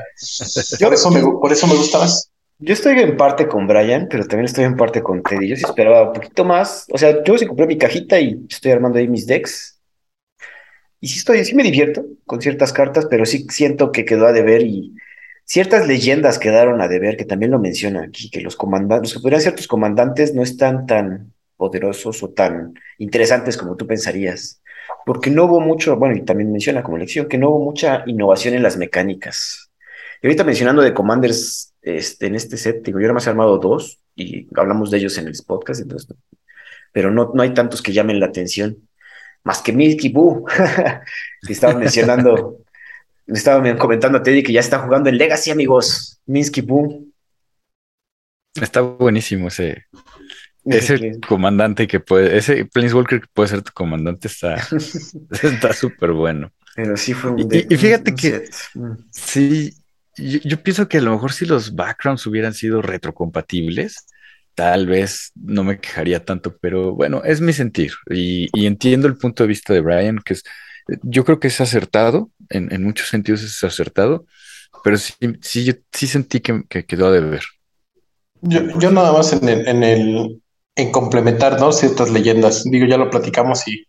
por, 0.80 0.94
eso 0.94 1.10
me, 1.10 1.20
por 1.20 1.52
eso 1.52 1.66
me 1.66 1.74
gusta 1.74 1.98
más. 1.98 2.30
Yo 2.64 2.72
estoy 2.72 2.98
en 3.00 3.16
parte 3.16 3.48
con 3.48 3.66
Brian, 3.66 4.08
pero 4.10 4.24
también 4.26 4.46
estoy 4.46 4.64
en 4.64 4.76
parte 4.76 5.02
con 5.02 5.22
Teddy. 5.22 5.48
Yo 5.48 5.56
sí 5.56 5.64
esperaba 5.64 6.08
un 6.08 6.12
poquito 6.12 6.44
más. 6.44 6.86
O 6.90 6.98
sea, 6.98 7.22
yo 7.24 7.36
sí 7.36 7.46
compré 7.46 7.66
mi 7.66 7.76
cajita 7.76 8.18
y 8.20 8.46
estoy 8.48 8.72
armando 8.72 8.98
ahí 8.98 9.08
mis 9.08 9.26
decks. 9.26 9.80
Y 11.00 11.08
sí 11.08 11.18
estoy, 11.18 11.44
sí 11.44 11.54
me 11.54 11.64
divierto 11.64 12.04
con 12.24 12.40
ciertas 12.40 12.72
cartas, 12.72 13.06
pero 13.10 13.26
sí 13.26 13.46
siento 13.50 13.90
que 13.90 14.04
quedó 14.04 14.26
a 14.26 14.32
deber 14.32 14.62
y 14.62 14.94
Ciertas 15.44 15.86
leyendas 15.86 16.38
quedaron 16.38 16.80
a 16.80 16.88
deber, 16.88 17.16
que 17.16 17.24
también 17.24 17.50
lo 17.50 17.58
menciona 17.58 18.04
aquí, 18.04 18.30
que 18.30 18.40
los 18.40 18.56
comandantes, 18.56 19.10
los 19.10 19.14
que 19.14 19.22
podrían 19.22 19.42
ser 19.42 19.54
tus 19.54 19.66
comandantes 19.66 20.34
no 20.34 20.42
están 20.42 20.86
tan 20.86 21.34
poderosos 21.56 22.22
o 22.22 22.30
tan 22.30 22.74
interesantes 22.98 23.56
como 23.56 23.76
tú 23.76 23.86
pensarías. 23.86 24.62
Porque 25.04 25.30
no 25.30 25.44
hubo 25.44 25.60
mucho, 25.60 25.96
bueno, 25.96 26.16
y 26.16 26.24
también 26.24 26.52
menciona 26.52 26.82
como 26.82 26.96
lección, 26.96 27.28
que 27.28 27.38
no 27.38 27.50
hubo 27.50 27.64
mucha 27.64 28.04
innovación 28.06 28.54
en 28.54 28.62
las 28.62 28.76
mecánicas. 28.76 29.70
Y 30.22 30.26
ahorita 30.26 30.44
mencionando 30.44 30.80
de 30.82 30.94
Commanders 30.94 31.71
este, 31.82 32.26
en 32.26 32.34
este 32.34 32.56
set, 32.56 32.82
digo, 32.84 32.98
yo 32.98 33.04
era 33.04 33.14
más 33.14 33.26
armado 33.26 33.58
dos 33.58 34.00
y 34.14 34.48
hablamos 34.56 34.90
de 34.90 34.98
ellos 34.98 35.18
en 35.18 35.26
el 35.26 35.34
podcast, 35.46 35.80
entonces, 35.80 36.16
pero 36.92 37.10
no, 37.10 37.32
no 37.34 37.42
hay 37.42 37.54
tantos 37.54 37.82
que 37.82 37.92
llamen 37.92 38.20
la 38.20 38.26
atención, 38.26 38.88
más 39.44 39.60
que 39.60 39.72
Milky 39.72 40.08
Boo, 40.08 40.44
que 41.46 41.52
estaba 41.52 41.74
mencionando 41.74 42.62
me 43.26 43.38
estaba 43.38 43.76
comentando 43.78 44.18
a 44.18 44.22
Teddy 44.22 44.42
que 44.42 44.52
ya 44.52 44.60
está 44.60 44.78
jugando 44.80 45.08
en 45.08 45.18
Legacy, 45.18 45.50
amigos. 45.50 46.20
Minsky 46.26 46.60
Boom. 46.60 47.12
Está 48.60 48.80
buenísimo 48.80 49.48
ese. 49.48 49.86
Ese 50.64 51.18
comandante 51.26 51.88
que 51.88 51.98
puede, 51.98 52.36
ese 52.36 52.64
Planeswalker 52.66 53.20
que 53.20 53.26
puede 53.34 53.48
ser 53.48 53.62
tu 53.62 53.72
comandante 53.72 54.28
está 54.28 54.54
está 55.42 55.72
súper 55.72 56.12
bueno. 56.12 56.52
Pero 56.76 56.96
sí 56.96 57.14
fue 57.14 57.32
un. 57.32 57.40
Y, 57.40 57.76
fíjate 57.76 58.14
que 58.14 58.44
mm. 58.74 58.92
sí, 59.10 59.74
yo, 60.16 60.62
pienso 60.62 60.88
que 60.88 60.98
a 60.98 61.02
lo 61.02 61.12
mejor 61.12 61.32
si 61.32 61.46
los 61.46 61.74
backgrounds 61.74 62.26
hubieran 62.26 62.54
sido 62.54 62.82
retrocompatibles, 62.82 64.06
tal 64.54 64.86
vez 64.86 65.32
no 65.34 65.64
me 65.64 65.80
quejaría 65.80 66.24
tanto, 66.24 66.56
pero 66.60 66.94
bueno, 66.94 67.22
es 67.24 67.40
mi 67.40 67.52
sentir 67.52 67.92
y, 68.10 68.48
y 68.52 68.66
entiendo 68.66 69.08
el 69.08 69.16
punto 69.16 69.42
de 69.42 69.48
vista 69.48 69.72
de 69.72 69.80
Brian, 69.80 70.18
que 70.24 70.34
es 70.34 70.44
yo 71.02 71.24
creo 71.24 71.40
que 71.40 71.48
es 71.48 71.60
acertado, 71.60 72.30
en, 72.48 72.82
muchos 72.82 73.08
sentidos 73.08 73.42
es 73.42 73.62
acertado, 73.64 74.26
pero 74.84 74.96
sí, 74.96 75.14
sí, 75.40 75.64
yo 75.64 75.74
sí 75.92 76.06
sentí 76.06 76.40
que, 76.40 76.64
quedó 76.86 77.06
a 77.06 77.12
deber. 77.12 77.42
Yo, 78.40 78.60
yo 78.78 78.90
nada 78.90 79.12
más 79.12 79.32
en 79.32 79.48
el, 79.48 79.68
en 79.68 79.82
el, 79.82 80.42
en 80.74 80.92
complementar, 80.92 81.60
¿no? 81.60 81.72
Ciertas 81.72 82.10
leyendas. 82.10 82.64
Digo, 82.64 82.86
ya 82.86 82.96
lo 82.96 83.10
platicamos 83.10 83.66
y 83.68 83.86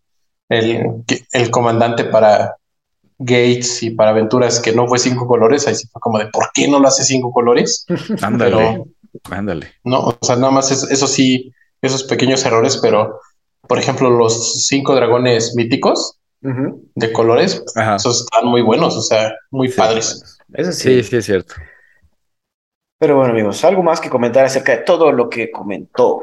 el, 0.48 1.04
el 1.32 1.50
comandante 1.50 2.04
para 2.04 2.56
Gates 3.18 3.82
y 3.82 3.90
para 3.90 4.10
aventuras 4.10 4.60
que 4.60 4.72
no 4.72 4.86
fue 4.88 4.98
cinco 4.98 5.26
colores, 5.26 5.66
ahí 5.66 5.74
sí 5.74 5.86
fue 5.92 6.00
como 6.00 6.18
de 6.18 6.26
¿por 6.26 6.50
qué 6.52 6.68
no 6.68 6.80
lo 6.80 6.88
hace 6.88 7.04
cinco 7.04 7.32
colores? 7.32 7.86
Ándale, 8.22 8.84
ándale. 9.30 9.72
No, 9.84 10.00
o 10.00 10.18
sea, 10.20 10.36
nada 10.36 10.50
más 10.50 10.70
eso 10.70 11.06
sí, 11.06 11.52
esos 11.80 12.04
pequeños 12.04 12.44
errores, 12.44 12.78
pero 12.82 13.20
por 13.66 13.78
ejemplo, 13.78 14.10
los 14.10 14.66
cinco 14.66 14.94
dragones 14.94 15.54
míticos, 15.56 16.18
de 16.40 17.12
colores, 17.12 17.64
esos 17.96 18.20
están 18.20 18.46
muy 18.46 18.60
buenos, 18.60 18.94
o 18.96 19.00
sea, 19.00 19.34
muy 19.50 19.70
padres. 19.70 20.38
Eso 20.52 20.72
sí. 20.72 21.02
sí, 21.02 21.16
es 21.16 21.24
cierto. 21.24 21.54
Pero 22.98 23.16
bueno, 23.16 23.32
amigos, 23.32 23.64
algo 23.64 23.82
más 23.82 23.98
que 23.98 24.10
comentar 24.10 24.44
acerca 24.44 24.72
de 24.72 24.82
todo 24.82 25.10
lo 25.10 25.30
que 25.30 25.50
comentó. 25.50 26.22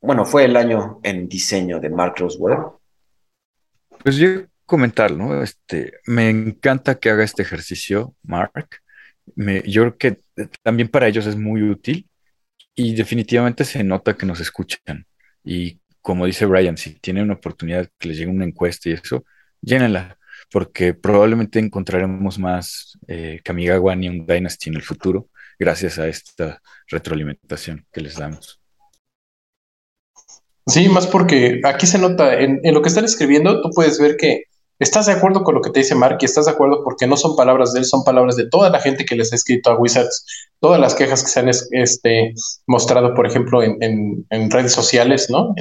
Bueno, 0.00 0.24
fue 0.24 0.46
el 0.46 0.56
año 0.56 0.98
en 1.04 1.28
diseño 1.28 1.78
de 1.78 1.90
Mark 1.90 2.14
Roswell. 2.18 2.58
Pues 4.02 4.16
yo 4.16 4.28
comentar, 4.66 5.12
¿no? 5.12 5.42
Este, 5.42 5.94
me 6.06 6.30
encanta 6.30 6.98
que 6.98 7.10
haga 7.10 7.24
este 7.24 7.42
ejercicio, 7.42 8.14
Mark. 8.22 8.80
Me, 9.36 9.62
yo 9.66 9.82
creo 9.82 9.96
que 9.98 10.20
también 10.62 10.88
para 10.88 11.08
ellos 11.08 11.26
es 11.26 11.36
muy 11.36 11.62
útil 11.62 12.08
y 12.74 12.94
definitivamente 12.94 13.64
se 13.64 13.84
nota 13.84 14.16
que 14.16 14.26
nos 14.26 14.40
escuchan. 14.40 15.06
Y 15.44 15.80
como 16.00 16.26
dice 16.26 16.46
Brian, 16.46 16.76
si 16.76 16.94
tienen 16.94 17.24
una 17.24 17.34
oportunidad 17.34 17.88
que 17.98 18.08
les 18.08 18.18
llegue 18.18 18.30
una 18.30 18.44
encuesta 18.44 18.88
y 18.88 18.92
eso, 18.92 19.24
llénenla, 19.60 20.18
porque 20.50 20.94
probablemente 20.94 21.58
encontraremos 21.58 22.38
más 22.38 22.98
eh, 23.08 23.40
Kamigawa 23.44 23.96
Neon 23.96 24.26
Dynasty 24.26 24.70
en 24.70 24.76
el 24.76 24.82
futuro, 24.82 25.30
gracias 25.58 25.98
a 25.98 26.08
esta 26.08 26.60
retroalimentación 26.88 27.86
que 27.92 28.00
les 28.00 28.16
damos. 28.16 28.62
Sí, 30.66 30.88
más 30.88 31.06
porque 31.06 31.60
aquí 31.64 31.86
se 31.86 31.98
nota, 31.98 32.38
en, 32.40 32.60
lo 32.62 32.82
que 32.82 32.88
están 32.88 33.04
escribiendo, 33.04 33.60
tú 33.62 33.70
puedes 33.74 33.98
ver 33.98 34.16
que 34.16 34.44
estás 34.82 35.06
de 35.06 35.12
acuerdo 35.12 35.42
con 35.42 35.54
lo 35.54 35.60
que 35.60 35.70
te 35.70 35.80
dice 35.80 35.94
Mark 35.94 36.18
y 36.20 36.24
estás 36.24 36.46
de 36.46 36.52
acuerdo 36.52 36.82
porque 36.84 37.06
no 37.06 37.16
son 37.16 37.36
palabras 37.36 37.72
de 37.72 37.80
él, 37.80 37.84
son 37.84 38.04
palabras 38.04 38.36
de 38.36 38.48
toda 38.48 38.70
la 38.70 38.80
gente 38.80 39.04
que 39.04 39.14
les 39.14 39.32
ha 39.32 39.36
escrito 39.36 39.70
a 39.70 39.78
Wizards, 39.78 40.24
todas 40.60 40.80
las 40.80 40.94
quejas 40.94 41.22
que 41.22 41.30
se 41.30 41.40
han 41.40 41.48
este, 41.48 42.34
mostrado, 42.66 43.14
por 43.14 43.26
ejemplo, 43.26 43.62
en, 43.62 44.50
redes 44.50 44.72
sociales, 44.72 45.30
¿no? 45.30 45.54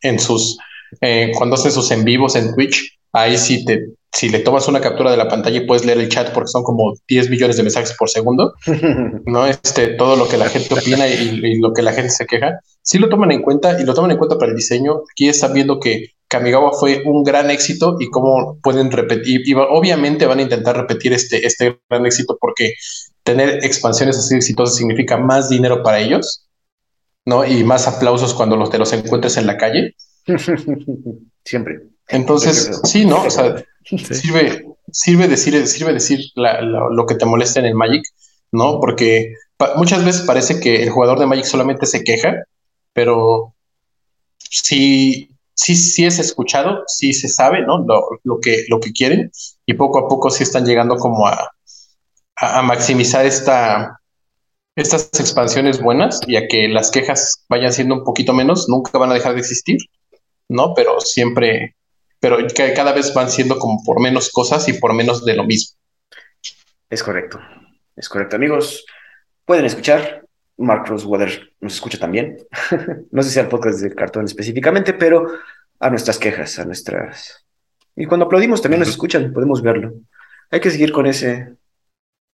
En, 0.00 0.18
sus, 0.18 0.58
eh, 1.00 1.32
cuando 1.36 1.54
hacen 1.54 1.72
sus 1.72 1.90
en 1.90 2.04
vivos 2.04 2.34
en 2.34 2.54
Twitch, 2.54 2.98
ahí 3.12 3.36
sí 3.36 3.64
te, 3.64 3.84
si 4.12 4.28
le 4.28 4.40
tomas 4.40 4.68
una 4.68 4.80
captura 4.80 5.10
de 5.10 5.16
la 5.16 5.28
pantalla 5.28 5.56
y 5.56 5.66
puedes 5.66 5.84
leer 5.84 5.98
el 5.98 6.08
chat 6.08 6.32
porque 6.32 6.48
son 6.48 6.62
como 6.62 6.94
10 7.08 7.30
millones 7.30 7.56
de 7.56 7.62
mensajes 7.62 7.94
por 7.98 8.10
segundo, 8.10 8.54
¿no? 9.26 9.46
Este, 9.46 9.88
todo 9.88 10.16
lo 10.16 10.28
que 10.28 10.36
la 10.36 10.48
gente 10.48 10.74
opina 10.74 11.08
y, 11.08 11.58
lo 11.58 11.72
que 11.72 11.82
la 11.82 11.92
gente 11.92 12.10
se 12.10 12.26
queja, 12.26 12.60
sí 12.82 12.98
lo 12.98 13.08
toman 13.08 13.32
en 13.32 13.42
cuenta 13.42 13.80
y 13.80 13.84
lo 13.84 13.94
toman 13.94 14.10
en 14.10 14.18
cuenta 14.18 14.38
para 14.38 14.50
el 14.50 14.56
diseño. 14.56 15.02
Aquí 15.12 15.28
están 15.28 15.54
viendo 15.54 15.80
que 15.80 16.10
Kamigawa 16.32 16.72
fue 16.72 17.02
un 17.04 17.22
gran 17.22 17.50
éxito 17.50 17.96
y 18.00 18.08
cómo 18.08 18.58
pueden 18.62 18.90
repetir, 18.90 19.42
y 19.46 19.52
obviamente 19.52 20.24
van 20.24 20.38
a 20.38 20.42
intentar 20.42 20.74
repetir 20.74 21.12
este, 21.12 21.46
este 21.46 21.78
gran 21.90 22.06
éxito 22.06 22.38
porque 22.40 22.72
tener 23.22 23.62
expansiones 23.62 24.16
así 24.16 24.34
exitosas 24.34 24.76
significa 24.76 25.18
más 25.18 25.50
dinero 25.50 25.82
para 25.82 26.00
ellos, 26.00 26.48
¿no? 27.26 27.44
Y 27.44 27.64
más 27.64 27.86
aplausos 27.86 28.32
cuando 28.32 28.56
los, 28.56 28.70
te 28.70 28.78
los 28.78 28.94
encuentres 28.94 29.36
en 29.36 29.46
la 29.46 29.58
calle. 29.58 29.94
Siempre. 31.44 31.82
Entonces, 32.08 32.80
sí, 32.84 33.04
¿no? 33.04 33.24
O 33.24 33.30
sea, 33.30 33.62
sirve, 33.84 34.64
sirve 34.90 35.28
decir, 35.28 35.66
sirve 35.66 35.92
decir 35.92 36.20
lo 36.34 37.04
que 37.06 37.14
te 37.14 37.26
molesta 37.26 37.60
en 37.60 37.66
el 37.66 37.74
Magic, 37.74 38.04
¿no? 38.52 38.80
Porque 38.80 39.34
muchas 39.76 40.02
veces 40.02 40.22
parece 40.22 40.60
que 40.60 40.82
el 40.82 40.88
jugador 40.88 41.18
de 41.18 41.26
Magic 41.26 41.44
solamente 41.44 41.84
se 41.84 42.02
queja, 42.02 42.44
pero 42.94 43.54
sí, 44.38 45.31
sí, 45.62 45.76
sí 45.76 46.04
es 46.04 46.18
escuchado, 46.18 46.82
sí 46.86 47.12
se 47.12 47.28
sabe, 47.28 47.62
¿no? 47.62 47.84
Lo, 48.24 48.40
que, 48.40 48.64
lo 48.68 48.80
que 48.80 48.92
quieren 48.92 49.30
y 49.64 49.74
poco 49.74 50.00
a 50.00 50.08
poco 50.08 50.30
sí 50.30 50.42
están 50.42 50.66
llegando 50.66 50.96
como 50.96 51.26
a, 51.26 51.52
a, 52.36 52.62
maximizar 52.62 53.24
esta, 53.24 54.00
estas 54.74 55.08
expansiones 55.20 55.80
buenas 55.80 56.20
y 56.26 56.36
a 56.36 56.48
que 56.48 56.68
las 56.68 56.90
quejas 56.90 57.44
vayan 57.48 57.72
siendo 57.72 57.94
un 57.94 58.04
poquito 58.04 58.32
menos, 58.32 58.68
nunca 58.68 58.98
van 58.98 59.10
a 59.10 59.14
dejar 59.14 59.34
de 59.34 59.40
existir, 59.40 59.78
¿no? 60.48 60.74
Pero 60.74 61.00
siempre, 61.00 61.76
pero 62.18 62.38
cada 62.74 62.92
vez 62.92 63.14
van 63.14 63.30
siendo 63.30 63.58
como 63.58 63.82
por 63.84 64.00
menos 64.00 64.30
cosas 64.30 64.68
y 64.68 64.74
por 64.74 64.94
menos 64.94 65.24
de 65.24 65.36
lo 65.36 65.44
mismo. 65.44 65.78
Es 66.90 67.02
correcto, 67.02 67.38
es 67.96 68.08
correcto, 68.08 68.36
amigos. 68.36 68.84
Pueden 69.44 69.64
escuchar. 69.64 70.24
Mark 70.62 70.86
Rosewater 70.86 71.52
nos 71.60 71.74
escucha 71.74 71.98
también. 71.98 72.38
no 73.10 73.22
sé 73.22 73.30
si 73.30 73.38
al 73.38 73.48
podcast 73.48 73.80
del 73.80 73.94
cartón 73.94 74.24
específicamente, 74.24 74.94
pero 74.94 75.26
a 75.80 75.90
nuestras 75.90 76.18
quejas, 76.18 76.58
a 76.58 76.64
nuestras. 76.64 77.44
Y 77.96 78.06
cuando 78.06 78.26
aplaudimos 78.26 78.62
también 78.62 78.80
nos 78.80 78.88
escuchan, 78.88 79.32
podemos 79.32 79.62
verlo. 79.62 79.94
Hay 80.50 80.60
que 80.60 80.70
seguir 80.70 80.92
con 80.92 81.06
ese, 81.06 81.56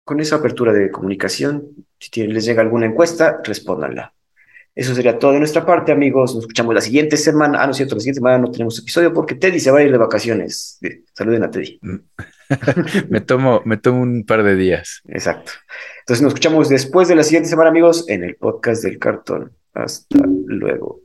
con 0.04 0.20
esa 0.20 0.38
apertura 0.38 0.74
de 0.74 0.90
comunicación. 0.90 1.86
Si 2.00 2.28
les 2.28 2.46
llega 2.46 2.62
alguna 2.62 2.88
encuesta, 2.88 3.40
respóndanla. 3.44 4.15
Eso 4.76 4.94
sería 4.94 5.18
todo 5.18 5.32
de 5.32 5.40
nuestra 5.40 5.66
parte, 5.66 5.94
amigos. 5.94 6.36
Nos 6.36 6.44
escuchamos 6.44 6.76
la 6.76 6.82
siguiente 6.82 7.16
semana. 7.16 7.62
Ah, 7.62 7.66
no 7.66 7.72
es 7.72 7.78
cierto, 7.78 7.96
la 7.96 8.02
siguiente 8.02 8.20
semana 8.20 8.40
no 8.40 8.52
tenemos 8.52 8.78
episodio 8.78 9.14
porque 9.14 9.36
Teddy 9.36 9.60
se 9.60 9.72
va 9.72 9.80
a 9.80 9.84
ir 9.84 9.92
de 9.92 9.98
vacaciones. 9.98 10.80
Saluden 11.14 11.44
a 11.44 11.50
Teddy. 11.50 11.80
me, 13.10 13.22
tomo, 13.22 13.62
me 13.64 13.78
tomo 13.78 14.02
un 14.02 14.26
par 14.26 14.44
de 14.44 14.58
días. 14.58 15.02
Exacto. 15.08 15.54
Entonces 16.02 16.22
nos 16.22 16.32
escuchamos 16.32 16.68
después 16.68 17.08
de 17.08 17.16
la 17.16 17.24
siguiente 17.24 17.48
semana, 17.48 17.70
amigos, 17.70 18.04
en 18.10 18.26
el 18.26 18.36
podcast 18.36 18.84
del 18.84 19.00
cartón. 19.00 19.54
Hasta 19.74 20.20
luego. 20.26 21.05